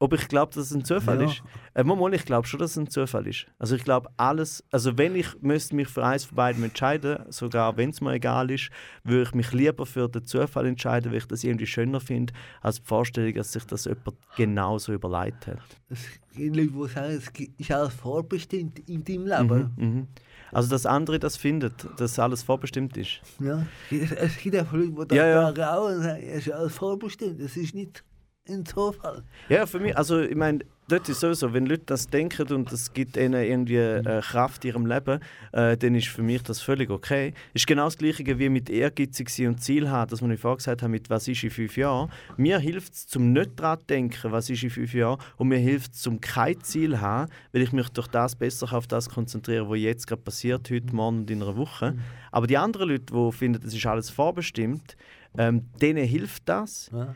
Ob 0.02 0.12
ich 0.14 0.26
glaube, 0.26 0.52
dass 0.52 0.64
es 0.64 0.74
ein 0.74 0.84
Zufall 0.84 1.20
Ja. 1.20 1.28
ist? 1.28 1.44
Äh, 1.74 1.84
mal, 1.84 2.12
ich 2.12 2.24
glaube 2.24 2.44
schon, 2.48 2.58
dass 2.58 2.72
es 2.72 2.76
ein 2.76 2.90
Zufall 2.90 3.24
ist. 3.28 3.46
Also 3.60 3.76
ich 3.76 3.84
glaube 3.84 4.08
alles, 4.16 4.64
also 4.72 4.98
wenn 4.98 5.14
ich 5.14 5.40
müsste 5.42 5.76
mich 5.76 5.86
für 5.86 6.04
eins 6.04 6.24
von 6.24 6.34
beiden 6.34 6.64
entscheiden, 6.64 7.20
sogar 7.28 7.76
wenn 7.76 7.90
es 7.90 8.00
mir 8.00 8.14
egal 8.14 8.50
ist, 8.50 8.70
würde 9.04 9.22
ich 9.22 9.32
mich 9.32 9.52
lieber 9.52 9.86
für 9.86 10.08
den 10.08 10.24
Zufall 10.24 10.66
entscheiden, 10.66 11.12
weil 11.12 11.18
ich 11.18 11.26
das 11.26 11.44
irgendwie 11.44 11.66
schöner 11.66 12.00
finde, 12.00 12.32
als 12.62 12.80
die 12.80 12.84
Vorstellung, 12.84 13.32
dass 13.34 13.52
sich 13.52 13.64
das 13.64 13.84
jemand 13.84 14.16
genauso 14.36 14.92
überlegt 14.92 15.46
hat. 15.46 15.58
Es 15.88 16.04
gibt 16.34 16.56
Leute, 16.56 16.72
die 16.72 16.88
sagen, 16.88 17.12
es 17.12 17.30
ist 17.58 17.70
alles 17.70 17.94
vorbestimmt 17.94 18.80
in 18.88 19.04
deinem 19.04 19.26
Leben. 19.26 19.72
Mhm, 19.76 19.84
mhm. 19.86 20.08
Also 20.50 20.68
dass 20.68 20.84
andere 20.84 21.20
das 21.20 21.36
finden, 21.36 21.72
dass 21.96 22.18
alles 22.18 22.42
vorbestimmt 22.42 22.96
ist. 22.96 23.20
Ja. 23.38 23.64
Es, 23.88 24.36
gibt 24.36 24.56
einfach 24.56 24.72
Leute, 24.72 25.06
die 25.12 25.14
Ja, 25.14 25.26
ja. 25.28 25.42
sagen 25.42 25.62
auch 25.62 25.88
und 25.88 26.02
sagen, 26.02 26.22
es 26.24 26.48
ist 26.48 26.52
alles 26.52 26.74
vorbestimmt. 26.74 27.38
Es 27.40 27.56
ist 27.56 27.72
nicht 27.72 28.02
ein 28.48 28.66
Zufall. 28.66 29.22
Ja, 29.48 29.66
für 29.66 29.78
mich, 29.78 29.96
also 29.96 30.20
ich 30.20 30.34
meine, 30.34 30.60
dort 30.88 31.08
ist 31.08 31.20
sowieso, 31.20 31.52
wenn 31.52 31.66
Leute 31.66 31.84
das 31.86 32.08
denken 32.08 32.52
und 32.52 32.72
es 32.72 32.92
gibt 32.92 33.16
ihnen 33.16 33.34
irgendwie 33.34 33.76
äh, 33.76 34.20
Kraft 34.20 34.64
in 34.64 34.72
ihrem 34.72 34.86
Leben, 34.86 35.20
äh, 35.52 35.76
dann 35.76 35.94
ist 35.94 36.08
für 36.08 36.22
mich 36.22 36.42
das 36.42 36.60
völlig 36.60 36.90
okay. 36.90 37.34
Ist 37.54 37.66
genau 37.66 37.84
das 37.84 37.96
Gleiche 37.96 38.38
wie 38.38 38.48
mit 38.48 38.68
ehrgeizig 38.68 39.28
sein 39.30 39.48
und 39.48 39.62
Ziel 39.62 39.88
haben, 39.88 40.10
das, 40.10 40.22
was 40.22 40.30
ich 40.30 40.40
vorher 40.40 40.56
gesagt 40.56 40.82
habe, 40.82 40.90
mit 40.90 41.08
was 41.08 41.28
ist 41.28 41.44
in 41.44 41.50
fünf 41.50 41.76
Jahren. 41.76 42.10
Mir 42.36 42.58
hilft 42.58 42.94
es 42.94 43.06
zum 43.06 43.32
nicht 43.32 43.52
daran 43.60 43.78
zu 43.78 43.86
denken, 43.86 44.32
was 44.32 44.50
ist 44.50 44.62
in 44.64 44.70
fünf 44.70 44.92
Jahren 44.92 45.20
und 45.36 45.48
mir 45.48 45.58
hilft 45.58 45.94
es 45.94 46.00
zum 46.00 46.20
kein 46.20 46.60
Ziel 46.62 47.00
haben, 47.00 47.30
weil 47.52 47.62
ich 47.62 47.72
mich 47.72 47.88
durch 47.90 48.08
das 48.08 48.34
besser 48.34 48.72
auf 48.72 48.88
das 48.88 49.08
konzentriere, 49.08 49.70
was 49.70 49.78
jetzt 49.78 50.06
gerade 50.08 50.22
passiert, 50.22 50.68
heute, 50.68 50.94
morgen 50.94 51.18
und 51.18 51.30
in 51.30 51.42
einer 51.42 51.56
Woche. 51.56 51.94
Aber 52.32 52.48
die 52.48 52.58
anderen 52.58 52.88
Leute, 52.88 53.14
die 53.14 53.32
finden, 53.32 53.62
das 53.62 53.72
ist 53.72 53.86
alles 53.86 54.10
vorbestimmt, 54.10 54.96
ähm, 55.38 55.66
denen 55.80 56.04
hilft 56.04 56.48
das. 56.48 56.90
Ja. 56.92 57.14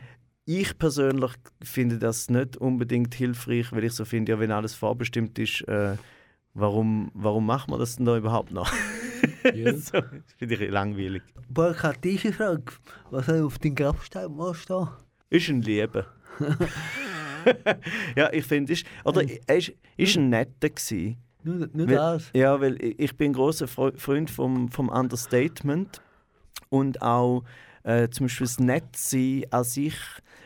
Ich 0.49 0.77
persönlich 0.77 1.33
finde 1.61 1.99
das 1.99 2.29
nicht 2.29 2.55
unbedingt 2.55 3.13
hilfreich, 3.13 3.73
weil 3.73 3.83
ich 3.83 3.91
so 3.91 4.05
finde, 4.05 4.31
ja, 4.31 4.39
wenn 4.39 4.51
alles 4.51 4.75
vorbestimmt 4.75 5.37
ist, 5.39 5.67
äh, 5.67 5.97
warum, 6.53 7.11
warum 7.13 7.45
macht 7.45 7.69
man 7.69 7.79
das 7.79 7.97
denn 7.97 8.05
da 8.05 8.15
überhaupt 8.15 8.51
noch? 8.51 8.71
so, 9.75 9.99
das 9.99 10.33
finde 10.37 10.55
ich 10.55 10.71
langweilig. 10.71 11.21
Burkhard, 11.49 12.01
diese 12.01 12.31
Frage, 12.31 12.63
was 13.11 13.25
soll 13.25 13.43
auf 13.43 13.59
den 13.59 13.75
Grabstein 13.75 14.33
mal 14.33 14.53
stehen? 14.53 14.87
Ist 15.29 15.49
ein 15.49 15.61
Liebe. 15.61 16.05
ja, 18.15 18.31
ich 18.31 18.45
finde, 18.45 18.71
ist, 18.71 18.85
oder 19.03 19.23
er 19.47 19.57
ist, 19.57 19.73
ist 19.97 20.15
ein 20.15 20.29
netter 20.29 20.69
gewesen. 20.69 21.17
Nur, 21.43 21.67
nur 21.73 21.87
Weil- 21.87 21.95
das. 21.95 22.29
Ja, 22.33 22.61
weil 22.61 22.81
ich 22.81 22.97
ich 22.97 23.17
bin 23.17 23.31
ein 23.31 23.33
großer 23.33 23.67
Freund 23.67 24.29
vom, 24.29 24.69
vom 24.69 24.87
Understatement 24.87 26.01
und 26.69 27.01
auch 27.01 27.43
äh, 27.83 28.07
zum 28.09 28.27
Beispiel 28.27 28.47
das 28.47 28.59
Nettsein 28.59 29.45
an 29.51 29.63
sich, 29.65 29.97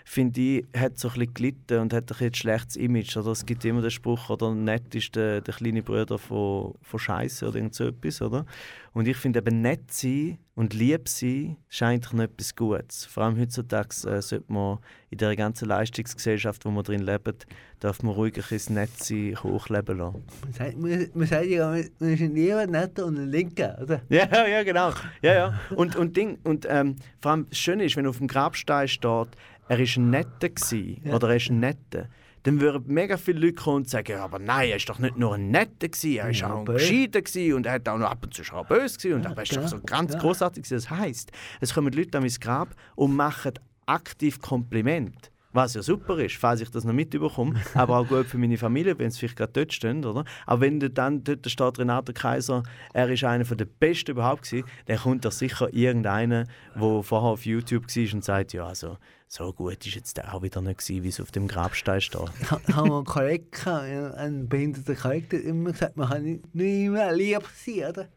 finde 0.06 0.42
ich, 0.42 0.66
hat 0.76 0.98
so 0.98 1.10
ein 1.10 1.14
bisschen 1.14 1.34
gelitten 1.34 1.80
und 1.80 1.94
hat 1.94 2.04
ein, 2.04 2.06
bisschen 2.08 2.28
ein 2.28 2.34
schlechtes 2.34 2.76
Image. 2.76 3.18
Oder 3.18 3.32
es 3.32 3.46
gibt 3.46 3.66
immer 3.66 3.82
den 3.82 3.92
Spruch, 3.92 4.30
oder 4.30 4.54
nett 4.54 4.94
ist 4.96 5.16
der, 5.16 5.42
der 5.42 5.54
kleine 5.54 5.84
Bruder 5.84 6.18
von, 6.18 6.76
von 6.82 7.00
Scheiße 7.00 7.48
oder 7.48 7.58
irgend 7.58 7.76
so 7.76 7.86
etwas, 7.86 8.22
oder? 8.22 8.46
Und 8.94 9.08
ich 9.08 9.16
finde 9.16 9.40
eben 9.40 9.62
nett 9.62 9.92
sein 9.92 10.38
und 10.54 10.74
lieb 10.74 11.08
sein 11.08 11.56
ist 11.70 11.82
eigentlich 11.82 12.12
noch 12.12 12.26
etwas 12.26 12.56
Gutes. 12.56 13.06
Vor 13.06 13.24
allem 13.24 13.40
heutzutage 13.40 13.90
äh, 14.10 14.22
sollte 14.22 14.52
man 14.52 14.80
in 15.10 15.18
der 15.18 15.36
ganzen 15.38 15.70
Leistungsgesellschaft, 15.70 16.66
wo 16.66 16.72
wir 16.72 16.84
drin 16.84 17.02
leben, 17.02 17.36
darf 17.80 18.04
man 18.04 18.14
ruhig 18.14 18.36
ein 18.36 18.42
bisschen 18.42 18.76
das 18.76 18.90
Nettsein 18.90 19.38
hochleben 19.42 19.98
lassen. 19.98 20.24
Man 20.44 20.54
sagt, 20.54 20.78
man, 20.78 21.10
man 21.14 21.28
sagt 21.28 21.46
ja, 21.46 21.70
man 21.70 21.86
man 22.00 22.14
ist 22.14 22.22
ein 22.22 22.36
Lieber, 22.36 22.68
netter 22.68 23.06
und 23.06 23.18
ein 23.18 23.30
Linker, 23.30 23.78
oder? 23.82 24.02
Ja, 24.10 24.46
ja, 24.46 24.64
genau. 24.64 24.92
Ja, 25.22 25.34
ja. 25.34 25.60
Und, 25.74 25.96
und, 25.96 26.18
Ding, 26.18 26.38
und 26.44 26.68
ähm, 26.70 26.98
vor 27.22 27.32
allem 27.32 27.48
das 27.50 27.58
Schöne 27.58 27.86
ist, 27.86 27.96
wenn 27.96 28.08
auf 28.08 28.18
dem 28.18 28.28
Grabstein 28.28 28.90
steht, 28.90 29.30
er 29.68 29.80
war 29.80 29.86
ein 29.98 30.10
Netter 30.10 30.50
gewesen, 30.50 31.02
Ja. 31.06 31.14
oder 31.16 31.30
er 31.30 31.36
ist 31.38 31.50
ein 31.50 31.60
Netter, 31.60 32.08
dann 32.44 32.60
würden 32.60 32.84
mega 32.88 33.18
viele 33.18 33.40
Leute 33.40 33.54
kommen 33.56 33.78
und 33.78 33.90
sagen, 33.90 34.12
ja, 34.14 34.24
aber 34.24 34.40
nein, 34.40 34.70
er 34.70 34.78
ist 34.78 34.90
doch 34.90 34.98
nicht 35.00 35.16
nur 35.18 35.36
ein 35.36 35.52
Netter 35.52 35.88
gewesen, 35.90 36.18
er 36.18 36.30
ist 36.32 36.40
Ja, 36.42 36.54
auch 36.54 36.60
ein. 36.60 36.66
Gescheiter 36.66 37.22
gewesen 37.22 37.54
und 37.56 37.66
er 37.68 37.74
hat 37.74 37.88
auch 37.88 37.98
noch 38.00 38.10
ab 38.10 38.24
und 38.24 38.34
zu 38.34 38.44
schon 38.44 38.58
auch 38.60 38.66
böse 38.66 38.98
gewesen 38.98 39.14
und 39.18 39.24
Ja, 39.24 39.32
er 39.32 39.44
ist 39.44 39.56
doch 39.56 39.68
so 39.68 39.80
ganz 39.82 40.14
Ja. 40.14 40.20
großartig 40.20 40.64
gewesen. 40.64 40.76
Das 40.76 40.90
heisst, 40.90 41.32
es 41.60 41.74
kommen 41.74 41.94
Leute 41.94 42.18
an 42.18 42.24
mein 42.24 42.34
Grab 42.40 42.76
und 42.96 43.16
machen 43.16 43.54
aktiv 43.86 44.40
Kompliment. 44.40 45.32
Was 45.54 45.74
ja 45.74 45.82
super 45.82 46.18
ist, 46.20 46.38
falls 46.38 46.62
ich 46.62 46.70
das 46.72 46.86
noch 46.86 46.94
mitbekomme, 46.94 47.60
aber 47.74 47.98
auch 47.98 48.08
gut 48.08 48.26
für 48.28 48.38
meine 48.38 48.58
Familie, 48.58 48.98
wenn 48.98 49.12
sie 49.12 49.20
vielleicht 49.20 49.38
gerade 49.38 49.52
dort 49.52 49.74
stehen, 49.74 50.06
oder? 50.06 50.24
Aber 50.46 50.62
wenn 50.62 50.80
dann 50.80 51.24
dort 51.24 51.50
steht 51.50 51.78
Renato 51.80 52.14
Kaiser, 52.14 52.64
er 52.94 53.10
ist 53.10 53.24
einer 53.26 53.44
der 53.44 53.66
Besten 53.66 54.12
überhaupt 54.12 54.44
gewesen, 54.44 54.66
dann 54.86 54.98
kommt 54.98 55.26
da 55.26 55.32
sicher 55.32 55.74
irgendeiner, 55.74 56.46
der 56.76 57.04
vorher 57.04 57.30
auf 57.32 57.46
YouTube 57.46 57.84
war 57.88 58.14
und 58.14 58.24
sagt, 58.24 58.54
ja, 58.54 58.66
also 58.66 58.98
so 59.28 59.52
gut 59.54 59.86
ist 59.86 59.96
jetzt 59.96 60.18
der 60.18 60.34
auch 60.34 60.42
wieder 60.42 60.62
nicht 60.62 60.80
gewesen, 60.80 61.04
wie 61.04 61.08
es 61.10 61.20
auf 61.22 61.32
dem 61.32 61.48
Grabstein 61.48 62.02
steht. 62.02 62.22
Ich 62.42 62.52
ha- 62.52 62.60
habe 62.74 62.90
mal 62.90 62.96
einen 62.98 63.06
Kollegen, 63.06 63.52
gehabt, 63.52 63.84
einen- 63.84 64.12
einen 64.14 64.50
behinderten 64.50 64.96
Kollegen, 64.98 65.28
der 65.30 65.40
hat 65.40 65.46
immer 65.46 65.72
gesagt, 65.72 65.98
man 65.98 66.10
kann 66.10 66.24
nicht, 66.24 66.44
immer 66.54 67.12
lieb 67.14 67.42
sein, 67.56 67.90
oder? 67.90 68.08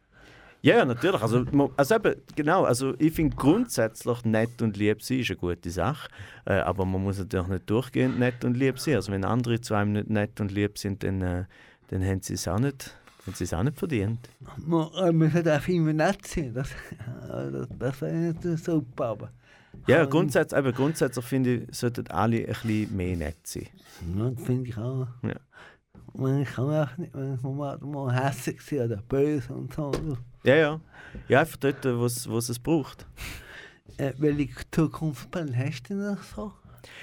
Ja, 0.65 0.77
ja, 0.77 0.85
natürlich. 0.85 1.21
Also, 1.21 1.45
also 1.77 1.95
eben, 1.95 2.15
genau, 2.35 2.63
also 2.63 2.95
ich 2.97 3.13
finde 3.13 3.35
grundsätzlich 3.35 4.25
nett 4.25 4.63
und 4.63 4.75
lieb 4.75 5.03
sein 5.03 5.19
ist 5.19 5.29
eine 5.29 5.37
gute 5.37 5.69
Sache, 5.69 6.09
äh, 6.45 6.53
aber 6.53 6.85
man 6.85 7.03
muss 7.03 7.19
natürlich 7.19 7.47
nicht 7.47 7.69
durchgehend 7.69 8.17
nett 8.17 8.43
und 8.43 8.57
lieb 8.57 8.79
sein. 8.79 8.95
Also 8.95 9.11
wenn 9.11 9.23
andere 9.25 9.61
zu 9.61 9.75
einem 9.75 9.93
nicht 9.93 10.09
nett 10.09 10.41
und 10.41 10.51
lieb 10.51 10.79
sind, 10.79 11.03
dann, 11.03 11.21
äh, 11.21 11.43
dann 11.89 12.03
haben 12.03 12.19
sie 12.23 12.33
es 12.33 12.47
auch 12.47 12.57
nicht, 12.57 12.97
haben 13.27 13.35
sie 13.35 13.43
es 13.43 13.53
auch 13.53 13.61
nicht 13.61 13.77
verdient. 13.77 14.27
Man, 14.65 14.91
äh, 14.95 15.11
man 15.11 15.29
sollte 15.29 15.55
auch 15.55 15.67
immer 15.67 15.93
nett 15.93 16.25
sein, 16.25 16.51
das, 16.51 16.69
das, 17.29 17.67
das 17.77 18.01
wäre 18.01 18.15
nicht 18.15 18.65
super, 18.65 19.05
aber... 19.05 19.29
Ja, 19.85 20.03
grundsätzlich, 20.05 20.57
eben, 20.57 20.73
grundsätzlich 20.73 21.25
finde 21.25 21.53
ich, 21.57 21.77
sollten 21.77 22.07
alle 22.07 22.37
ein 22.37 22.45
bisschen 22.47 22.97
mehr 22.97 23.15
nett 23.15 23.37
sein. 23.43 23.67
Ja, 24.17 24.31
das 24.31 24.43
finde 24.43 24.67
ich 24.67 24.77
auch. 24.79 25.07
Ja. 25.21 25.35
Man 26.15 26.43
kann 26.43 26.69
einfach 26.71 26.97
nicht, 26.97 27.13
man 27.13 27.39
muss 27.39 27.81
mal 27.81 28.19
hässlich 28.19 28.61
sein 28.61 28.87
oder 28.87 29.03
böse 29.07 29.53
und 29.53 29.71
so. 29.71 29.91
Ja, 30.45 30.55
ja. 30.55 30.79
Ja, 31.27 31.39
einfach 31.39 31.57
dort, 31.57 31.83
wo 31.83 32.05
es 32.05 32.29
wo 32.29 32.37
es 32.37 32.59
braucht. 32.59 33.07
Äh, 33.97 34.13
welche 34.17 34.49
Zukunftspläne 34.71 35.57
hast 35.57 35.89
du 35.89 35.95
noch 35.95 36.21
so? 36.21 36.53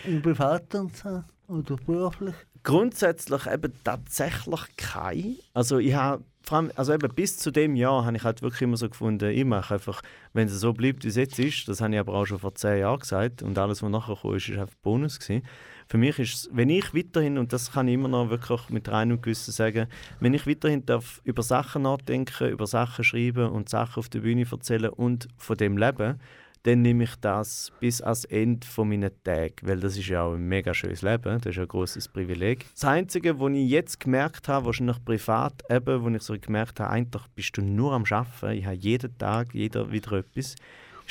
Im 0.04 0.22
Privaten 0.22 0.82
und 0.82 0.96
so? 0.96 1.24
Oder 1.48 1.76
beruflich? 1.76 2.34
Grundsätzlich 2.62 3.46
eben 3.46 3.72
tatsächlich 3.82 4.60
kein. 4.76 5.36
Also 5.54 5.78
ich 5.78 5.94
habe 5.94 6.22
vor 6.44 6.58
allem, 6.58 6.72
also 6.76 6.92
eben 6.92 7.12
bis 7.14 7.38
zu 7.38 7.50
dem 7.50 7.74
Jahr 7.74 8.04
habe 8.04 8.16
ich 8.16 8.22
halt 8.22 8.42
wirklich 8.42 8.62
immer 8.62 8.76
so 8.76 8.88
gefunden, 8.88 9.30
ich 9.30 9.44
mache 9.44 9.74
einfach, 9.74 10.02
wenn 10.32 10.46
es 10.46 10.60
so 10.60 10.72
bleibt, 10.72 11.04
wie 11.04 11.08
es 11.08 11.16
jetzt 11.16 11.38
ist, 11.38 11.66
das 11.68 11.80
habe 11.80 11.94
ich 11.94 12.00
aber 12.00 12.14
auch 12.14 12.26
schon 12.26 12.38
vor 12.38 12.54
zehn 12.54 12.78
Jahren 12.78 13.00
gesagt 13.00 13.42
und 13.42 13.58
alles, 13.58 13.82
was 13.82 13.90
nachher 13.90 14.16
kam, 14.20 14.34
ist, 14.34 14.48
ist 14.48 14.58
einfach 14.58 14.76
Bonus 14.82 15.18
gewesen. 15.18 15.44
Für 15.92 15.98
mich 15.98 16.18
ist 16.18 16.34
es, 16.34 16.50
wenn 16.50 16.70
ich 16.70 16.94
weiterhin, 16.94 17.36
und 17.36 17.52
das 17.52 17.70
kann 17.70 17.86
ich 17.86 17.92
immer 17.92 18.08
noch 18.08 18.30
wirklich 18.30 18.70
mit 18.70 18.88
reinem 18.88 19.20
Gewissen 19.20 19.52
sagen, 19.52 19.88
wenn 20.20 20.32
ich 20.32 20.46
weiterhin 20.46 20.86
darf 20.86 21.20
über 21.22 21.42
Sachen 21.42 21.82
nachdenken, 21.82 22.48
über 22.48 22.66
Sachen 22.66 23.04
schreiben 23.04 23.50
und 23.50 23.68
Sachen 23.68 23.98
auf 23.98 24.08
der 24.08 24.20
Bühne 24.20 24.46
erzählen 24.50 24.88
und 24.88 25.28
von 25.36 25.54
dem 25.58 25.76
leben, 25.76 26.18
dann 26.62 26.80
nehme 26.80 27.04
ich 27.04 27.14
das 27.16 27.72
bis 27.78 28.00
ans 28.00 28.24
Ende 28.24 28.66
von 28.66 28.88
meinen 28.88 29.10
Tagen, 29.22 29.56
weil 29.60 29.80
das 29.80 29.98
ist 29.98 30.08
ja 30.08 30.22
auch 30.22 30.32
ein 30.32 30.48
mega 30.48 30.72
schönes 30.72 31.02
Leben, 31.02 31.38
das 31.38 31.44
ist 31.50 31.56
ja 31.56 31.62
ein 31.64 31.68
großes 31.68 32.08
Privileg. 32.08 32.64
Das 32.72 32.86
Einzige, 32.86 33.38
was 33.38 33.52
ich 33.52 33.68
jetzt 33.68 34.00
gemerkt 34.00 34.48
habe, 34.48 34.64
wahrscheinlich 34.64 35.04
privat, 35.04 35.62
eben, 35.68 36.02
wo 36.02 36.08
ich 36.08 36.22
so 36.22 36.34
gemerkt 36.40 36.80
habe, 36.80 36.88
eigentlich 36.88 37.24
bist 37.34 37.54
du 37.58 37.60
nur 37.60 37.92
am 37.92 38.04
Arbeiten, 38.08 38.58
ich 38.58 38.64
habe 38.64 38.76
jeden 38.76 39.18
Tag 39.18 39.52
jeder 39.52 39.92
wieder 39.92 40.12
etwas. 40.12 40.56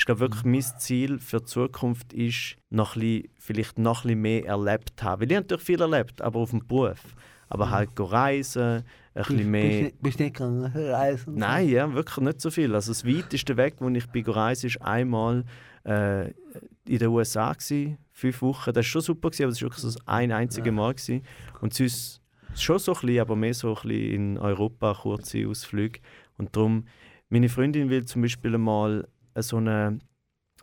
Ich 0.02 0.06
glaube 0.06 0.18
wirklich, 0.18 0.42
mein 0.42 0.64
Ziel 0.80 1.20
für 1.20 1.38
die 1.38 1.44
Zukunft 1.44 2.12
ist, 2.12 2.56
noch 2.70 2.96
ein 2.96 3.00
bisschen, 3.02 3.28
vielleicht 3.38 3.78
noch 3.78 4.00
ein 4.00 4.08
bisschen 4.08 4.20
mehr 4.20 4.46
erlebt 4.46 4.94
zu 4.96 5.04
haben. 5.04 5.20
Weil 5.20 5.30
ich 5.30 5.36
habe 5.36 5.44
natürlich 5.44 5.64
viel 5.64 5.80
erlebt, 5.80 6.20
aber 6.20 6.40
auf 6.40 6.50
dem 6.50 6.66
Beruf. 6.66 7.14
Aber 7.48 7.70
halt 7.70 7.90
reisen, 7.96 8.82
ein 8.82 8.84
bisschen 9.14 9.48
mehr... 9.48 9.82
bist, 9.82 10.02
bist 10.02 10.18
nicht 10.18 10.34
gegangen 10.34 10.72
reisen? 10.74 11.36
Nein, 11.36 11.68
ja, 11.68 11.94
wirklich 11.94 12.16
nicht 12.16 12.40
so 12.40 12.50
viel. 12.50 12.74
Also 12.74 12.90
das 12.90 13.06
weiteste 13.06 13.56
Weg, 13.56 13.74
wo 13.78 13.88
ich 13.90 14.06
bin 14.08 14.24
gereist 14.24 14.64
ist 14.64 14.82
einmal 14.82 15.44
äh, 15.84 16.30
in 16.84 16.98
den 16.98 17.06
USA 17.06 17.52
gsi, 17.52 17.96
fünf 18.10 18.42
Wochen. 18.42 18.72
Das 18.72 18.78
war 18.78 18.82
schon 18.82 19.02
super, 19.02 19.30
gewesen, 19.30 19.44
aber 19.44 19.50
das 19.52 19.62
war 19.62 19.66
wirklich 19.66 19.82
so 19.82 19.86
das 19.86 20.08
ein 20.08 20.32
einziges 20.32 20.72
Mal. 20.72 20.94
Gewesen. 20.94 21.22
Und 21.60 21.74
sonst 21.74 22.20
Schon 22.56 22.80
so 22.80 22.92
ein 22.92 23.00
bisschen, 23.02 23.20
aber 23.20 23.36
mehr 23.36 23.54
so 23.54 23.68
ein 23.68 23.74
bisschen 23.74 24.12
in 24.12 24.38
Europa, 24.38 24.94
kurze 24.94 25.46
Ausflüge. 25.46 26.00
Und 26.38 26.56
darum, 26.56 26.86
meine 27.28 27.48
Freundin 27.48 27.88
will 27.88 28.04
zum 28.04 28.22
Beispiel 28.22 28.58
mal 28.58 29.06
so 29.36 29.56
eine, 29.58 29.98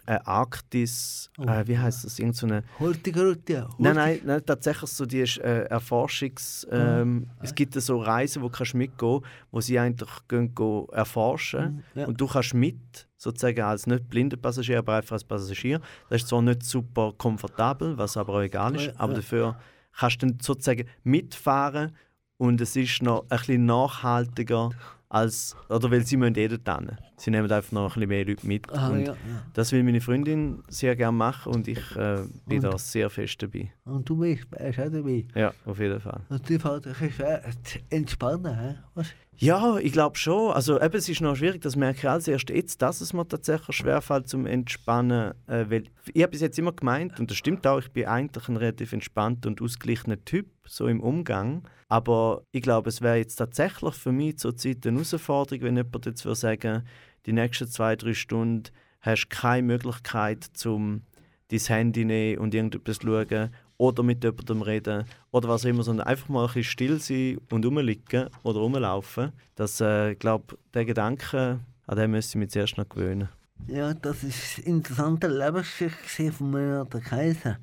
eine 0.06 0.26
Arktis, 0.26 1.30
Oh. 1.38 1.44
äh, 1.44 1.68
wie 1.68 1.78
heißt 1.78 2.04
das, 2.06 2.18
irgend 2.20 2.36
so 2.36 2.48
eine 2.48 2.64
Hortigrute. 2.80 3.68
Nein, 3.78 3.96
nein, 3.96 4.20
nein, 4.26 4.42
tatsächlich 4.46 4.90
so 4.90 5.06
die 5.06 5.20
ist, 5.22 5.38
äh, 5.38 5.64
Erforschungs... 5.66 6.68
Ähm, 6.72 7.28
Es 7.42 7.54
gibt 7.54 7.74
so 7.76 8.00
Reisen, 8.02 8.42
wo 8.42 8.48
du 8.50 8.58
kannst 8.58 8.74
mitgehen 8.74 9.22
wo 9.52 9.62
sie 9.62 9.78
eigentlich 9.80 10.10
gehen, 10.28 10.54
gehen 10.56 10.88
erforschen 10.92 11.84
Ja. 11.96 12.08
und 12.08 12.20
du 12.20 12.28
kannst 12.28 12.54
mit, 12.54 13.08
sozusagen 13.18 13.62
als 13.62 13.86
nicht 13.88 14.10
blinder 14.10 14.38
Passagier, 14.38 14.80
aber 14.80 14.96
einfach 14.96 15.14
als 15.14 15.24
Passagier. 15.24 15.80
Das 16.10 16.22
ist 16.22 16.28
zwar 16.30 16.42
nicht 16.42 16.64
super 16.64 17.14
komfortabel, 17.18 17.98
was 17.98 18.18
aber 18.18 18.34
auch 18.36 18.42
egal 18.42 18.76
ist, 18.76 18.86
Ja, 18.88 18.94
aber 18.98 19.14
ja. 19.14 19.20
dafür 19.20 19.60
kannst 19.98 20.22
du 20.22 20.28
dann 20.28 20.40
sozusagen 20.42 20.88
mitfahren 21.04 21.96
und 22.38 22.62
es 22.62 22.76
ist 22.76 23.02
noch 23.04 23.24
ein 23.30 23.38
bisschen 23.38 23.66
nachhaltiger 23.66 24.70
als... 25.10 25.56
Oder 25.70 25.92
weil 25.92 26.06
sie 26.06 26.18
müssen 26.18 26.36
eh 26.36 26.48
dort 26.48 26.80
hin. 26.80 26.98
Sie 27.18 27.32
nehmen 27.32 27.52
einfach 27.52 27.72
noch 27.72 27.84
ein 27.84 27.88
bisschen 27.88 28.10
mehr 28.10 28.26
Leute 28.26 28.48
mit. 28.48 28.72
Ah, 28.72 28.90
und 28.90 29.06
ja. 29.08 29.16
Das 29.54 29.72
will 29.72 29.84
meine 29.84 30.02
Freundin 30.02 30.64
sehr 30.70 30.96
gerne 30.96 31.18
machen 31.18 31.54
und 31.54 31.68
ich 31.68 31.80
äh, 31.96 32.22
bin 32.46 32.64
Und? 32.64 32.74
da 32.74 32.78
sehr 32.78 33.10
fest 33.10 33.42
dabei. 33.42 33.74
Und 33.86 34.08
du 34.08 34.18
bist, 34.18 34.50
bist 34.50 34.80
auch 34.80 34.92
dabei. 34.92 35.26
Ja, 35.36 35.54
auf 35.66 35.80
jeden 35.80 36.00
Fall. 36.00 36.22
Und 36.30 36.48
die 36.48 36.60
fällt 36.60 36.86
dich 36.86 37.64
zu 37.64 37.80
entspannen, 37.90 38.58
hä? 38.58 38.76
Was? 38.94 39.08
Ja, 39.42 39.78
ich 39.78 39.94
glaube 39.94 40.18
schon. 40.18 40.52
Also 40.52 40.82
eben, 40.82 40.98
es 40.98 41.08
ist 41.08 41.22
noch 41.22 41.38
schwierig, 41.38 41.62
das 41.62 41.78
merke 41.78 42.00
ich 42.00 42.10
als 42.10 42.28
erst 42.28 42.50
jetzt, 42.50 42.82
dass 42.82 43.00
es 43.00 43.14
mir 43.14 43.26
tatsächlich 43.26 43.74
schwerfällt 43.74 44.28
zum 44.28 44.46
Entspannen. 44.46 45.34
Äh, 45.48 45.66
weil 45.70 45.84
ich 46.14 46.22
habe 46.22 46.32
bis 46.32 46.42
jetzt 46.42 46.60
immer 46.60 46.74
gemeint, 46.74 47.18
und 47.22 47.32
das 47.32 47.38
stimmt 47.38 47.66
auch, 47.66 47.80
ich 47.80 47.90
bin 47.92 48.06
eigentlich 48.06 48.50
ein 48.50 48.58
relativ 48.58 48.92
entspannter 48.92 49.48
und 49.48 49.62
ausgeglichener 49.62 50.24
Typ, 50.26 50.48
so 50.66 50.88
im 50.88 51.00
Umgang. 51.00 51.64
Aber 51.88 52.44
ich 52.52 52.62
glaube, 52.62 52.90
es 52.90 53.02
wäre 53.02 53.16
jetzt 53.16 53.38
tatsächlich 53.38 53.94
für 53.94 54.12
mich 54.12 54.38
zur 54.38 54.58
Zeit 54.58 54.86
eine 54.86 54.98
Herausforderung, 54.98 55.62
wenn 55.62 55.78
jemand 55.78 56.06
jetzt 56.06 56.26
würde 56.26 56.36
sagen, 56.36 56.84
die 57.26 57.32
nächsten 57.32 57.70
zwei, 57.70 57.96
drei 57.96 58.14
Stunden 58.14 58.64
hast 59.00 59.24
du 59.24 59.28
keine 59.30 59.64
Möglichkeit, 59.64 60.44
zum 60.54 61.04
dein 61.50 61.60
Handy 61.60 62.04
nehmen 62.04 62.40
und 62.40 62.54
irgendetwas 62.54 63.00
schauen 63.02 63.52
oder 63.80 64.04
mit 64.04 64.24
jemandem 64.24 64.62
reden 64.62 65.06
oder 65.32 65.50
was 65.50 65.66
immer, 65.66 65.84
sondern 65.84 66.06
einfach 66.06 66.30
mal 66.30 66.42
ein 66.42 66.48
bisschen 66.48 66.64
still 66.64 67.00
sein 67.00 67.40
und 67.50 67.66
rumliegen 67.66 68.30
oder 68.44 68.60
rumlaufen. 68.60 69.32
Das, 69.56 69.82
äh, 69.82 70.12
ich 70.12 70.20
glaube, 70.20 70.58
der 70.74 70.86
Gedanke, 70.86 71.62
an 71.88 71.98
den 71.98 72.12
müsste 72.12 72.38
ich 72.38 72.40
mich 72.42 72.52
zuerst 72.52 72.78
noch 72.78 72.88
gewöhnen. 72.88 73.30
Ja, 73.68 73.94
das 73.94 74.24
ist 74.24 74.58
eine 74.58 74.68
interessante 74.68 75.28
Lebensgeschichte 75.28 76.32
von 76.32 76.54
Renate 76.54 77.00
Kaiser. 77.00 77.58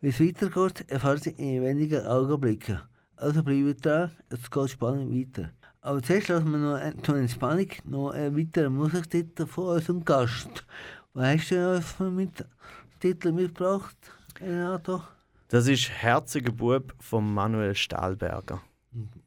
Wie 0.00 0.08
es 0.08 0.20
weitergeht, 0.20 0.90
erfahrt 0.90 1.26
ihr 1.26 1.38
in 1.38 1.62
wenigen 1.62 2.06
Augenblicken. 2.06 2.80
Also 3.16 3.42
bleibt 3.42 3.84
da, 3.84 4.10
es 4.30 4.50
geht 4.50 4.70
spannend 4.70 5.14
weiter. 5.14 5.50
Aber 5.82 6.02
zuerst 6.02 6.28
lassen 6.28 6.50
wir 6.52 6.58
noch 6.58 7.02
zur 7.02 7.16
Entspannung 7.16 7.68
noch 7.84 8.10
einen 8.12 8.36
weiteren 8.36 8.74
Musiktitel 8.74 9.44
von 9.46 9.76
unserem 9.76 10.04
Gast. 10.06 10.64
Was 11.12 11.38
hast 11.38 11.50
du 11.50 11.74
uns 11.76 11.92
für 11.92 12.10
mit 12.10 12.46
Titel 12.98 13.32
mitgebracht, 13.32 13.96
Renato? 14.40 15.02
Das 15.50 15.66
ist 15.66 15.90
«Herziger 15.90 16.52
Bub» 16.52 16.94
von 17.00 17.34
Manuel 17.34 17.74
Stahlberger. 17.74 18.62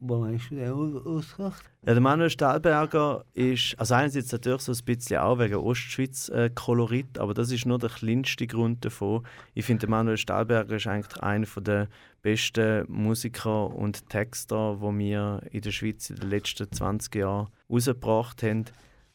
Wo 0.00 0.24
hast 0.26 0.48
du 0.48 0.54
den 0.54 0.70
aus- 0.72 1.04
ausgesucht? 1.06 1.64
Ja, 1.86 1.92
der 1.92 2.00
Manuel 2.00 2.30
Stahlberger 2.30 3.26
ist, 3.34 3.74
also 3.78 3.92
einerseits 3.92 4.32
natürlich 4.32 4.62
so 4.62 4.72
ein 4.72 4.84
bisschen 4.86 5.18
auch 5.18 5.38
wegen 5.38 5.56
Ostschweiz-Kolorit, 5.56 7.18
aber 7.18 7.34
das 7.34 7.50
ist 7.50 7.66
nur 7.66 7.78
der 7.78 7.90
kleinste 7.90 8.46
Grund 8.46 8.86
davon. 8.86 9.26
Ich 9.52 9.66
finde, 9.66 9.80
der 9.80 9.90
Manuel 9.90 10.16
Stahlberger 10.16 10.76
ist 10.76 10.86
eigentlich 10.86 11.22
einer 11.22 11.46
der 11.60 11.88
besten 12.22 12.86
Musiker 12.88 13.66
und 13.74 14.08
Texter, 14.08 14.78
die 14.80 14.98
wir 14.98 15.42
in 15.50 15.60
der 15.60 15.72
Schweiz 15.72 16.08
in 16.08 16.16
den 16.16 16.30
letzten 16.30 16.72
20 16.72 17.14
Jahren 17.16 17.48
rausgebracht 17.68 18.42
haben, 18.42 18.64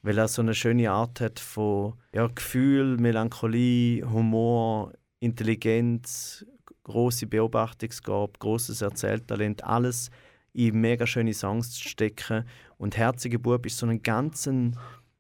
weil 0.03 0.16
er 0.20 0.28
so 0.28 0.43
eine 0.43 0.53
schöne 0.53 0.91
Art 0.91 1.22
hat 1.22 1.39
von 1.39 1.93
ja, 2.14 2.28
Gefühl, 2.28 2.97
Melancholie, 2.97 4.03
Humor, 4.07 4.93
Intelligenz, 5.20 6.45
große 6.89 7.27
Beobachtungsgabe, 7.27 8.33
großes 8.39 8.81
Erzähltalent, 8.81 9.63
alles 9.63 10.09
in 10.53 10.81
mega 10.81 11.05
schöne 11.05 11.33
Songs 11.33 11.71
zu 11.71 11.87
stecken. 11.87 12.45
Und 12.77 12.97
«Herziger 12.97 13.37
Bub» 13.37 13.65
ist 13.65 13.77
so 13.77 13.85
ein 13.85 14.01
ganzen, 14.01 14.75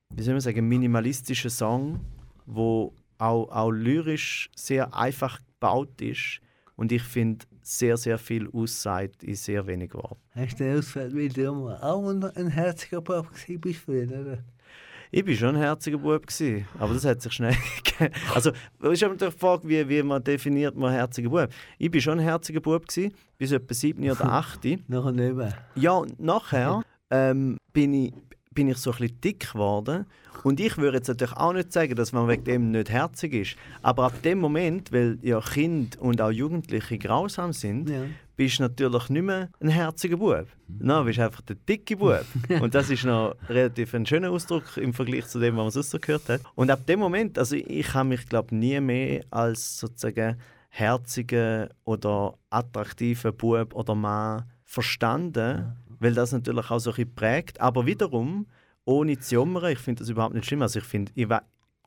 wie 0.09 0.23
soll 0.23 0.33
man 0.33 0.41
sagen, 0.41 0.67
minimalistischer 0.67 1.51
Song, 1.51 1.99
wo 2.45 2.93
auch, 3.19 3.49
auch 3.49 3.69
lyrisch 3.69 4.49
sehr 4.55 4.95
einfach 4.95 5.39
gebaut 5.39 6.01
ist 6.01 6.41
und 6.75 6.91
ich 6.91 7.03
finde 7.03 7.45
sehr, 7.61 7.97
sehr 7.97 8.17
viel 8.17 8.49
aussagt 8.51 9.23
in 9.23 9.35
sehr 9.35 9.67
wenig 9.67 9.93
Worten. 9.93 10.17
Hast 10.31 10.59
du 10.59 10.63
den 10.63 11.13
weil 11.13 11.29
du 11.29 11.41
immer 11.43 11.83
auch 11.83 12.09
ein, 12.09 12.47
herziger 12.47 13.01
Bub 13.01 13.29
bist 13.59 13.81
früher? 13.81 14.39
Ich 15.11 15.25
war 15.25 15.33
schon 15.33 15.55
ein 15.55 15.61
herziger 15.61 15.97
Bub, 15.97 16.27
gewesen, 16.27 16.67
aber 16.77 16.93
das 16.93 17.03
hat 17.03 17.21
sich 17.21 17.33
schnell 17.33 17.55
gegeben. 17.83 18.13
Also, 18.33 18.51
es 18.81 18.89
ist 18.91 19.03
aber 19.03 19.15
die 19.15 19.31
Frage, 19.31 19.67
wie, 19.67 19.89
wie 19.89 20.03
man 20.03 20.23
definiert 20.23 20.75
man 20.75 20.91
herziger 20.91 21.29
Bub. 21.29 21.49
Ich 21.79 21.91
war 21.91 21.99
schon 22.01 22.19
ein 22.19 22.25
herziger 22.25 22.61
Bub, 22.61 22.87
gewesen, 22.87 23.13
bis 23.37 23.51
etwa 23.51 23.73
7 23.73 24.03
oder 24.11 24.25
8. 24.31 24.59
Nachher 24.87 25.11
nicht 25.11 25.35
mehr. 25.35 25.53
Ja, 25.75 26.03
nachher 26.19 26.83
ähm, 27.09 27.57
bin, 27.73 27.93
ich, 27.93 28.13
bin 28.53 28.67
ich 28.67 28.77
so 28.77 28.91
ein 28.91 28.97
bisschen 28.99 29.21
dick 29.21 29.51
geworden. 29.53 30.05
Und 30.43 30.59
ich 30.59 30.77
würde 30.77 30.97
jetzt 30.97 31.07
natürlich 31.07 31.35
auch 31.35 31.53
nicht 31.53 31.73
sagen, 31.73 31.95
dass 31.95 32.13
man 32.13 32.27
wegen 32.27 32.43
dem 32.43 32.71
nicht 32.71 32.89
herzig 32.91 33.33
ist. 33.33 33.55
Aber 33.81 34.05
ab 34.05 34.21
dem 34.21 34.39
Moment, 34.39 34.91
weil 34.91 35.17
ja 35.21 35.41
Kinder 35.41 35.99
und 36.01 36.21
auch 36.21 36.31
Jugendliche 36.31 36.97
grausam 36.99 37.51
sind, 37.51 37.89
Ja. 37.89 38.03
Bist 38.39 38.57
du 38.57 38.63
natürlich 38.63 39.09
nicht 39.09 39.21
mehr 39.21 39.49
ein 39.59 39.67
herziger 39.67 40.15
Bub. 40.15 40.47
Nein, 40.69 41.03
bist 41.03 41.19
einfach 41.19 41.41
der 41.41 41.57
dicke 41.57 41.97
Bub. 41.97 42.23
Und 42.61 42.73
das 42.73 42.89
ist 42.89 43.03
noch 43.03 43.35
relativ 43.49 43.93
ein 43.93 44.05
schöner 44.05 44.31
Ausdruck 44.31 44.77
im 44.77 44.93
Vergleich 44.93 45.27
zu 45.27 45.41
dem, 45.41 45.57
was 45.57 45.63
man 45.63 45.71
sonst 45.71 45.89
so 45.89 45.99
gehört 45.99 46.29
hat. 46.29 46.41
Und 46.55 46.71
ab 46.71 46.85
dem 46.85 47.01
Moment, 47.01 47.37
also 47.37 47.57
ich 47.57 47.93
habe 47.93 48.07
mich 48.07 48.25
glaube 48.27 48.55
nie 48.55 48.79
mehr 48.79 49.25
als 49.29 49.79
sozusagen 49.79 50.37
herzigen 50.69 51.67
oder 51.83 52.35
attraktiven 52.49 53.35
Bub 53.35 53.75
oder 53.75 53.93
Mann 53.93 54.45
verstanden, 54.63 55.75
weil 55.99 56.13
das 56.13 56.31
natürlich 56.31 56.71
auch 56.71 56.79
so 56.79 56.91
ein 56.91 56.95
bisschen 56.95 57.15
prägt. 57.15 57.59
Aber 57.59 57.85
wiederum, 57.85 58.47
ohne 58.85 59.19
zu 59.19 59.35
jammern, 59.35 59.73
ich 59.73 59.79
finde 59.79 59.99
das 59.99 60.09
überhaupt 60.09 60.33
nicht 60.33 60.45
schlimm. 60.45 60.61
Also 60.61 60.79
ich 60.79 60.85
finde, 60.85 61.11
ich, 61.13 61.27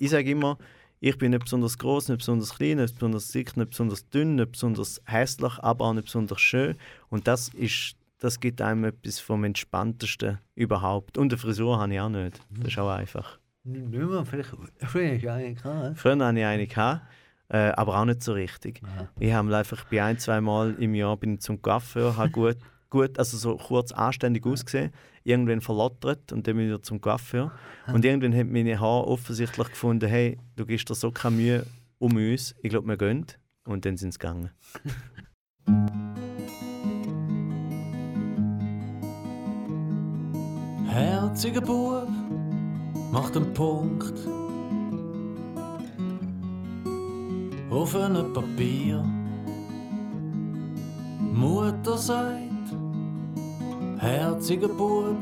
ich 0.00 0.10
sage 0.10 0.30
immer, 0.30 0.58
ich 1.04 1.18
bin 1.18 1.32
nicht 1.32 1.42
besonders 1.42 1.78
groß, 1.78 2.10
nicht 2.10 2.18
besonders 2.18 2.54
klein, 2.54 2.76
nicht 2.76 2.94
besonders 2.94 3.32
dick, 3.32 3.56
nicht 3.56 3.70
besonders 3.70 4.08
dünn, 4.10 4.36
nicht 4.36 4.52
besonders 4.52 5.02
hässlich, 5.04 5.58
aber 5.58 5.86
auch 5.86 5.94
nicht 5.94 6.04
besonders 6.04 6.40
schön. 6.40 6.76
Und 7.10 7.26
das 7.26 7.48
ist, 7.48 7.96
das 8.18 8.38
gibt 8.38 8.62
einem 8.62 8.84
etwas 8.84 9.18
vom 9.18 9.42
entspanntesten 9.42 10.38
überhaupt. 10.54 11.18
Und 11.18 11.32
eine 11.32 11.38
Frisur 11.38 11.80
habe 11.80 11.92
ich 11.92 11.98
auch 11.98 12.08
nicht. 12.08 12.40
Das 12.50 12.68
ist 12.68 12.78
auch 12.78 12.88
einfach. 12.88 13.40
Nicht 13.64 13.88
mehr, 13.88 14.24
vielleicht 14.24 14.50
früher 14.78 15.18
du 15.18 15.32
einen 15.32 15.56
gehabt. 15.56 15.98
Früher 15.98 16.24
hatte 16.24 16.38
ich 16.38 16.44
eine, 16.44 16.66
gehabt, 16.68 17.02
äh, 17.48 17.72
aber 17.72 17.98
auch 17.98 18.04
nicht 18.04 18.22
so 18.22 18.34
richtig. 18.34 18.80
Ja. 18.82 19.08
Ich 19.18 19.32
habe 19.32 19.56
einfach 19.56 19.84
bei 19.86 20.04
ein, 20.04 20.20
zwei 20.20 20.40
Mal 20.40 20.76
im 20.78 20.94
Jahr 20.94 21.16
bin 21.16 21.34
ich 21.34 21.40
zum 21.40 21.60
Coiffeur, 21.60 22.16
habe 22.16 22.30
gut, 22.30 22.58
gut, 22.90 23.18
also 23.18 23.36
so 23.36 23.56
kurz 23.56 23.90
anständig 23.90 24.46
ausgesehen, 24.46 24.92
irgendwann 25.24 25.60
verlottert 25.60 26.32
und 26.32 26.46
dann 26.46 26.56
bin 26.56 26.64
ich 26.66 26.70
wieder 26.70 26.82
zum 26.82 27.00
Coiffeur. 27.00 27.52
Und 27.92 28.04
irgendwann 28.04 28.34
haben 28.34 28.52
meine 28.52 28.78
Haare 28.80 29.06
offensichtlich 29.06 29.68
gefunden, 29.68 30.08
hey, 30.08 30.38
du 30.56 30.66
gibst 30.66 30.90
dir 30.90 30.94
so 30.94 31.10
keine 31.10 31.36
Mühe 31.36 31.66
um 31.98 32.16
uns, 32.16 32.54
ich 32.62 32.70
glaube, 32.70 32.88
wir 32.88 32.96
gehen. 32.96 33.26
Und 33.64 33.84
dann 33.84 33.96
sind 33.96 34.12
sie 34.12 34.18
gegangen. 34.18 34.50
Herziger 40.88 41.62
Bub 41.62 42.08
macht 43.10 43.36
einen 43.36 43.54
Punkt 43.54 44.12
auf 47.70 47.96
einem 47.96 48.32
Papier. 48.34 49.02
Mutter 51.32 51.96
sagt, 51.96 52.51
herziger 54.02 54.68
Bub, 54.68 55.16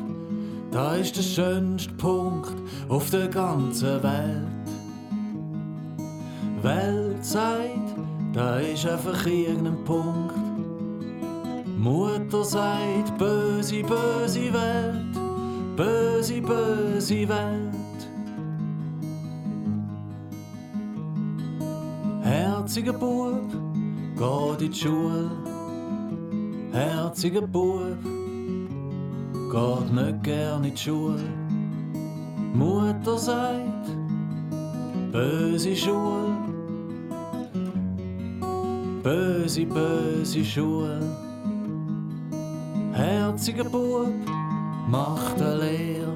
da 0.72 0.94
ist 0.94 1.16
der 1.16 1.22
schönste 1.22 1.92
Punkt 1.94 2.54
auf 2.88 3.10
der 3.10 3.28
ganzen 3.28 4.02
Welt. 4.02 4.68
Welt 6.62 7.24
sagt, 7.24 7.94
da 8.32 8.58
ist 8.58 8.86
einfach 8.86 9.26
irgendein 9.26 9.84
Punkt. 9.84 10.34
Mutter 11.78 12.44
sagt, 12.44 13.18
böse, 13.18 13.82
böse 13.82 14.52
Welt, 14.52 15.76
böse, 15.76 16.40
böse 16.40 17.28
Welt. 17.28 17.70
Herziger 22.22 22.92
Bub, 22.92 23.50
geht 24.16 24.62
in 24.62 24.70
die 24.72 24.78
Schule. 24.78 25.30
Herziger 26.72 27.42
Bub, 27.42 27.96
geht 29.50 29.92
nicht 29.92 30.22
gern 30.22 30.64
in 30.64 30.70
die 30.70 30.76
Schule. 30.76 31.24
Mutter 32.54 33.18
sagt, 33.18 33.86
böse 35.10 35.74
Schule, 35.74 36.36
böse, 39.02 39.66
böse 39.66 40.44
Schule. 40.44 41.00
Herziger 42.92 43.64
Bub 43.64 44.12
macht 44.88 45.40
eine 45.40 45.56
Lehre. 45.56 46.14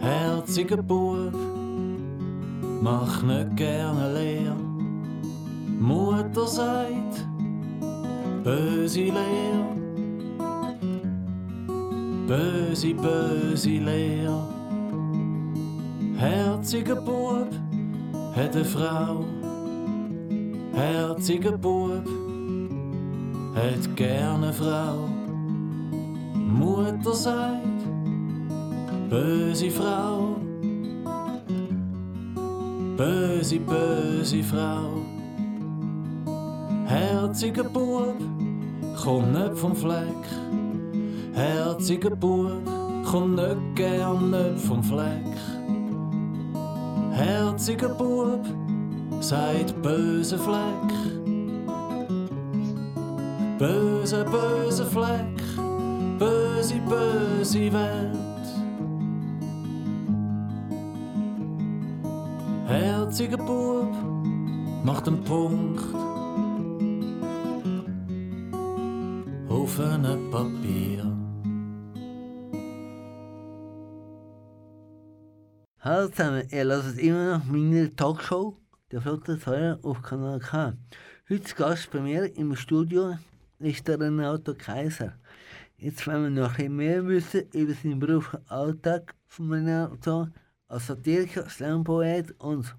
Herziger 0.00 0.82
Bub 0.82 1.32
mach 2.82 3.22
nicht 3.22 3.56
gerne 3.56 4.12
leer. 4.12 4.56
Mutter 5.78 6.46
sagt, 6.46 7.26
böse 8.42 9.04
Leer. 9.04 9.73
Böse, 12.26 12.94
böse 12.94 13.68
Leer. 13.68 14.48
Herziger 16.16 16.96
Bub 16.96 17.50
hat 18.34 18.56
eine 18.56 18.64
Frau. 18.64 19.24
Herziger 20.72 21.58
Bub 21.58 22.06
hat 23.54 23.96
gerne 23.96 24.52
Frau. 24.54 25.06
Mutter 26.34 27.12
sagt, 27.12 27.82
böse 29.10 29.70
Frau. 29.70 30.36
Böse, 32.96 33.60
böse 33.60 34.42
Frau. 34.42 35.02
Herziger 36.86 37.64
Bub, 37.64 38.16
komm 39.02 39.32
nicht 39.32 39.58
vom 39.58 39.76
Fleck. 39.76 40.43
Herziger 41.34 42.14
Bub, 42.14 42.62
komm 43.04 43.34
nicht 43.34 43.74
gern 43.74 44.30
nicht 44.30 44.60
vom 44.60 44.82
Fleck. 44.84 45.26
Herziger 47.10 47.88
Bub, 47.88 48.46
seid 49.20 49.74
böse 49.82 50.38
Fleck. 50.38 50.92
Böse, 53.58 54.24
böse 54.24 54.86
Fleck, 54.86 55.42
böse, 56.20 56.74
böse 56.88 57.72
Welt. 57.72 58.18
Herziger 62.66 63.38
Bub 63.38 63.92
macht 64.84 65.08
einen 65.08 65.24
Punkt 65.24 65.82
auf 69.48 69.80
einem 69.80 70.30
Papier. 70.30 71.23
Hallo 75.86 76.08
zusammen, 76.08 76.48
ihr 76.50 76.64
hört 76.64 76.96
immer 76.96 77.36
noch 77.36 77.44
meine 77.44 77.94
Talkshow, 77.94 78.56
der 78.90 79.02
Flotte 79.02 79.36
Säure 79.36 79.78
auf 79.82 80.00
Kanal 80.00 80.40
K. 80.40 80.72
Heute 81.28 81.54
Gast 81.54 81.90
bei 81.90 82.00
mir 82.00 82.34
im 82.38 82.56
Studio 82.56 83.18
ist 83.58 83.86
der 83.86 84.00
Renato 84.00 84.54
Kaiser. 84.54 85.12
Jetzt 85.76 86.06
wollen 86.06 86.22
wir 86.34 86.42
noch 86.42 86.58
ein 86.58 86.74
mehr 86.74 87.06
wissen 87.06 87.50
über 87.52 87.74
seinen 87.74 87.98
beruflichen 87.98 88.48
Alltag 88.48 89.14
von 89.26 89.52
Renato 89.52 90.28
als 90.68 90.86
Satiriker, 90.86 91.50
Slampoet 91.50 92.34
und 92.40 92.74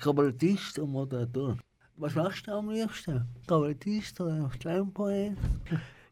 Kabarettist 0.00 0.80
und 0.80 0.90
Moderator. 0.90 1.56
Was 1.98 2.16
machst 2.16 2.48
du 2.48 2.50
am 2.50 2.68
liebsten? 2.68 3.28
Kabarettist 3.46 4.20
oder 4.20 4.50
Slampoet? 4.60 5.36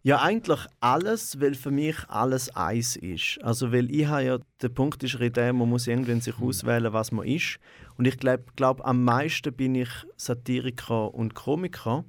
Ja, 0.09 0.23
eigentlich 0.23 0.61
alles, 0.81 1.39
weil 1.39 1.55
für 1.55 1.71
mich 1.71 1.97
alles 2.09 2.49
eins 2.57 2.97
ist. 2.97 3.39
Also, 3.43 3.73
weil 3.73 3.95
ich 3.95 4.07
habe 4.07 4.25
ja, 4.25 4.39
der 4.63 4.71
Punkt 4.71 5.03
ist 5.03 5.17
in 5.17 5.31
dem, 5.35 5.59
man 5.59 5.69
muss 5.69 5.87
irgendwann 5.87 6.23
sich 6.23 6.41
auswählen, 6.41 6.95
was 6.95 7.13
man 7.13 7.27
ist. 7.27 7.59
Und 7.99 8.07
ich 8.07 8.17
glaube, 8.17 8.45
glaub, 8.57 8.83
am 8.87 9.05
meisten 9.05 9.53
bin 9.53 9.75
ich 9.75 9.91
Satiriker 10.17 11.13
und 11.13 11.35
Komiker, 11.35 12.07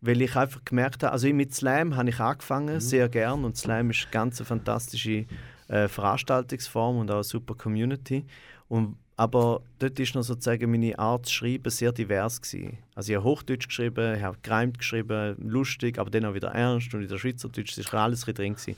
weil 0.00 0.22
ich 0.22 0.36
einfach 0.36 0.64
gemerkt 0.64 1.02
habe, 1.02 1.10
also 1.10 1.26
mit 1.34 1.52
Slam 1.52 1.96
habe 1.96 2.10
ich 2.10 2.20
angefangen, 2.20 2.78
sehr 2.78 3.08
gern. 3.08 3.44
Und 3.44 3.56
Slam 3.56 3.90
ist 3.90 4.04
eine 4.04 4.12
ganz 4.12 4.40
fantastische 4.40 5.26
äh, 5.66 5.88
Veranstaltungsform 5.88 6.98
und 6.98 7.10
auch 7.10 7.14
eine 7.16 7.24
super 7.24 7.56
Community. 7.56 8.26
Und, 8.68 8.96
aber 9.20 9.60
dort 9.78 10.00
ist 10.00 10.14
noch 10.14 10.22
sozusagen 10.22 10.70
meine 10.70 10.98
Art 10.98 11.26
zu 11.26 11.34
schreiben 11.34 11.68
sehr 11.68 11.92
divers 11.92 12.40
gewesen. 12.40 12.78
Also 12.94 13.12
ich 13.12 13.18
habe 13.18 13.28
Hochdeutsch 13.28 13.68
geschrieben, 13.68 14.16
ich 14.16 14.22
habe 14.22 14.38
gereimt 14.42 14.78
geschrieben, 14.78 15.36
lustig, 15.46 15.98
aber 15.98 16.08
dann 16.08 16.24
auch 16.24 16.32
wieder 16.32 16.52
ernst 16.52 16.94
und 16.94 17.02
wieder 17.02 17.18
Schweizerdeutsch, 17.18 17.76
es 17.76 17.92
war 17.92 18.04
alles 18.04 18.22
drin 18.22 18.54
gewesen. 18.54 18.76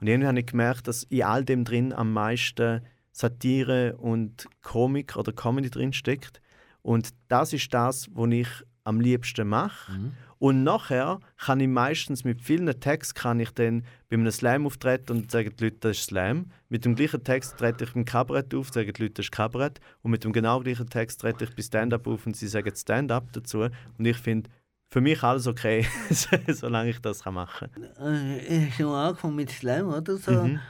Und 0.00 0.08
irgendwie 0.08 0.26
habe 0.26 0.40
ich 0.40 0.46
gemerkt, 0.46 0.88
dass 0.88 1.04
in 1.04 1.22
all 1.22 1.44
dem 1.44 1.62
drin 1.62 1.92
am 1.92 2.12
meisten 2.12 2.80
Satire 3.12 3.94
und 3.98 4.48
Komik 4.62 5.14
oder 5.14 5.30
Comedy 5.32 5.70
drin 5.70 5.92
steckt. 5.92 6.40
Und 6.82 7.10
das 7.28 7.52
ist 7.52 7.72
das, 7.72 8.08
was 8.14 8.30
ich 8.32 8.48
am 8.82 9.00
liebsten 9.00 9.46
mache. 9.46 9.92
Und 10.44 10.62
nachher 10.62 11.20
kann 11.38 11.58
ich 11.58 11.68
meistens 11.68 12.22
mit 12.22 12.42
vielen 12.42 12.66
Texten 12.78 13.18
kann 13.18 13.40
ich 13.40 13.52
dann 13.52 13.82
bei 14.10 14.16
einem 14.16 14.30
Slam 14.30 14.66
auftreten 14.66 15.12
und 15.12 15.30
sagen 15.30 15.54
die 15.58 15.64
Leute, 15.64 15.76
das 15.80 15.96
ist 15.96 16.04
Slam. 16.04 16.50
Mit 16.68 16.84
dem 16.84 16.96
gleichen 16.96 17.24
Text 17.24 17.56
trete 17.56 17.84
ich 17.84 17.96
im 17.96 18.04
Kabarett 18.04 18.54
auf, 18.54 18.68
sagen 18.68 18.92
die 18.92 19.04
Leute, 19.04 19.14
das 19.14 19.24
ist 19.24 19.32
Kabarett. 19.32 19.80
Und 20.02 20.10
mit 20.10 20.22
dem 20.22 20.34
genau 20.34 20.60
gleichen 20.60 20.86
Text 20.86 21.22
trete 21.22 21.44
ich 21.44 21.56
bei 21.56 21.62
Stand-Up 21.62 22.06
auf 22.06 22.26
und 22.26 22.36
sie 22.36 22.46
sagen 22.46 22.76
Stand-Up 22.76 23.32
dazu. 23.32 23.60
Und 23.60 24.04
ich 24.04 24.18
finde, 24.18 24.50
für 24.90 25.00
mich 25.00 25.22
alles 25.22 25.46
okay, 25.46 25.86
solange 26.48 26.90
ich 26.90 26.98
das 26.98 27.22
kann 27.22 27.32
machen 27.32 27.70
kann. 27.96 28.22
Äh, 28.22 28.66
ich 28.66 28.78
habe 28.80 28.94
angefangen 28.94 29.36
mit 29.36 29.50
Slam, 29.50 29.88
oder 29.94 30.18
so. 30.18 30.30
Mhm. 30.30 30.60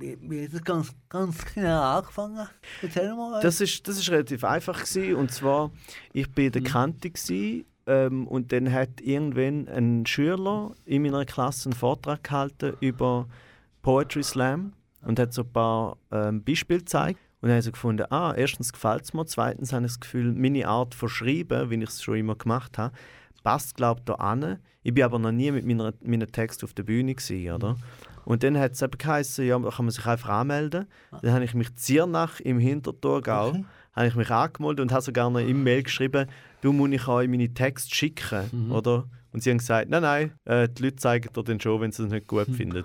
Wie, 0.00 0.42
hat 0.42 0.54
das 0.54 0.64
ganz, 0.64 0.92
ganz 1.08 1.54
genau 1.54 1.98
angefangen? 1.98 2.48
Erzähl 2.82 3.14
mal. 3.14 3.40
Das 3.42 3.60
ist, 3.60 3.86
das 3.86 3.96
ist 3.96 4.10
relativ 4.10 4.42
einfach 4.42 4.80
gewesen. 4.80 5.14
und 5.14 5.30
zwar 5.30 5.70
ich 6.12 6.28
bin 6.32 6.46
in 6.46 6.52
der 6.52 6.62
Kante 6.62 7.10
gewesen, 7.10 7.64
ähm, 7.88 8.28
und 8.28 8.52
dann 8.52 8.70
hat 8.72 9.00
irgendwann 9.00 9.66
ein 9.68 10.06
Schüler 10.06 10.72
in 10.84 11.02
meiner 11.02 11.24
Klasse 11.24 11.70
einen 11.70 11.72
Vortrag 11.72 12.22
gehalten 12.22 12.74
über 12.80 13.26
Poetry 13.82 14.22
Slam 14.22 14.74
und 15.02 15.18
hat 15.18 15.32
so 15.32 15.42
ein 15.42 15.52
paar 15.52 15.96
ähm, 16.12 16.44
Beispiele 16.44 16.80
gezeigt. 16.80 17.18
Und 17.40 17.48
dann 17.48 17.52
habe 17.52 17.60
ich 17.60 17.64
so 17.64 17.72
gefunden, 17.72 18.04
ah, 18.10 18.34
erstens 18.36 18.72
gefällt 18.72 19.04
es 19.04 19.14
mir, 19.14 19.24
zweitens 19.24 19.72
habe 19.72 19.86
ich 19.86 19.92
das 19.92 20.00
Gefühl, 20.00 20.32
meine 20.34 20.68
Art 20.68 20.94
von 20.94 21.08
Schreiben, 21.08 21.70
wie 21.70 21.76
ich 21.76 21.88
es 21.88 22.02
schon 22.02 22.16
immer 22.16 22.34
gemacht 22.34 22.78
habe, 22.78 22.94
passt, 23.42 23.76
glaube 23.76 24.00
ich, 24.00 24.04
da 24.04 24.14
an. 24.14 24.58
Ich 24.82 24.92
bin 24.92 25.04
aber 25.04 25.18
noch 25.18 25.32
nie 25.32 25.50
mit 25.50 25.64
meiner, 25.64 25.94
meinen 26.02 26.30
Texten 26.30 26.66
auf 26.66 26.74
der 26.74 26.82
Bühne 26.82 27.14
gewesen, 27.14 27.52
oder? 27.52 27.76
Und 28.24 28.42
dann 28.42 28.58
hat 28.58 28.72
es 28.72 28.82
eben 28.82 28.98
geheißen, 28.98 29.46
ja, 29.46 29.58
da 29.58 29.70
kann 29.70 29.86
man 29.86 29.92
sich 29.92 30.04
einfach 30.04 30.28
anmelden. 30.28 30.86
Dann 31.22 31.32
habe 31.32 31.44
ich 31.44 31.54
mich 31.54 31.74
Ziernach 31.76 32.40
im 32.40 32.58
Hinterthurgau 32.58 33.48
Okay. 33.48 33.64
Habe 33.98 34.08
ich 34.08 34.14
mich 34.16 34.30
angemeldet 34.30 34.80
und 34.82 34.92
habe 34.92 35.02
sogar 35.02 35.28
noch 35.30 35.40
im 35.40 35.62
Mail 35.62 35.82
geschrieben, 35.82 36.26
du 36.62 36.72
muss 36.72 36.90
ich 36.90 37.06
euch 37.08 37.28
meine 37.28 37.52
Texte 37.52 37.94
schicken, 37.94 38.70
oder? 38.70 39.04
Und 39.30 39.42
sie 39.42 39.50
haben 39.50 39.58
gesagt, 39.58 39.90
nein, 39.90 40.00
nein, 40.02 40.32
äh, 40.46 40.68
die 40.70 40.84
Leute 40.84 40.96
zeigen 40.96 41.30
dir 41.32 41.42
den 41.44 41.60
schon, 41.60 41.82
wenn 41.82 41.92
sie 41.92 42.02
es 42.04 42.10
nicht 42.10 42.26
gut 42.26 42.46
finden. 42.46 42.82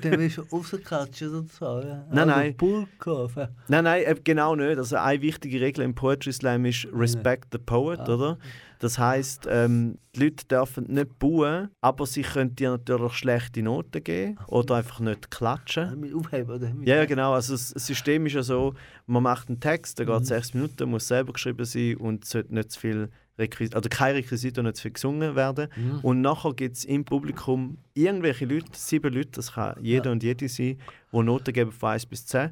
Dann 0.00 0.16
bist 0.16 0.38
du 0.38 0.42
rausgekatscht 0.42 1.22
oder 1.22 1.42
so. 1.42 1.80
Ja? 1.80 2.04
Nein, 2.12 2.28
nein. 2.28 2.56
Bull 2.56 2.86
kaufen. 3.00 3.48
nein, 3.66 3.82
nein, 3.82 4.04
äh, 4.04 4.14
genau 4.22 4.54
nicht. 4.54 4.78
Also 4.78 4.94
eine 4.96 5.20
wichtige 5.22 5.60
Regel 5.60 5.84
im 5.84 5.92
Poetry 5.94 6.32
Slam 6.32 6.64
ist 6.66 6.86
Respect 6.92 7.48
the 7.50 7.58
Poet, 7.58 7.98
Ah. 8.00 8.14
oder? 8.14 8.38
Das 8.78 8.98
heißt, 8.98 9.46
ähm, 9.50 9.98
die 10.14 10.24
Leute 10.24 10.46
dürfen 10.46 10.84
nicht 10.88 11.18
buhen, 11.18 11.70
aber 11.80 12.06
sie 12.06 12.22
können 12.22 12.54
dir 12.54 12.70
natürlich 12.70 13.12
schlechte 13.14 13.62
Noten 13.62 14.02
geben 14.02 14.38
oder 14.46 14.76
einfach 14.76 15.00
nicht 15.00 15.30
klatschen. 15.30 16.14
Aufheben, 16.14 16.84
Ja, 16.84 16.96
ja, 16.96 17.04
genau. 17.04 17.32
Also 17.32 17.54
das 17.54 17.70
System 17.70 18.26
ist 18.26 18.34
ja 18.34 18.42
so, 18.42 18.74
man 19.06 19.22
macht 19.22 19.48
einen 19.48 19.60
Text, 19.60 19.98
der 19.98 20.06
geht 20.06 20.26
sechs 20.26 20.54
Minuten, 20.54 20.90
muss 20.90 21.08
selber 21.08 21.32
geschrieben 21.32 21.64
sein 21.64 21.96
und 21.96 22.24
es 22.24 22.30
sollte 22.30 22.54
nicht 22.54 22.72
zu 22.72 22.80
viel 22.80 23.10
Requisite, 23.38 23.76
also 23.76 23.88
kein 23.88 24.14
Requisite 24.14 24.60
und 24.60 24.66
nicht 24.66 24.94
gesungen 24.94 25.36
werden. 25.36 25.68
Und 26.02 26.20
nachher 26.20 26.54
gibt 26.54 26.76
es 26.76 26.84
im 26.84 27.04
Publikum 27.04 27.78
irgendwelche 27.94 28.46
Leute, 28.46 28.66
sieben 28.72 29.12
Leute, 29.12 29.30
das 29.32 29.52
kann 29.52 29.76
jeder 29.80 30.10
und 30.12 30.22
jede 30.22 30.48
sein, 30.48 30.78
die 31.12 31.22
Noten 31.22 31.52
geben 31.52 31.72
von 31.72 31.90
1 31.90 32.06
bis 32.06 32.26
10. 32.26 32.50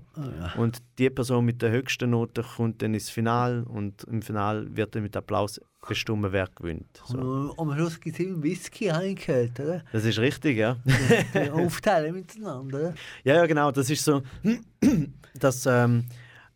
Und 0.57 0.83
die 0.99 1.11
Person 1.11 1.45
mit 1.45 1.63
der 1.63 1.71
höchsten 1.71 2.11
Note 2.11 2.43
kommt 2.43 2.83
dann 2.83 2.95
ins 2.95 3.11
Finale 3.11 3.65
und 3.65 4.05
im 4.05 4.23
Finale 4.23 4.67
wird 4.77 4.95
dann 4.95 5.03
mit 5.03 5.17
Applaus 5.17 5.61
bestimmt, 5.87 6.27
wer 6.31 6.49
gewinnt. 6.55 7.03
So. 7.05 7.19
Und 7.19 7.59
am 7.59 7.75
Schluss 7.77 8.01
gibt 8.01 8.19
es 8.19 8.25
immer 8.25 8.43
Whisky, 8.43 8.87
habe 8.87 9.09
ich 9.09 9.27
gehört, 9.27 9.61
oder? 9.61 9.83
Das 9.93 10.05
ist 10.05 10.19
richtig, 10.19 10.57
ja. 10.57 10.77
Aufteilen 11.53 12.15
miteinander? 12.15 12.95
Ja, 13.23 13.37
ja, 13.37 13.47
genau. 13.47 13.71
Das 13.71 13.91
ist 13.91 14.05
so, 14.05 14.23
dass 15.35 15.67
ähm, 15.67 16.05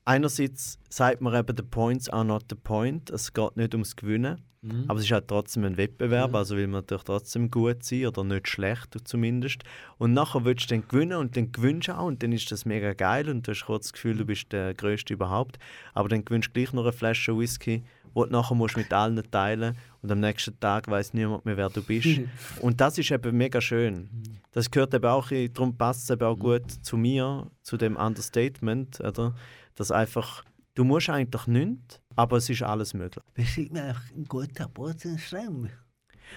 einerseits 0.08 0.78
sagt 0.88 1.20
man 1.20 1.34
eben, 1.34 1.56
the 1.56 1.62
points 1.62 2.08
are 2.08 2.24
not 2.24 2.44
the 2.48 2.56
point. 2.56 3.10
Es 3.10 3.32
geht 3.32 3.56
nicht 3.56 3.74
ums 3.74 3.94
Gewinnen. 3.94 4.42
Aber 4.88 4.98
es 4.98 5.04
ist 5.04 5.12
halt 5.12 5.28
trotzdem 5.28 5.64
ein 5.64 5.76
Wettbewerb, 5.76 6.34
also 6.34 6.56
will 6.56 6.66
man 6.66 6.80
natürlich 6.80 7.04
trotzdem 7.04 7.48
gut 7.48 7.84
sein 7.84 8.06
oder 8.06 8.24
nicht 8.24 8.48
schlecht 8.48 8.96
zumindest. 9.04 9.62
Und 9.98 10.14
nachher 10.14 10.44
willst 10.44 10.68
du 10.68 10.74
dann 10.74 10.88
gewinnen 10.88 11.16
und 11.16 11.36
dann 11.36 11.52
gewinnst 11.52 11.88
du 11.88 11.96
auch 11.96 12.06
und 12.06 12.24
dann 12.24 12.32
ist 12.32 12.50
das 12.50 12.64
mega 12.64 12.92
geil 12.92 13.28
und 13.28 13.46
du 13.46 13.52
hast 13.52 13.66
kurz 13.66 13.84
das 13.84 13.92
Gefühl, 13.92 14.16
du 14.16 14.24
bist 14.24 14.52
der 14.52 14.74
Größte 14.74 15.14
überhaupt. 15.14 15.58
Aber 15.94 16.08
dann 16.08 16.24
gewinnst 16.24 16.48
du 16.48 16.52
gleich 16.54 16.72
noch 16.72 16.82
eine 16.82 16.92
Flasche 16.92 17.38
Whisky, 17.38 17.84
die 18.04 18.12
du 18.14 18.26
nachher 18.26 18.56
musst 18.56 18.76
mit 18.76 18.92
allen 18.92 19.22
teilen 19.30 19.76
und 20.02 20.10
am 20.10 20.18
nächsten 20.18 20.58
Tag 20.58 20.88
weiß 20.88 21.14
niemand 21.14 21.46
mehr, 21.46 21.56
wer 21.56 21.70
du 21.70 21.80
bist. 21.80 22.20
und 22.60 22.80
das 22.80 22.98
ist 22.98 23.12
eben 23.12 23.36
mega 23.36 23.60
schön. 23.60 24.08
Das 24.52 24.70
gehört 24.70 24.92
eben 24.92 25.06
auch, 25.06 25.30
darum 25.30 25.76
passt 25.76 26.02
es 26.02 26.10
eben 26.10 26.24
auch 26.24 26.36
gut 26.36 26.68
zu 26.82 26.96
mir, 26.96 27.48
zu 27.62 27.76
dem 27.76 27.96
Understatement, 27.96 29.00
oder? 29.00 29.34
Dass 29.78 29.90
einfach, 29.92 30.44
du 30.74 30.84
musst 30.84 31.08
eigentlich 31.08 31.46
nichts, 31.46 32.00
aber 32.16 32.36
es 32.38 32.50
ist 32.50 32.62
alles 32.62 32.94
möglich. 32.94 33.24
Beschreibt 33.34 33.72
mir 33.72 33.84
einfach 33.84 34.10
einen 34.12 34.24
guten 34.26 34.52
Geburtstagsschreiben. 34.54 35.70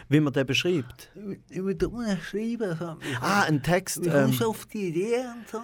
Wie 0.07 0.19
man 0.21 0.31
den 0.31 0.45
beschreibt. 0.45 1.11
Wie 1.49 1.75
das 1.75 1.89
schreiben? 2.23 2.77
So, 2.79 2.97
Ah, 3.19 3.43
ein 3.43 3.61
Text. 3.61 4.01
wie 4.05 4.07
Ähm, 4.07 4.25
kommst 4.25 4.39
du 4.41 4.49
auf 4.49 4.65
die 4.67 4.87
Idee 4.87 5.17
und 5.35 5.49
so? 5.49 5.61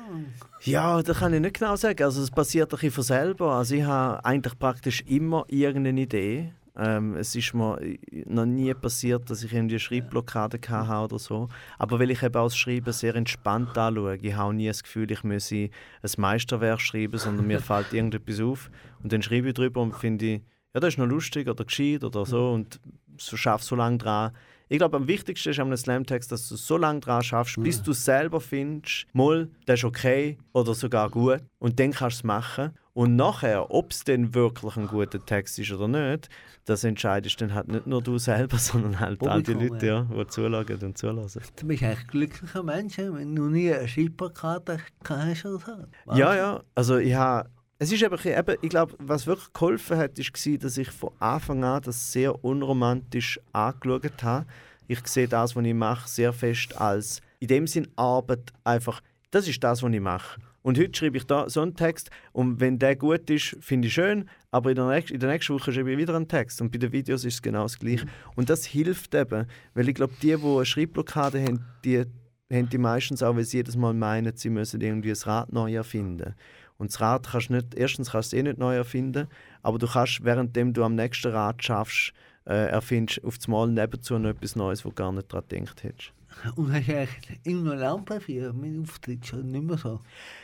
ja, 0.70 1.02
das 1.02 1.20
kann 1.20 1.34
ich 1.34 1.40
nicht 1.40 1.60
genau 1.60 1.76
sagen. 1.78 2.04
Also 2.04 2.22
es 2.24 2.30
passiert 2.32 2.68
ein 2.68 2.72
bisschen 2.72 2.92
von 2.92 3.04
selber. 3.06 3.54
Also 3.54 3.76
ich 3.76 3.84
habe 3.84 4.26
eigentlich 4.26 4.60
praktisch 4.60 5.02
immer 5.08 5.46
irgendeine 5.48 6.02
Idee. 6.02 6.54
Ähm, 6.78 7.16
es 7.16 7.36
ist 7.36 7.56
mir 7.56 7.80
noch 8.26 8.46
nie 8.46 8.74
passiert, 8.74 9.30
dass 9.30 9.44
ich 9.44 9.52
irgendwie 9.52 9.76
eine 9.76 9.80
Schreibblockade 9.80 10.60
hatte 10.70 11.06
oder 11.06 11.20
so. 11.20 11.50
Aber 11.80 12.00
weil 12.00 12.12
ich 12.12 12.22
eben 12.22 12.36
auch 12.36 12.46
das 12.46 12.58
Schreiben 12.58 12.94
sehr 12.94 13.16
entspannt 13.16 13.76
anschaue. 13.78 14.18
Ich 14.22 14.36
habe 14.36 14.54
nie 14.54 14.68
das 14.68 14.84
Gefühl, 14.84 15.12
ich 15.12 15.24
müsse 15.24 15.56
ein 16.02 16.12
Meisterwerk 16.18 16.80
schreiben, 16.80 17.18
sondern 17.18 17.48
mir 17.48 17.60
fällt 17.62 17.94
irgendetwas 17.94 18.40
auf. 18.40 18.70
Und 19.02 19.12
dann 19.12 19.24
schreibe 19.24 19.48
ich 19.48 19.54
drüber 19.56 19.82
und 19.82 19.96
finde, 19.96 20.26
ich, 20.26 20.42
ja, 20.74 20.80
das 20.80 20.94
ist 20.94 20.98
noch 21.00 21.08
lustig 21.08 21.48
oder 21.48 21.66
gescheit 21.66 22.04
oder 22.04 22.26
so. 22.26 22.52
Und 22.52 22.80
so 23.18 23.36
schaff 23.38 23.64
so 23.64 23.76
lange 23.76 23.98
dran. 23.98 24.32
Ich 24.70 24.78
glaube, 24.78 24.98
am 24.98 25.08
wichtigsten 25.08 25.50
ist 25.50 25.60
an 25.60 25.68
einem 25.68 25.78
Slam-Text, 25.78 26.32
dass 26.32 26.50
du 26.50 26.58
so 26.58 26.78
lange 26.78 27.00
dran 27.00 27.24
schaffst, 27.24 27.62
bis 27.64 27.82
du 27.82 27.94
selber 27.94 28.42
findest, 28.42 29.08
mal, 29.14 29.50
das 29.66 29.80
ist 29.80 29.86
okay 29.86 30.38
oder 30.52 30.76
sogar 30.76 31.10
gut. 31.10 31.40
Und 31.58 31.80
dann 31.80 31.92
kannst 31.92 32.18
du 32.18 32.20
es 32.20 32.24
machen. 32.26 32.72
Und 32.98 33.16
nachher, 33.16 33.70
ob 33.70 33.92
es 33.92 34.06
denn 34.06 34.34
wirklich 34.34 34.76
ein 34.76 34.88
guter 34.88 35.24
Text 35.24 35.60
ist 35.60 35.72
oder 35.72 35.88
nicht, 35.88 36.30
das 36.66 36.84
entscheidest 36.84 37.40
dann 37.40 37.54
halt 37.54 37.68
nicht 37.68 37.86
nur 37.86 38.02
du 38.02 38.18
selber, 38.18 38.58
sondern 38.58 39.00
halt 39.00 39.22
all 39.22 39.44
die 39.44 39.52
Publikum, 39.54 39.76
Leute, 39.76 39.86
ja, 39.86 40.08
die 40.24 40.28
zuschauen 40.28 40.80
und 40.82 40.98
zulassen. 40.98 41.44
Du 41.58 41.68
bist 41.68 41.84
eigentlich 41.84 42.00
ein 42.00 42.08
glücklicher 42.08 42.64
Mensch, 42.64 42.98
wenn 42.98 43.36
du 43.36 43.50
nie 43.50 43.72
eine 43.72 43.88
Schreibplakate 43.88 44.80
hast 45.08 45.46
oder 45.46 45.88
so. 46.08 46.16
Ja, 46.16 46.36
ja. 46.36 46.64
Also 46.74 46.98
ich 46.98 47.14
habe. 47.14 47.48
Es 47.78 47.92
ist 47.92 48.02
eben, 48.02 48.18
eben 48.20 48.58
ich 48.64 48.70
glaube, 48.70 48.96
was 48.98 49.28
wirklich 49.28 49.54
geholfen 49.54 49.98
hat, 50.00 50.18
war, 50.18 50.58
dass 50.58 50.78
ich 50.80 50.90
von 50.90 51.12
Anfang 51.20 51.64
an 51.64 51.84
das 51.84 52.12
sehr 52.12 52.44
unromantisch 52.44 53.40
angeschaut 53.54 54.24
habe. 54.24 54.48
Ich 54.88 55.06
sehe 55.06 55.28
das, 55.28 55.56
was 55.56 55.64
ich 55.64 55.74
mache, 55.76 56.10
sehr 56.10 56.34
fest 56.34 56.76
als 56.82 57.22
in 57.38 57.50
dem 57.50 57.68
Sinn 57.68 57.90
Arbeit 57.96 58.52
einfach. 58.64 59.04
Das 59.30 59.48
ist 59.48 59.64
das, 59.64 59.84
was 59.84 59.94
ich 59.94 60.02
mache. 60.02 60.42
Und 60.68 60.78
heute 60.78 61.00
schreibe 61.00 61.16
ich 61.16 61.26
da 61.26 61.50
so 61.50 61.62
einen 61.62 61.76
Text 61.76 62.10
und 62.34 62.60
wenn 62.60 62.78
der 62.78 62.98
gut 62.98 63.30
ist, 63.30 63.56
finde 63.62 63.88
ich 63.88 63.94
schön, 63.94 64.30
aber 64.52 64.72
in 64.72 64.76
der, 64.76 64.90
nächsten, 64.90 65.14
in 65.14 65.22
der 65.22 65.30
nächsten 65.30 65.54
Woche 65.54 65.72
schreibe 65.72 65.94
ich 65.94 65.98
wieder 65.98 66.14
einen 66.14 66.28
Text 66.28 66.60
und 66.60 66.74
bei 66.74 66.78
den 66.78 66.92
Videos 66.92 67.24
ist 67.24 67.36
es 67.36 67.42
genau 67.42 67.64
das 67.64 67.80
Gleiche. 67.80 68.06
Und 68.36 68.50
das 68.50 68.66
hilft 68.66 69.16
eben, 69.16 69.48
weil 69.76 69.88
ich 69.88 69.96
glaube, 69.96 70.12
die, 70.22 70.36
die 70.36 70.44
eine 70.44 70.66
Schreibblockade 70.66 71.42
haben, 71.42 71.64
die 71.86 72.04
haben 72.52 72.68
die 72.68 72.78
meistens 72.78 73.24
auch, 73.24 73.34
weil 73.34 73.46
sie 73.46 73.56
jedes 73.56 73.78
Mal 73.78 73.94
meinen, 73.94 74.36
sie 74.36 74.50
müssen 74.50 74.82
irgendwie 74.82 75.08
das 75.08 75.26
Rad 75.26 75.54
neu 75.54 75.74
erfinden. 75.74 76.36
Und 76.78 76.92
das 76.92 77.00
Rad 77.00 77.30
kannst 77.32 77.48
du 77.48 77.54
nicht, 77.54 77.74
erstens 77.74 78.12
kannst 78.12 78.34
du 78.34 78.36
es 78.36 78.40
eh 78.42 78.44
nicht 78.44 78.58
neu 78.58 78.76
erfinden, 78.76 79.30
aber 79.62 79.78
du 79.78 79.88
kannst, 79.88 80.26
währenddem 80.26 80.74
du 80.74 80.84
am 80.84 80.96
nächsten 80.96 81.32
Rad 81.32 81.64
schaffst, 81.64 82.12
äh, 82.46 82.72
erfindest 82.72 83.24
auf 83.24 83.38
das 83.38 83.48
Mal 83.48 83.70
nebenzu 83.70 84.20
noch 84.20 84.32
etwas 84.32 84.58
Neues, 84.58 84.84
wo 84.84 84.90
du 84.90 84.96
gar 84.96 85.14
nicht 85.14 85.32
daran 85.32 85.48
gedacht 85.48 85.84
hättest. 85.84 86.17
Und 86.56 86.74
hast 86.74 86.88
du 86.88 86.98
eigentlich 86.98 87.40
immer 87.44 87.76
noch 87.76 87.82
Lampenfieber 87.82 88.54
mit 88.54 88.80
Auftritt 88.80 89.26
schon 89.26 89.52
nicht 89.52 89.64
mehr 89.64 89.78
so? 89.78 90.02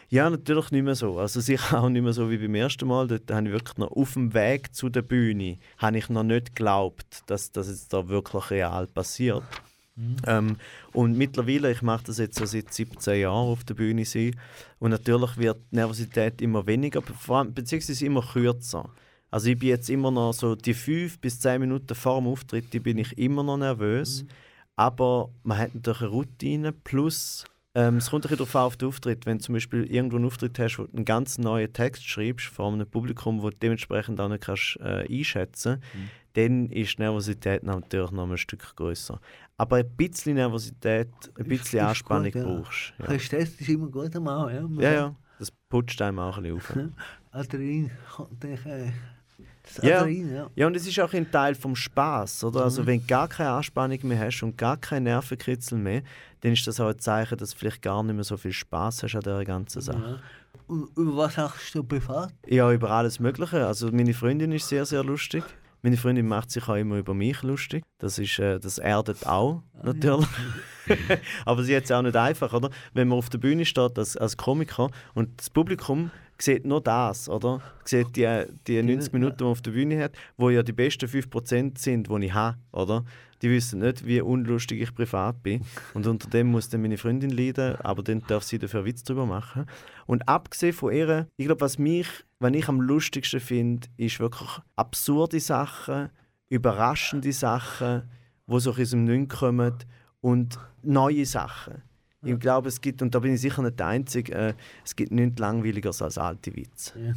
Ja, 0.09 0.29
natürlich 0.29 0.71
nicht 0.71 0.83
mehr 0.83 0.95
so. 0.95 1.19
Also 1.19 1.39
sicher 1.39 1.79
auch 1.83 1.89
nicht 1.89 2.03
mehr 2.03 2.13
so 2.13 2.29
wie 2.29 2.37
beim 2.37 2.55
ersten 2.55 2.87
Mal. 2.87 3.07
Dort 3.07 3.29
habe 3.31 3.47
ich 3.47 3.53
wirklich 3.53 3.77
noch 3.77 3.91
auf 3.91 4.13
dem 4.13 4.33
Weg 4.33 4.75
zu 4.75 4.89
der 4.89 5.01
Bühne 5.01 5.57
habe 5.77 5.97
ich 5.97 6.09
noch 6.09 6.23
nicht 6.23 6.55
geglaubt, 6.55 7.23
dass 7.27 7.51
das 7.51 7.67
jetzt 7.67 7.93
da 7.93 8.07
wirklich 8.07 8.51
real 8.51 8.87
passiert. 8.87 9.43
Ähm, 10.25 10.57
und 10.91 11.17
mittlerweile, 11.17 11.71
ich 11.71 11.81
mache 11.83 12.05
das 12.05 12.17
jetzt 12.17 12.39
so 12.39 12.45
seit 12.45 12.73
17 12.73 13.21
Jahren 13.21 13.49
auf 13.49 13.63
der 13.63 13.75
Bühne 13.75 14.05
sein 14.05 14.35
und 14.79 14.89
natürlich 14.89 15.37
wird 15.37 15.57
die 15.71 15.75
Nervosität 15.75 16.41
immer 16.41 16.65
weniger, 16.65 17.01
beziehungsweise 17.01 18.05
immer 18.05 18.23
kürzer. 18.23 18.89
Also 19.29 19.49
ich 19.49 19.59
bin 19.59 19.69
jetzt 19.69 19.89
immer 19.89 20.09
noch 20.09 20.33
so 20.33 20.55
die 20.55 20.73
5 20.73 21.19
bis 21.19 21.39
10 21.39 21.61
Minuten 21.61 21.93
vor 21.95 22.19
dem 22.19 22.27
Auftritt, 22.27 22.73
die 22.73 22.79
bin 22.79 22.97
ich 22.97 23.17
immer 23.17 23.43
noch 23.43 23.57
nervös. 23.57 24.25
Aber 24.75 25.29
man 25.43 25.57
hat 25.57 25.75
natürlich 25.75 26.01
eine 26.01 26.09
Routine 26.09 26.71
plus 26.71 27.45
ähm, 27.75 27.97
es 27.97 28.11
kommt 28.11 28.29
ein 28.29 28.37
darauf 28.37 28.55
an, 28.55 28.61
auf 28.63 28.77
den 28.77 28.87
Auftritt. 28.87 29.25
Wenn 29.25 29.39
du 29.39 29.45
zum 29.45 29.53
Beispiel 29.53 29.83
irgendwo 29.85 30.17
einen 30.17 30.25
Auftritt 30.25 30.59
hast, 30.59 30.77
wo 30.77 30.83
du 30.83 30.95
einen 30.95 31.05
ganz 31.05 31.39
neuen 31.39 31.73
Text 31.73 32.07
schreibst 32.07 32.45
vor 32.45 32.71
einem 32.71 32.87
Publikum, 32.87 33.41
wo 33.41 33.49
du 33.49 33.57
dementsprechend 33.57 34.21
auch 34.21 34.29
nicht 34.29 34.43
kannst, 34.43 34.77
äh, 34.79 35.07
einschätzen 35.09 35.81
dann 36.33 36.67
ist 36.69 36.97
die 36.97 37.01
Nervosität 37.01 37.63
natürlich 37.63 38.11
noch 38.11 38.29
ein 38.29 38.37
Stück 38.37 38.75
größer. 38.75 39.19
Aber 39.57 39.77
ein 39.77 39.89
bisschen 39.95 40.35
Nervosität, 40.35 41.09
ein 41.37 41.47
bisschen 41.47 41.79
ist 41.79 41.85
Anspannung 41.85 42.31
gut, 42.31 42.35
ja. 42.35 42.43
brauchst 42.43 42.93
du. 42.97 43.11
Ja. 43.11 43.19
Stress 43.19 43.61
ist 43.61 43.69
immer 43.69 43.87
gut 43.87 44.15
am 44.15 44.27
Anfang. 44.27 44.79
Ja. 44.79 44.81
ja, 44.81 44.93
ja, 44.93 45.15
das 45.39 45.51
putscht 45.69 46.01
einem 46.01 46.19
auch 46.19 46.37
ein 46.37 46.43
bisschen 46.55 46.89
auf. 46.89 46.93
Adrenalin 47.31 47.91
kommt 48.15 48.43
dann, 48.43 48.51
äh, 48.51 48.91
Ja. 49.81 49.99
Adrenalin, 49.99 50.33
ja. 50.33 50.49
Ja, 50.55 50.67
und 50.67 50.75
es 50.75 50.87
ist 50.87 50.99
auch 50.99 51.13
ein 51.13 51.29
Teil 51.31 51.55
vom 51.55 51.75
Spaß, 51.75 52.43
oder? 52.45 52.63
Also 52.63 52.85
wenn 52.85 52.99
du 52.99 53.05
gar 53.07 53.27
keine 53.27 53.51
Anspannung 53.51 53.99
mehr 54.03 54.19
hast 54.19 54.43
und 54.43 54.57
gar 54.57 54.77
kein 54.77 55.03
Nervenkitzel 55.03 55.77
mehr, 55.77 56.03
dann 56.41 56.51
ist 56.51 56.67
das 56.67 56.79
auch 56.79 56.89
ein 56.89 56.99
Zeichen, 56.99 57.37
dass 57.37 57.51
du 57.51 57.57
vielleicht 57.57 57.81
gar 57.81 58.03
nicht 58.03 58.15
mehr 58.15 58.23
so 58.23 58.37
viel 58.37 58.53
Spaß 58.53 59.03
hast 59.03 59.15
an 59.15 59.21
dieser 59.21 59.45
ganzen 59.45 59.81
Sache. 59.81 59.99
ja. 59.99 60.19
Und 60.67 60.95
über 60.95 61.17
was 61.17 61.35
sagst 61.35 61.75
du 61.75 61.83
privat? 61.83 62.33
Ja, 62.47 62.71
über 62.71 62.91
alles 62.91 63.19
Mögliche. 63.19 63.65
Also 63.65 63.91
meine 63.91 64.13
Freundin 64.13 64.51
ist 64.51 64.67
sehr, 64.67 64.85
sehr 64.85 65.03
lustig. 65.03 65.43
Meine 65.81 65.97
Freundin 65.97 66.27
macht 66.27 66.51
sich 66.51 66.67
auch 66.69 66.75
immer 66.75 66.97
über 66.97 67.13
mich 67.13 67.41
lustig. 67.43 67.83
Das, 67.97 68.17
ist, 68.17 68.39
äh, 68.39 68.59
das 68.59 68.77
erdet 68.77 69.25
auch, 69.27 69.63
natürlich. 69.83 70.27
Aber 71.45 71.63
sie 71.63 71.75
hat 71.75 71.83
es 71.83 71.91
auch 71.91 72.01
nicht 72.01 72.15
einfach, 72.15 72.53
oder? 72.53 72.69
Wenn 72.93 73.09
man 73.09 73.17
auf 73.17 73.29
der 73.29 73.39
Bühne 73.39 73.65
steht 73.65 73.97
als, 73.97 74.15
als 74.15 74.37
Komiker 74.37 74.89
und 75.13 75.29
das 75.37 75.49
Publikum 75.49 76.11
sieht 76.37 76.65
nur 76.65 76.81
das, 76.81 77.29
oder? 77.29 77.61
Sieht 77.85 78.15
die, 78.15 78.45
die 78.67 78.81
90 78.81 79.13
Minuten, 79.13 79.37
die 79.37 79.43
man 79.43 79.51
auf 79.51 79.61
der 79.61 79.71
Bühne 79.71 80.03
hat, 80.03 80.13
wo 80.37 80.49
ja 80.49 80.63
die 80.63 80.73
besten 80.73 81.05
5% 81.05 81.77
sind, 81.77 82.09
die 82.09 82.25
ich 82.25 82.33
habe, 82.33 82.57
oder? 82.71 83.05
Die 83.41 83.49
wissen 83.49 83.79
nicht, 83.79 84.05
wie 84.05 84.21
unlustig 84.21 84.81
ich 84.81 84.95
privat 84.95 85.43
bin. 85.43 85.65
Und 85.93 86.07
unter 86.07 86.29
dem 86.29 86.47
muss 86.47 86.69
dann 86.69 86.81
meine 86.81 86.97
Freundin 86.97 87.29
leiden, 87.29 87.75
aber 87.81 88.01
dann 88.01 88.23
darf 88.27 88.43
sie 88.43 88.57
dafür 88.57 88.85
Witz 88.85 89.03
drüber 89.03 89.25
machen. 89.25 89.65
Und 90.05 90.27
abgesehen 90.29 90.73
von 90.73 90.93
ihr, 90.93 91.27
ich 91.35 91.45
glaube, 91.45 91.61
was 91.61 91.77
mich, 91.77 92.07
was 92.39 92.53
ich 92.53 92.69
am 92.69 92.79
lustigsten 92.79 93.41
finde, 93.41 93.87
ist 93.97 94.19
wirklich 94.19 94.49
absurde 94.77 95.39
Sachen, 95.39 96.09
überraschende 96.47 97.33
Sachen, 97.33 98.03
die 98.47 98.59
so 98.59 98.71
aus 98.71 98.89
dem 98.91 99.03
Nichts 99.03 99.35
kommen 99.35 99.73
und 100.21 100.57
neue 100.81 101.25
Sachen. 101.25 101.81
Ich 102.23 102.39
glaube, 102.39 102.69
es 102.69 102.79
gibt, 102.79 103.01
und 103.01 103.13
da 103.13 103.19
bin 103.19 103.33
ich 103.33 103.41
sicher 103.41 103.61
nicht 103.61 103.79
der 103.79 103.87
Einzige, 103.87 104.33
äh, 104.33 104.53
es 104.83 104.95
gibt 104.95 105.11
nichts 105.11 105.39
Langweiligeres 105.39 106.01
als 106.01 106.17
alte 106.17 106.55
Witze. 106.55 107.15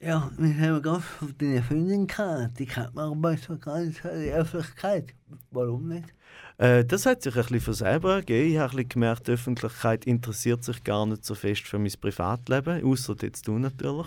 Ja, 0.00 0.30
wir 0.38 0.60
haben 0.60 0.82
ganz 0.82 1.04
von 1.04 1.34
deiner 1.38 1.62
Freundin 1.62 2.06
gehabt. 2.06 2.58
Die 2.58 2.66
kennt 2.66 2.94
man 2.94 3.10
aber 3.12 3.36
so 3.36 3.56
gar 3.58 3.80
nicht 3.80 4.04
in 4.04 4.24
der 4.24 4.36
Öffentlichkeit. 4.36 5.14
Warum 5.50 5.88
nicht? 5.88 6.14
Äh, 6.56 6.84
das 6.84 7.04
hat 7.04 7.22
sich 7.22 7.34
ein 7.34 7.42
bisschen 7.42 7.60
von 7.60 7.74
selber 7.74 8.14
ergeben. 8.14 8.50
Ich 8.52 8.58
habe 8.58 8.72
ein 8.72 8.76
bisschen 8.76 8.88
gemerkt, 8.90 9.26
die 9.26 9.32
Öffentlichkeit 9.32 10.04
interessiert 10.04 10.62
sich 10.62 10.84
gar 10.84 11.04
nicht 11.04 11.24
so 11.24 11.34
fest 11.34 11.62
für 11.62 11.78
mein 11.78 11.92
Privatleben, 12.00 12.84
außer 12.84 13.16
jetzt 13.22 13.48
du 13.48 13.58
natürlich. 13.58 14.06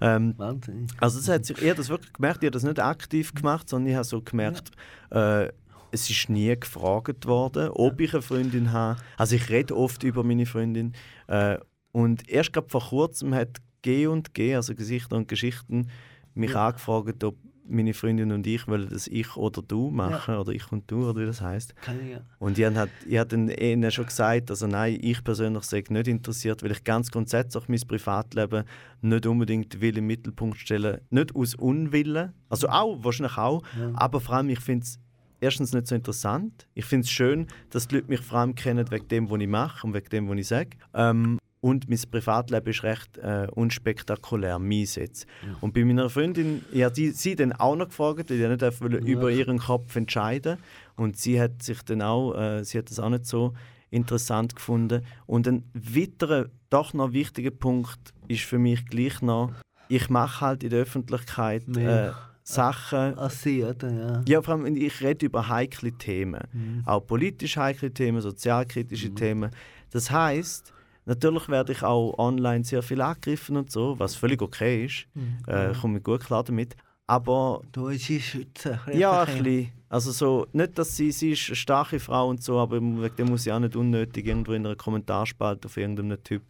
Ähm, 0.00 0.34
Wahnsinn. 0.36 0.86
also 1.00 1.18
das 1.18 1.28
hat 1.28 1.46
sich, 1.46 1.56
ich 1.58 1.68
habe 1.68 1.78
das 1.78 1.88
wirklich 1.88 2.12
gemerkt, 2.12 2.42
ich 2.42 2.48
habe 2.48 2.52
das 2.52 2.64
nicht 2.64 2.80
aktiv 2.80 3.34
gemacht, 3.34 3.68
sondern 3.68 3.90
ich 3.90 3.96
habe 3.96 4.04
so 4.04 4.20
gemerkt, 4.20 4.70
äh, 5.10 5.48
es 5.96 6.10
ist 6.10 6.28
nie 6.28 6.54
gefragt 6.58 7.26
worden, 7.26 7.70
ob 7.70 8.00
ich 8.00 8.12
eine 8.12 8.22
Freundin 8.22 8.72
habe. 8.72 9.00
Also 9.16 9.36
ich 9.36 9.48
rede 9.48 9.76
oft 9.76 10.02
über 10.02 10.22
meine 10.22 10.46
Freundin. 10.46 10.92
Äh, 11.26 11.58
und 11.92 12.28
erst 12.28 12.52
gerade 12.52 12.68
vor 12.68 12.82
kurzem 12.82 13.34
hat 13.34 13.58
G 13.82 14.06
und 14.06 14.34
G, 14.34 14.54
also 14.54 14.74
Gesichter 14.74 15.16
und 15.16 15.28
Geschichten, 15.28 15.88
mich 16.34 16.54
angefragt, 16.54 17.24
ob 17.24 17.36
meine 17.68 17.94
Freundin 17.94 18.30
und 18.30 18.46
ich 18.46 18.68
wollen 18.68 18.88
das 18.88 19.08
ich 19.08 19.36
oder 19.36 19.62
du 19.62 19.90
machen, 19.90 20.36
oder 20.36 20.52
ich 20.52 20.70
und 20.70 20.88
du, 20.90 21.08
oder 21.08 21.20
wie 21.20 21.26
das 21.26 21.40
heißt. 21.40 21.74
Ja. 22.10 22.20
Und 22.38 22.58
ich 22.58 22.64
habe 22.64 22.90
ich 23.06 23.18
hab 23.18 23.28
dann 23.28 23.48
ihnen 23.48 23.90
schon 23.90 24.06
gesagt, 24.06 24.50
also 24.50 24.66
nein, 24.66 24.98
ich 25.00 25.24
persönlich 25.24 25.64
sei 25.64 25.82
nicht 25.88 26.08
interessiert, 26.08 26.62
weil 26.62 26.72
ich 26.72 26.84
ganz 26.84 27.10
grundsätzlich 27.10 27.68
mein 27.68 27.80
Privatleben 27.80 28.64
nicht 29.00 29.26
unbedingt 29.26 29.80
will 29.80 29.98
im 29.98 30.06
Mittelpunkt 30.06 30.58
stellen 30.58 31.00
Nicht 31.10 31.34
aus 31.34 31.54
Unwillen, 31.54 32.34
also 32.48 32.68
auch, 32.68 33.02
wahrscheinlich 33.02 33.36
auch, 33.36 33.62
aber 33.94 34.20
vor 34.20 34.36
allem, 34.36 34.50
ich 34.50 34.60
finde 34.60 34.84
es 34.84 35.00
erstens 35.40 35.72
nicht 35.72 35.86
so 35.86 35.94
interessant. 35.94 36.66
Ich 36.74 36.84
finde 36.84 37.04
es 37.04 37.10
schön, 37.10 37.46
dass 37.70 37.88
die 37.88 37.96
Leute 37.96 38.08
mich 38.08 38.20
vor 38.20 38.38
allem 38.38 38.54
kennen 38.54 38.90
wegen 38.90 39.08
dem, 39.08 39.30
was 39.30 39.40
ich 39.40 39.48
mache 39.48 39.86
und 39.86 39.94
wegen 39.94 40.08
dem, 40.08 40.28
was 40.28 40.38
ich 40.38 40.48
sage. 40.48 40.70
Ähm, 40.94 41.38
und 41.60 41.88
mein 41.88 41.98
Privatleben 42.10 42.68
ist 42.68 42.82
recht 42.84 43.18
äh, 43.18 43.48
unspektakulär, 43.52 44.58
meins 44.58 44.94
jetzt. 44.94 45.26
Und 45.60 45.74
bei 45.74 45.84
meiner 45.84 46.08
Freundin, 46.08 46.64
ich 46.70 46.84
habe 46.84 46.94
sie, 46.94 47.10
sie 47.10 47.34
dann 47.34 47.52
auch 47.52 47.74
noch 47.74 47.88
gefragt, 47.88 48.30
weil 48.30 48.40
ich 48.40 48.48
nicht 48.48 48.62
einfach 48.62 48.80
wollte 48.82 48.98
über 48.98 49.30
ihren 49.30 49.58
Kopf 49.58 49.96
entscheiden 49.96 50.58
Und 50.96 51.16
sie 51.16 51.40
hat 51.40 51.62
sich 51.62 51.82
dann 51.82 52.02
auch, 52.02 52.34
äh, 52.34 52.64
sie 52.64 52.78
hat 52.78 52.90
das 52.90 53.00
auch 53.00 53.08
nicht 53.08 53.26
so 53.26 53.54
interessant 53.90 54.54
gefunden. 54.54 55.04
Und 55.26 55.48
ein 55.48 55.64
weiterer, 55.74 56.46
doch 56.70 56.94
noch 56.94 57.12
wichtiger 57.12 57.50
Punkt 57.50 58.14
ist 58.28 58.44
für 58.44 58.58
mich 58.58 58.86
gleich 58.86 59.20
noch, 59.22 59.52
ich 59.88 60.08
mache 60.08 60.42
halt 60.42 60.62
in 60.62 60.70
der 60.70 60.80
Öffentlichkeit 60.82 61.64
äh. 61.76 62.12
Sachen, 62.48 63.18
Als 63.18 63.42
sie, 63.42 63.64
oder? 63.64 63.90
Ja. 63.90 64.22
ja, 64.28 64.42
vor 64.42 64.54
allem, 64.54 64.76
ich 64.76 65.00
rede 65.02 65.26
über 65.26 65.48
heikle 65.48 65.90
Themen. 65.92 66.42
Mhm. 66.52 66.82
Auch 66.86 67.00
politisch 67.00 67.56
heikle 67.56 67.90
Themen, 67.92 68.20
sozialkritische 68.20 69.12
Themen. 69.14 69.50
Das 69.90 70.10
heißt, 70.12 70.72
natürlich 71.06 71.48
werde 71.48 71.72
ich 71.72 71.82
auch 71.82 72.16
online 72.18 72.62
sehr 72.62 72.82
viel 72.84 73.00
angegriffen 73.00 73.56
und 73.56 73.72
so, 73.72 73.98
was 73.98 74.14
völlig 74.14 74.40
okay 74.42 74.84
ist. 74.84 75.06
Mhm. 75.14 75.38
Äh, 75.48 75.72
komme 75.80 75.98
ich 75.98 76.04
gut 76.04 76.20
klar 76.24 76.44
damit. 76.44 76.76
Aber 77.08 77.62
Du 77.72 77.86
willst 77.88 78.06
sie 78.06 78.20
schützen. 78.20 78.78
ja, 78.92 79.22
ein 79.22 79.42
bisschen. 79.42 79.72
Also 79.88 80.12
so, 80.12 80.46
nicht, 80.52 80.78
dass 80.78 80.96
sie, 80.96 81.10
sie 81.10 81.32
ist 81.32 81.48
eine 81.48 81.56
starke 81.56 81.98
Frau 82.00 82.28
und 82.28 82.42
so, 82.42 82.58
aber 82.58 82.76
wegen 82.80 83.16
dem 83.16 83.26
muss 83.28 83.42
sie 83.44 83.52
auch 83.52 83.58
nicht 83.60 83.74
unnötig 83.76 84.26
irgendwo 84.26 84.52
in 84.52 84.66
einer 84.66 84.76
Kommentarspalte 84.76 85.66
auf 85.66 85.76
irgendeinem 85.76 86.22
Typ 86.22 86.42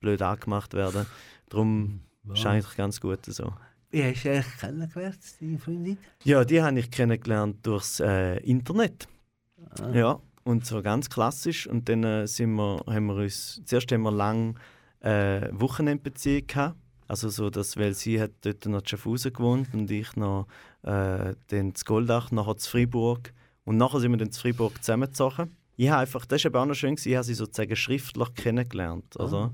blöd 0.00 0.22
angemacht 0.22 0.74
werden. 0.74 1.06
Darum 1.48 2.00
ist 2.32 2.46
eigentlich 2.46 2.76
ganz 2.76 3.00
gut 3.00 3.24
so. 3.26 3.52
Wie 3.90 4.04
hast 4.04 4.24
du 4.24 4.30
eigentlich 4.30 4.56
kennengelernt, 4.58 5.18
deine 5.40 5.58
Freundin? 5.58 5.98
Ja, 6.22 6.44
die 6.44 6.62
habe 6.62 6.78
ich 6.78 6.90
kennengelernt 6.90 7.66
durchs 7.66 7.98
äh, 8.00 8.36
Internet. 8.38 9.08
Ja, 9.92 10.20
und 10.44 10.64
so 10.64 10.80
ganz 10.80 11.10
klassisch. 11.10 11.66
Und 11.66 11.88
dann 11.88 12.04
äh, 12.04 12.26
sind 12.26 12.54
wir, 12.54 12.82
haben 12.86 13.06
wir 13.06 13.16
uns, 13.16 13.60
zuerst 13.64 13.90
haben 13.90 14.02
wir 14.02 14.12
lang 14.12 14.58
äh, 15.00 15.48
Wochenendbeziehung 15.52 16.46
gehabt. 16.46 16.76
Also 17.08 17.28
so, 17.28 17.50
dass, 17.50 17.76
weil 17.76 17.94
sie 17.94 18.20
hat 18.20 18.30
dort 18.42 18.64
noch 18.66 18.82
in 18.82 18.86
Schaffhausen 18.86 19.32
gewohnt 19.32 19.74
und 19.74 19.90
ich 19.90 20.14
noch 20.14 20.46
äh, 20.82 21.34
dann 21.48 21.74
zu 21.74 21.84
Goldach, 21.84 22.30
nachher 22.30 22.56
zu 22.56 22.70
Freiburg. 22.70 23.34
Und 23.64 23.76
nachher 23.76 23.98
sind 23.98 24.12
wir 24.12 24.18
dann 24.18 24.30
zu 24.30 24.40
Freiburg 24.40 24.82
zusammengezogen. 24.82 25.50
Ich 25.76 25.88
habe 25.88 26.02
einfach, 26.02 26.24
das 26.26 26.44
war 26.44 26.50
eben 26.50 26.56
auch 26.58 26.66
noch 26.66 26.74
schön, 26.74 26.94
gewesen, 26.94 27.08
ich 27.08 27.16
habe 27.16 27.24
sie 27.24 27.34
sozusagen 27.34 27.74
schriftlich 27.74 28.34
kennengelernt. 28.34 29.18
Also. 29.18 29.50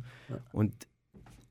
Und 0.52 0.74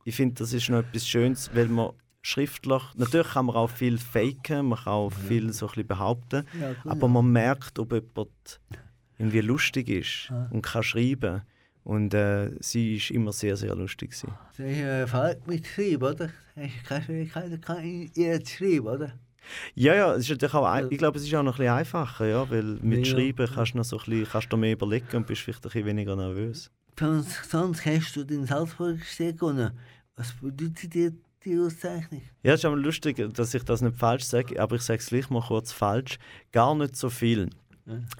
ich 0.04 0.16
finde, 0.16 0.36
das 0.36 0.54
ist 0.54 0.70
noch 0.70 0.80
etwas 0.80 1.08
Schönes, 1.08 1.50
weil 1.56 1.68
man 1.68 1.94
schriftlich, 2.26 2.82
natürlich 2.96 3.28
kann 3.34 3.46
man 3.46 3.56
auch 3.56 3.70
viel 3.70 3.98
faken, 4.00 4.68
man 4.70 4.80
kann 4.80 4.94
auch 4.94 5.10
viel 5.12 5.54
so 5.54 5.68
ein 5.68 5.70
bisschen 5.70 5.88
behaupten, 5.88 6.44
Ja, 6.60 6.74
gut. 6.74 6.92
aber 6.92 7.08
man 7.08 7.32
merkt, 7.32 7.78
ob 7.78 7.92
jemand 7.94 8.60
irgendwie 9.20 9.42
lustig 9.42 9.90
ist 9.90 10.32
und 10.50 10.62
kann 10.64 10.84
schreiben. 10.84 11.42
Und 11.84 12.16
äh, 12.16 12.50
sie 12.62 12.96
ist 12.96 13.12
immer 13.12 13.32
sehr, 13.32 13.56
sehr 13.56 13.76
lustig. 13.76 14.10
Gewesen. 14.10 14.34
Sie 14.58 14.64
haben 14.64 15.02
Erfahrung 15.02 15.36
mit 15.46 15.68
Schreiben, 15.68 16.04
oder? 16.04 16.30
Hast 16.90 17.08
du 17.10 17.26
gehabt, 17.26 17.84
in 17.84 18.10
ihr 18.16 18.44
zu 18.44 18.56
schreiben, 18.56 18.88
oder? 18.88 19.14
Ja, 19.76 19.94
ja, 19.94 20.14
es 20.16 20.24
ist 20.24 20.32
natürlich 20.32 20.56
auch, 20.56 20.90
ich 20.90 20.98
glaube, 20.98 21.20
es 21.20 21.26
ist 21.26 21.36
auch 21.36 21.44
noch 21.44 21.54
ein 21.54 21.58
bisschen 21.60 21.74
einfacher, 21.74 22.26
ja, 22.26 22.50
weil 22.50 22.64
mit 22.82 23.06
Ja. 23.06 23.14
Schreiben 23.14 23.48
kannst 23.54 23.74
du 23.76 23.78
noch 23.78 23.86
so 23.86 24.00
ein 24.00 24.06
bisschen, 24.06 24.28
kannst 24.32 24.52
du 24.52 24.58
mehr 24.58 24.72
überlegen 24.74 25.16
und 25.16 25.28
bist 25.28 25.42
vielleicht 25.44 25.60
ein 25.64 25.70
bisschen 25.70 25.86
weniger 25.86 26.16
nervös. 26.16 26.72
Sonst, 27.00 27.52
sonst 27.52 27.86
hast 27.86 28.16
du 28.16 28.24
den 28.24 28.48
Salzburger 28.48 28.98
Steg 29.04 29.38
gewonnen. 29.40 29.70
Was 30.16 30.34
bedeutet 30.34 30.92
dir 30.92 31.12
die 31.46 31.58
Auszeichnung? 31.58 32.22
Ja, 32.44 32.54
es 32.54 32.62
ist 32.62 32.66
aber 32.66 32.76
lustig, 32.76 33.24
dass 33.34 33.54
ich 33.54 33.64
das 33.64 33.82
nicht 33.82 33.98
falsch 33.98 34.24
sage, 34.24 34.60
aber 34.62 34.76
ich 34.76 34.82
sage 34.82 35.00
es 35.00 35.08
gleich 35.08 35.30
mal 35.30 35.42
kurz 35.42 35.72
falsch. 35.72 36.18
Gar 36.52 36.76
nicht 36.76 36.96
so 36.96 37.10
viel. 37.10 37.50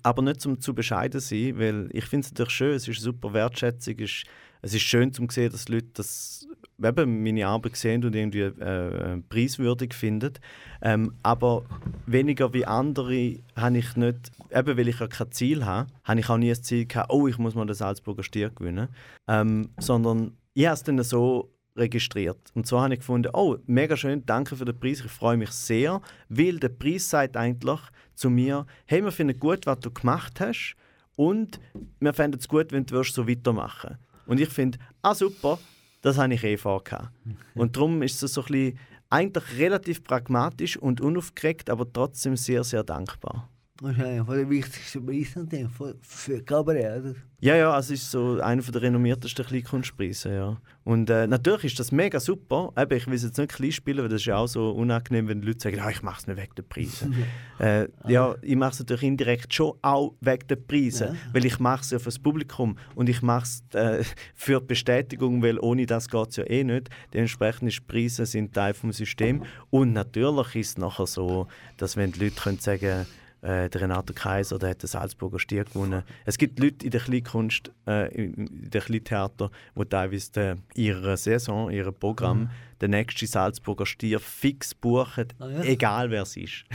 Aber 0.04 0.22
nicht 0.22 0.42
zum 0.42 0.60
zu 0.62 0.76
bescheiden 0.76 1.20
sein, 1.20 1.58
weil 1.58 1.90
ich 1.92 2.06
finde 2.06 2.26
es 2.26 2.32
natürlich 2.32 2.54
schön, 2.54 2.76
es 2.76 2.88
ist 2.88 3.02
super 3.02 3.34
Wertschätzung, 3.34 3.96
es 3.96 4.12
ist, 4.12 4.24
es 4.62 4.74
ist 4.76 4.84
schön 4.84 5.12
zu 5.12 5.26
sehen, 5.30 5.52
dass 5.52 5.66
die 5.66 5.74
Leute 5.74 5.88
das, 5.94 6.48
eben 6.84 7.24
meine 7.24 7.48
Arbeit 7.48 7.76
sehen 7.76 8.04
und 8.04 8.16
irgendwie 8.16 8.42
äh, 8.42 9.18
preiswürdig 9.28 9.94
finden. 9.96 10.34
Ähm, 10.82 11.16
aber 11.24 11.66
weniger 12.06 12.54
wie 12.54 12.66
andere 12.66 13.40
habe 13.56 13.78
ich 13.80 13.96
nicht, 13.96 14.32
eben 14.52 14.78
weil 14.78 14.88
ich 14.88 15.00
ja 15.00 15.08
kein 15.08 15.32
Ziel 15.32 15.66
habe, 15.66 15.90
habe 16.04 16.20
ich 16.20 16.30
auch 16.30 16.38
nie 16.38 16.50
das 16.50 16.62
Ziel 16.62 16.86
gehabt, 16.86 17.12
oh, 17.12 17.28
ich 17.28 17.40
muss 17.40 17.56
mal 17.56 17.66
den 17.66 17.76
Salzburger 17.76 18.24
Stier 18.24 18.52
gewinnen. 18.52 18.90
Ähm, 19.28 19.70
sondern 19.80 20.38
ich 20.54 20.66
habe 20.66 20.76
es 20.76 20.84
dann 20.84 21.02
so 21.04 21.55
registriert. 21.76 22.40
Und 22.54 22.68
so 22.68 22.80
habe 22.80 22.94
ich 22.94 23.00
gefunden, 23.02 23.32
oh, 23.34 23.58
mega 23.66 23.98
schön, 23.98 24.26
danke 24.26 24.56
für 24.56 24.66
den 24.66 24.80
Preis, 24.80 25.02
ich 25.02 25.12
freue 25.12 25.38
mich 25.38 25.52
sehr, 25.52 26.02
weil 26.30 26.60
der 26.60 26.70
Preis 26.70 27.10
sagt 27.10 27.38
eigentlich 27.38 27.80
zu 28.16 28.30
mir, 28.30 28.66
hey, 28.86 29.04
wir 29.04 29.12
finden 29.12 29.40
gut, 29.40 29.66
was 29.66 29.80
du 29.80 29.92
gemacht 29.92 30.40
hast 30.40 30.76
und 31.16 31.60
wir 32.00 32.14
fänden 32.14 32.40
es 32.40 32.48
gut, 32.48 32.72
wenn 32.72 32.86
du 32.86 33.04
so 33.04 33.28
weitermachen 33.28 33.98
Und 34.26 34.40
ich 34.40 34.50
finde, 34.50 34.80
ah 35.02 35.14
super, 35.14 35.60
das 36.02 36.18
habe 36.18 36.34
ich 36.34 36.44
eh 36.44 36.58
vorgehabt. 36.58 37.10
Und 37.56 37.76
darum 37.76 38.02
ist 38.04 38.22
es 38.22 38.34
so 38.34 38.42
ein 38.42 38.48
bisschen, 38.48 38.80
eigentlich 39.10 39.58
relativ 39.58 40.04
pragmatisch 40.04 40.78
und 40.78 41.00
unaufgeregt, 41.00 41.70
aber 41.70 41.92
trotzdem 41.92 42.36
sehr, 42.36 42.64
sehr 42.64 42.84
dankbar. 42.84 43.50
Wahrscheinlich 43.82 44.26
von 44.26 44.38
den 44.38 44.50
wichtigsten 44.50 45.06
Preisen 45.06 45.50
für, 45.70 45.96
für 46.02 46.42
Cabaret, 46.42 47.02
oder? 47.02 47.16
Ja, 47.42 47.58
ja, 47.58 47.72
also 47.74 47.94
es 47.94 48.04
ist 48.04 48.12
so 48.12 48.40
einer 48.40 48.62
der 48.62 48.82
renommiertesten 48.82 49.46
Kleinkunstpreise, 49.46 50.34
ja. 50.34 50.58
Und 50.86 51.10
äh, 51.10 51.28
natürlich 51.28 51.66
ist 51.66 51.80
das 51.80 51.92
mega 51.92 52.22
super. 52.22 52.72
Eben, 52.78 52.96
ich 52.96 53.06
will 53.06 53.16
es 53.16 53.24
jetzt 53.24 53.38
nicht 53.38 53.52
klein 53.54 53.74
spielen, 53.74 53.98
weil 53.98 54.08
das 54.08 54.22
ist 54.22 54.28
ja 54.28 54.38
auch 54.38 54.48
so 54.48 54.72
unangenehm, 54.72 55.28
wenn 55.28 55.42
die 55.42 55.48
Leute 55.48 55.60
sagen, 55.60 55.80
ah, 55.82 55.90
ich 55.90 56.02
mache 56.04 56.22
es 56.22 56.28
nicht 56.28 56.38
wegen 56.42 56.56
der 56.56 56.64
Preise. 56.64 57.12
äh, 57.60 57.88
ja, 58.10 58.36
ich 58.42 58.56
mache 58.56 58.72
es 58.72 58.80
natürlich 58.80 59.04
indirekt 59.04 59.54
schon 59.54 59.74
auch 59.82 60.14
wegen 60.22 60.48
der 60.48 60.56
Preise, 60.56 61.06
Ja. 61.08 61.14
weil 61.34 61.46
ich 61.46 61.60
mache 61.60 61.82
es 61.82 61.92
ja 61.92 62.00
für 62.00 62.06
das 62.06 62.20
Publikum 62.20 62.78
und 62.96 63.10
ich 63.10 63.22
mache 63.22 63.44
es 63.44 63.64
äh, 63.74 64.04
für 64.36 64.62
die 64.62 64.68
Bestätigung, 64.68 65.44
weil 65.44 65.60
ohne 65.60 65.86
das 65.86 66.08
geht 66.10 66.30
es 66.30 66.38
ja 66.38 66.46
eh 66.50 66.64
nicht. 66.64 66.90
Dementsprechend 67.14 67.70
die 67.74 67.82
Preise 67.82 68.26
sind 68.26 68.54
Teil 68.54 68.74
des 68.74 68.96
Systems. 68.98 69.46
Und 69.70 69.92
natürlich 69.92 70.56
ist 70.56 70.70
es 70.70 70.78
nachher 70.78 71.08
so, 71.08 71.48
dass 71.76 71.98
wenn 71.98 72.14
die 72.14 72.24
Leute 72.24 72.36
können 72.42 72.60
sagen 72.60 73.06
äh, 73.46 73.70
der 73.70 73.82
Renato 73.82 74.14
Kaiser, 74.14 74.58
der 74.58 74.72
hat 74.72 74.82
den 74.82 74.88
Salzburger 74.88 75.40
Stier 75.40 75.66
gewonnen. 75.66 76.04
Es 76.26 76.38
gibt 76.38 76.60
Leute 76.60 76.86
in 76.86 76.92
der 76.92 77.02
Kleinkunst, 77.02 77.72
äh, 77.88 78.14
in 78.14 78.70
der 78.70 78.82
Kleintheater, 78.82 79.52
die 79.78 79.86
teilweise 79.86 80.32
de, 80.32 80.56
ihre 80.74 81.16
Saison, 81.16 81.70
ihr 81.70 81.92
Programm, 81.92 82.50
den 82.82 82.92
nächsten 82.92 83.28
Salzburger 83.28 83.86
Stier 83.86 84.20
fix 84.20 84.74
buchen, 84.74 85.28
Ah, 85.40 85.48
ja? 85.48 85.64
egal 85.64 86.10
wer 86.10 86.24
es 86.24 86.36
ist. 86.36 86.66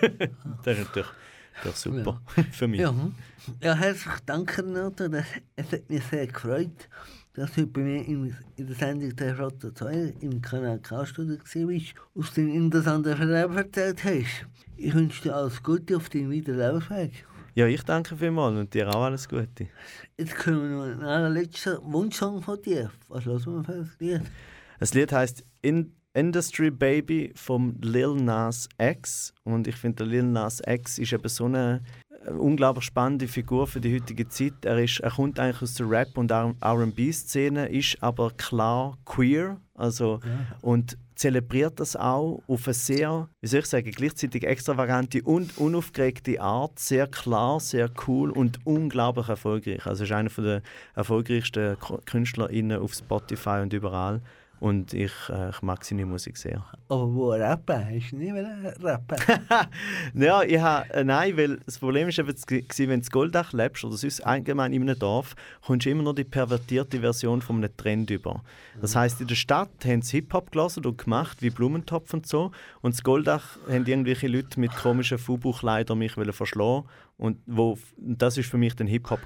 das 0.62 0.78
ist 0.78 0.84
natürlich, 0.84 1.08
natürlich 1.56 1.76
super 1.76 2.20
für 2.52 2.68
mich. 2.68 2.80
Ja, 2.80 2.90
hm. 2.90 3.14
ja 3.62 3.74
herzlichen 3.74 4.26
Dank, 4.26 4.58
Renato. 4.58 5.08
Das, 5.08 5.24
es 5.56 5.72
hat 5.72 5.88
mich 5.88 6.04
sehr 6.04 6.26
gefreut, 6.26 6.88
dass 7.40 7.54
du 7.54 7.66
bei 7.66 7.80
mir 7.80 8.04
in, 8.06 8.36
in 8.56 8.66
der 8.66 8.76
Sendung 8.76 9.16
der 9.16 9.38
Rote 9.40 9.72
2 9.72 10.12
im 10.20 10.42
Kanal 10.42 10.78
K-Studio 10.78 11.38
warst, 11.38 11.94
aus 12.14 12.34
den 12.34 12.50
interessanten 12.50 13.16
Verleben 13.16 13.56
erzählt 13.56 14.04
hast. 14.04 14.46
Ich 14.76 14.92
wünsche 14.92 15.22
dir 15.22 15.36
alles 15.36 15.62
Gute 15.62 15.96
auf 15.96 16.10
deinem 16.10 16.30
weiteren 16.30 16.58
Lebensweg. 16.58 17.24
Ja, 17.54 17.66
ich 17.66 17.82
danke 17.82 18.14
vielmals 18.14 18.58
und 18.58 18.74
dir 18.74 18.90
auch 18.90 19.04
alles 19.04 19.26
Gute. 19.26 19.68
Jetzt 20.18 20.36
kommen 20.36 20.60
wir 20.60 20.76
noch 20.76 20.84
einen 20.84 21.02
allerletzten 21.02 21.78
Wunschsong 21.82 22.42
von 22.42 22.60
dir. 22.60 22.90
Was 23.08 23.24
hören 23.24 23.42
wir 23.46 23.64
für 23.64 23.72
ein 23.72 23.90
Lied? 23.98 24.22
Das 24.78 24.92
Lied 24.92 25.10
heißt 25.10 25.42
In 25.62 25.94
Industry 26.12 26.70
Baby 26.70 27.32
vom 27.36 27.74
Lil 27.80 28.16
Nas 28.16 28.68
X 28.78 29.32
und 29.44 29.66
ich 29.66 29.76
finde, 29.76 30.04
der 30.04 30.06
Lil 30.08 30.24
Nas 30.24 30.60
X 30.66 30.98
ist 30.98 31.14
eben 31.14 31.28
so 31.28 31.46
eine 31.46 31.80
äh, 32.24 32.30
unglaublich 32.30 32.84
spannende 32.84 33.28
Figur 33.28 33.66
für 33.66 33.80
die 33.80 33.94
heutige 33.94 34.28
Zeit. 34.28 34.64
Er, 34.64 34.78
ist, 34.78 35.00
er 35.00 35.10
kommt 35.10 35.38
eigentlich 35.38 35.62
aus 35.62 35.74
der 35.74 35.90
Rap- 35.90 36.18
und 36.18 36.30
R&B-Szene, 36.30 37.68
ist 37.68 38.02
aber 38.02 38.30
klar 38.32 38.98
queer, 39.04 39.58
also 39.74 40.20
und 40.60 40.98
zelebriert 41.20 41.78
das 41.80 41.96
auch 41.96 42.42
auf 42.46 42.66
eine 42.66 42.74
sehr, 42.74 43.28
wie 43.40 43.46
soll 43.46 43.60
ich 43.60 43.66
sagen, 43.66 43.90
gleichzeitig 43.90 44.44
extravagante 44.44 45.22
und 45.22 45.58
unaufgeregte 45.58 46.40
Art, 46.40 46.78
sehr 46.78 47.06
klar, 47.06 47.60
sehr 47.60 47.90
cool 48.06 48.30
und 48.30 48.58
unglaublich 48.64 49.28
erfolgreich. 49.28 49.84
Also 49.86 50.04
er 50.04 50.10
ist 50.10 50.12
einer 50.12 50.42
der 50.42 50.62
erfolgreichsten 50.94 51.76
KünstlerInnen 52.06 52.80
auf 52.80 52.94
Spotify 52.94 53.60
und 53.62 53.72
überall. 53.74 54.22
Und 54.60 54.92
ich, 54.92 55.12
äh, 55.30 55.48
ich 55.48 55.62
mag 55.62 55.82
seine 55.86 56.04
Musik 56.04 56.36
sehr. 56.36 56.62
Aber 56.90 57.14
wo 57.14 57.30
rappen? 57.30 57.82
Hast 57.82 58.12
du 58.12 58.16
nicht 58.16 58.32
mehr 58.32 58.74
rappen? 58.82 59.16
Ja, 60.14 60.42
ich 60.42 60.58
habe, 60.58 60.92
äh, 60.92 61.02
nein, 61.02 61.34
weil 61.38 61.56
das 61.64 61.78
Problem 61.78 62.08
ist 62.08 62.18
eben, 62.18 62.30
das 62.30 62.46
wenn 62.46 62.88
du 62.88 62.94
in 62.94 63.02
Goldach 63.02 63.54
lebst 63.54 63.84
oder 63.84 63.96
sonst 63.96 64.20
allgemein 64.20 64.74
in 64.74 64.82
einem 64.82 64.98
Dorf, 64.98 65.34
kommst 65.64 65.86
du 65.86 65.90
immer 65.90 66.02
nur 66.02 66.14
die 66.14 66.24
pervertierte 66.24 67.00
Version 67.00 67.40
von 67.40 67.56
einem 67.56 67.74
Trend 67.74 68.10
über. 68.10 68.42
Das 68.82 68.94
heisst, 68.94 69.22
in 69.22 69.28
der 69.28 69.34
Stadt 69.34 69.70
haben 69.84 70.02
sie 70.02 70.18
Hip-Hop 70.18 70.52
gelassen 70.52 70.84
und 70.84 70.98
gemacht, 70.98 71.40
wie 71.40 71.48
Blumentopf 71.48 72.12
und 72.12 72.26
so. 72.26 72.50
Und 72.82 72.98
in 72.98 73.02
Goldach 73.02 73.56
haben 73.66 73.86
irgendwelche 73.86 74.28
Leute 74.28 74.60
mit 74.60 74.76
komischen 74.76 75.16
Fubuchleitern 75.16 75.98
mich 75.98 76.12
verschlagen. 76.12 76.84
Und 77.16 77.38
wo, 77.46 77.78
das 77.98 78.36
war 78.36 78.44
für 78.44 78.58
mich 78.58 78.76
dann 78.76 78.86
Hip-Hop. 78.86 79.20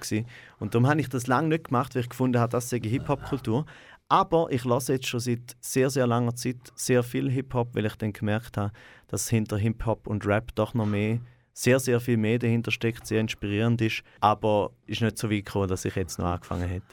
Und 0.59 0.75
darum 0.75 0.89
habe 0.89 1.01
ich 1.01 1.09
das 1.09 1.27
lange 1.27 1.49
nicht 1.49 1.65
gemacht, 1.65 1.95
weil 1.95 2.03
ich 2.03 2.09
gefunden 2.09 2.41
habe, 2.41 2.51
das 2.51 2.71
sei 2.71 2.81
Hip-Hop-Kultur. 2.81 3.67
Aber 4.09 4.49
ich 4.51 4.65
lasse 4.65 4.95
jetzt 4.95 5.07
schon 5.07 5.21
seit 5.21 5.57
sehr, 5.61 5.91
sehr 5.91 6.07
langer 6.07 6.35
Zeit 6.35 6.57
sehr 6.75 7.03
viel 7.03 7.31
Hip-Hop, 7.31 7.75
weil 7.75 7.87
ich 7.87 7.97
dann 7.97 8.13
gemerkt 8.13 8.57
habe, 8.57 8.73
dass 9.09 9.29
hinter 9.29 9.57
Hip-Hop 9.57 10.07
und 10.07 10.27
Rap 10.27 10.55
doch 10.55 10.75
noch 10.75 10.87
mehr, 10.87 11.21
sehr, 11.53 11.81
sehr 11.81 12.01
viel 12.01 12.17
mehr 12.17 12.39
dahinter 12.39 12.71
steckt, 12.71 13.07
sehr 13.07 13.21
inspirierend 13.21 13.81
ist. 13.81 14.03
Aber 14.21 14.73
ist 14.87 15.01
nicht 15.01 15.19
so 15.19 15.31
weit 15.31 15.47
gekommen, 15.47 15.69
dass 15.69 15.85
ich 15.85 15.95
jetzt 15.95 16.19
noch 16.19 16.27
angefangen 16.27 16.69
hätte. 16.69 16.87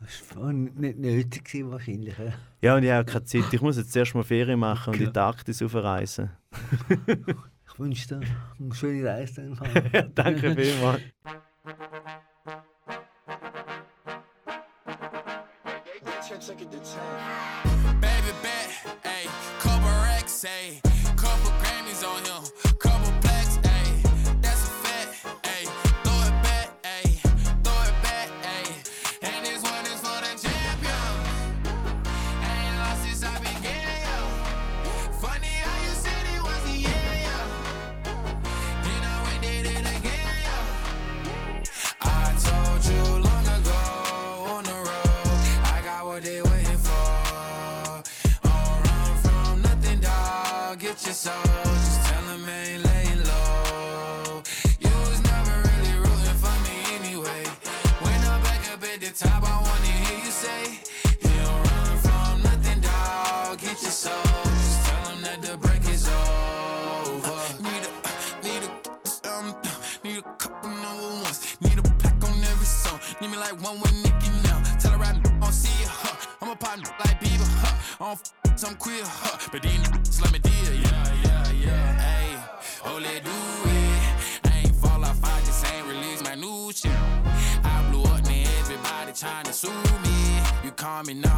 Das 0.00 0.36
war 0.36 0.52
nicht 0.52 0.98
nötig 0.98 1.44
gewesen, 1.44 1.70
wahrscheinlich. 1.70 2.16
Ja. 2.16 2.32
Ja, 2.60 2.76
und 2.76 2.84
ich 2.84 2.90
habe 2.90 3.04
keine 3.04 3.24
Zeit. 3.24 3.52
Ich 3.52 3.60
muss 3.60 3.76
jetzt 3.76 3.92
zuerst 3.92 4.14
mal 4.14 4.22
Ferien 4.22 4.60
machen 4.60 4.94
und 4.94 5.00
in 5.00 5.12
die 5.12 5.18
Arktis 5.18 5.60
aufreisen. 5.60 6.30
Ich 7.06 7.78
wünsche 7.78 8.08
dir 8.08 8.20
eine 8.58 8.74
schöne 8.74 9.08
Reise. 9.08 9.52
dann. 9.92 10.12
Danke 10.14 10.54
vielmals. 10.54 11.02
took 16.40 16.60
it 16.60 16.70
to 16.70 16.78
10. 16.78 18.00
Baby 18.00 18.32
bet, 18.42 18.70
ayy, 19.04 19.28
Cobra 19.58 20.18
X, 20.18 20.44
ayy. 20.44 20.87
I 78.08 78.14
don't 78.14 78.32
f 78.54 78.58
some 78.58 78.74
queer, 78.76 79.02
huh? 79.04 79.36
But 79.52 79.60
these 79.62 79.72
niggas 79.72 80.22
let 80.22 80.32
me 80.32 80.38
deal, 80.38 80.74
yeah, 80.80 81.12
yeah, 81.24 81.52
yeah. 81.52 82.00
Hey, 82.00 82.36
oh, 82.86 82.98
let 82.98 83.22
do 83.22 83.30
it. 83.30 84.50
I 84.50 84.60
ain't 84.60 84.74
fall 84.76 85.04
off, 85.04 85.22
I 85.22 85.38
just 85.40 85.66
ain't 85.70 85.86
release 85.86 86.24
my 86.24 86.34
new 86.34 86.72
shit. 86.72 86.90
I 87.64 87.86
blew 87.90 88.04
up, 88.04 88.24
now 88.24 88.60
everybody 88.60 89.12
trying 89.12 89.44
to 89.44 89.52
sue 89.52 89.68
me. 90.04 90.40
You 90.64 90.70
call 90.70 91.02
me 91.02 91.14
Nas, 91.14 91.37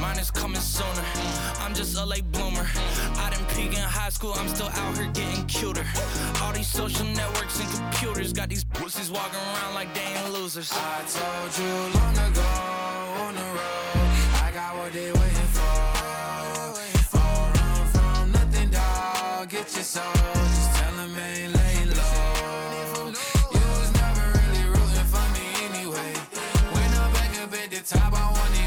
mine 0.00 0.18
is 0.18 0.30
coming 0.30 0.60
sooner. 0.60 1.04
I'm 1.60 1.74
just 1.74 1.96
a 1.98 2.04
late 2.04 2.30
bloomer. 2.32 2.66
I 3.16 3.30
didn't 3.30 3.48
peak 3.48 3.72
in 3.72 3.82
high 3.82 4.10
school, 4.10 4.32
I'm 4.36 4.48
still 4.48 4.68
out 4.68 4.96
here 4.96 5.10
getting 5.12 5.46
cuter. 5.46 5.84
All 6.42 6.52
these 6.52 6.68
social 6.68 7.06
networks 7.06 7.60
and 7.60 7.70
computers 7.70 8.32
got 8.32 8.48
these 8.48 8.64
pussies 8.64 9.10
walking 9.10 9.40
around 9.54 9.74
like 9.74 9.92
they 9.94 10.00
ain't 10.00 10.32
losers. 10.32 10.70
I 10.72 11.02
told 11.16 11.58
you 11.58 11.72
long 11.98 12.16
ago 12.28 12.48
on 13.24 13.34
the 13.34 13.48
road, 13.58 14.08
I 14.46 14.50
got 14.54 14.76
what 14.76 14.92
they 14.92 15.10
waiting 15.12 15.50
for. 15.56 15.98
Don't 17.18 17.56
run 17.58 17.86
from 17.94 18.32
nothing, 18.32 18.70
dog. 18.70 19.48
Get 19.48 19.74
your 19.74 19.84
soul. 19.84 20.12
Just 20.14 20.76
tell 20.76 20.94
them 20.96 21.16
ain't 21.18 21.54
laying 21.54 21.90
low. 21.98 23.12
You 23.54 23.64
was 23.78 23.90
never 24.02 24.24
really 24.38 24.64
rooting 24.74 25.08
for 25.12 25.26
me 25.34 25.46
anyway. 25.68 26.12
When 26.74 26.88
I'm 27.02 27.10
back 27.12 27.32
up 27.42 27.52
at 27.54 27.70
the 27.70 27.80
top, 27.82 28.12
I 28.12 28.24
wanna 28.36 28.57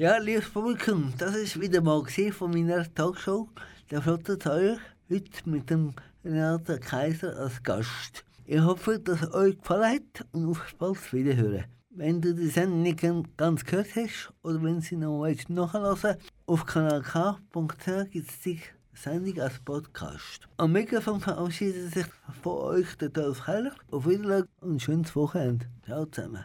Ja, 0.00 0.16
liebes 0.18 0.48
Publikum, 0.50 1.12
das 1.18 1.34
ist 1.34 1.60
wieder 1.60 1.80
mal 1.80 2.00
gewesen 2.00 2.32
von 2.32 2.52
meiner 2.52 2.84
Talkshow, 2.94 3.48
der 3.90 4.00
Flotte 4.00 4.38
euch, 4.48 4.78
heute 5.10 5.50
mit 5.50 5.68
dem 5.70 5.92
Renato 6.24 6.76
Kaiser 6.78 7.36
als 7.36 7.60
Gast. 7.64 8.24
Ich 8.46 8.60
hoffe, 8.60 9.00
dass 9.00 9.22
es 9.22 9.34
euch 9.34 9.58
gefallen 9.58 9.96
hat 9.96 10.24
und 10.30 10.50
auf 10.50 10.72
bald 10.78 11.12
wiederhören. 11.12 11.64
Wenn 11.90 12.20
du 12.20 12.32
die 12.32 12.46
Sendung 12.46 12.82
nicht 12.82 13.00
gan- 13.00 13.26
ganz 13.36 13.64
gehört 13.64 13.88
hast 13.96 14.32
oder 14.44 14.62
wenn 14.62 14.80
sie 14.80 14.94
noch 14.94 15.20
willst 15.24 15.50
nachhören 15.50 16.16
auf 16.46 16.64
kanalk.ch 16.64 18.10
gibt 18.12 18.30
es 18.30 18.40
die 18.44 18.60
Sendung 18.94 19.40
als 19.40 19.58
Podcast. 19.58 20.46
Am 20.58 20.70
Mikrofon 20.70 21.18
verabschiedet 21.20 21.92
sich 21.92 22.06
von 22.44 22.58
euch 22.58 22.96
der 22.98 23.08
Dolph 23.08 23.44
Keller. 23.44 23.72
Auf 23.90 24.06
Wiedersehen 24.06 24.46
und 24.60 24.80
schönes 24.80 25.16
Wochenende. 25.16 25.66
Ciao 25.84 26.06
zusammen. 26.06 26.44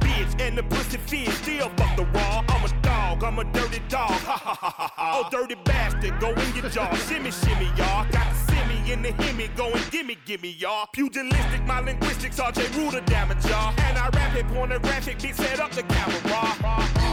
bitch 0.21 0.41
and 0.41 0.57
the 0.57 0.63
pussy 0.63 0.97
fish. 0.97 1.33
Still 1.35 1.69
fuck 1.77 1.95
the 1.95 2.05
raw. 2.05 2.43
I'm 2.47 2.63
a 2.65 2.81
dog. 2.81 3.23
I'm 3.23 3.39
a 3.39 3.43
dirty 3.43 3.81
dog. 3.89 4.09
Ha 4.09 4.37
ha 4.37 4.55
ha 4.59 4.69
ha 4.69 4.93
ha. 4.95 5.29
Yo, 5.31 5.39
dirty 5.39 5.55
bastard, 5.63 6.19
go 6.19 6.29
in 6.29 6.55
your 6.55 6.69
jaw. 6.69 6.93
Shimmy, 7.07 7.31
shimmy, 7.31 7.65
y'all. 7.77 8.05
Got 8.11 8.27
the 8.31 8.51
simmy 8.51 8.91
in 8.91 9.01
the 9.01 9.09
himmy 9.09 9.55
going 9.55 9.81
gimme, 9.91 10.17
gimme, 10.25 10.51
y'all. 10.51 10.87
Pugilistic, 10.93 11.65
my 11.65 11.79
linguistics, 11.79 12.39
RJ 12.39 12.75
Ruder 12.77 13.01
damage, 13.01 13.45
y'all. 13.45 13.73
And 13.79 13.97
I 13.97 14.09
rap 14.09 14.35
it 14.35 14.47
pornographic, 14.47 15.21
beat 15.21 15.35
set 15.35 15.59
up 15.59 15.71
the 15.71 15.83
camera. 15.83 17.10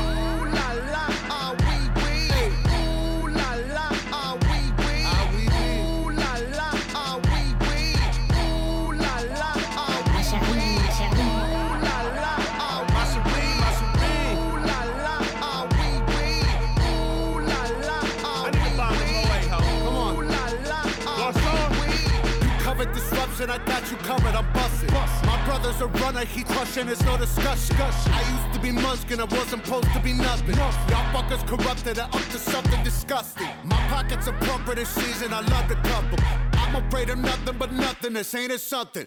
Crushing, 26.58 26.86
there's 26.86 27.04
no 27.04 27.16
discussion. 27.16 27.76
I 27.78 28.22
used 28.34 28.54
to 28.54 28.60
be 28.60 28.72
Munchkin, 28.72 29.20
I 29.20 29.24
wasn't 29.24 29.64
supposed 29.64 29.92
to 29.92 30.00
be 30.00 30.12
nothing. 30.12 30.56
Y'all 30.56 30.72
fuckers 31.14 31.46
corrupted, 31.46 31.98
I 31.98 32.06
up 32.06 32.12
to 32.12 32.38
something 32.38 32.82
disgusting. 32.82 33.48
My 33.64 33.76
pockets 33.88 34.26
are 34.26 34.38
plumper 34.40 34.74
this 34.74 34.88
season, 34.88 35.32
I 35.32 35.40
love 35.40 35.68
the 35.68 35.76
couple. 35.76 36.18
I'm 36.54 36.74
afraid 36.84 37.10
of 37.10 37.18
nothing 37.18 37.56
but 37.58 37.72
nothing, 37.72 38.14
this 38.14 38.34
ain't 38.34 38.52
it 38.52 38.60
something. 38.60 39.06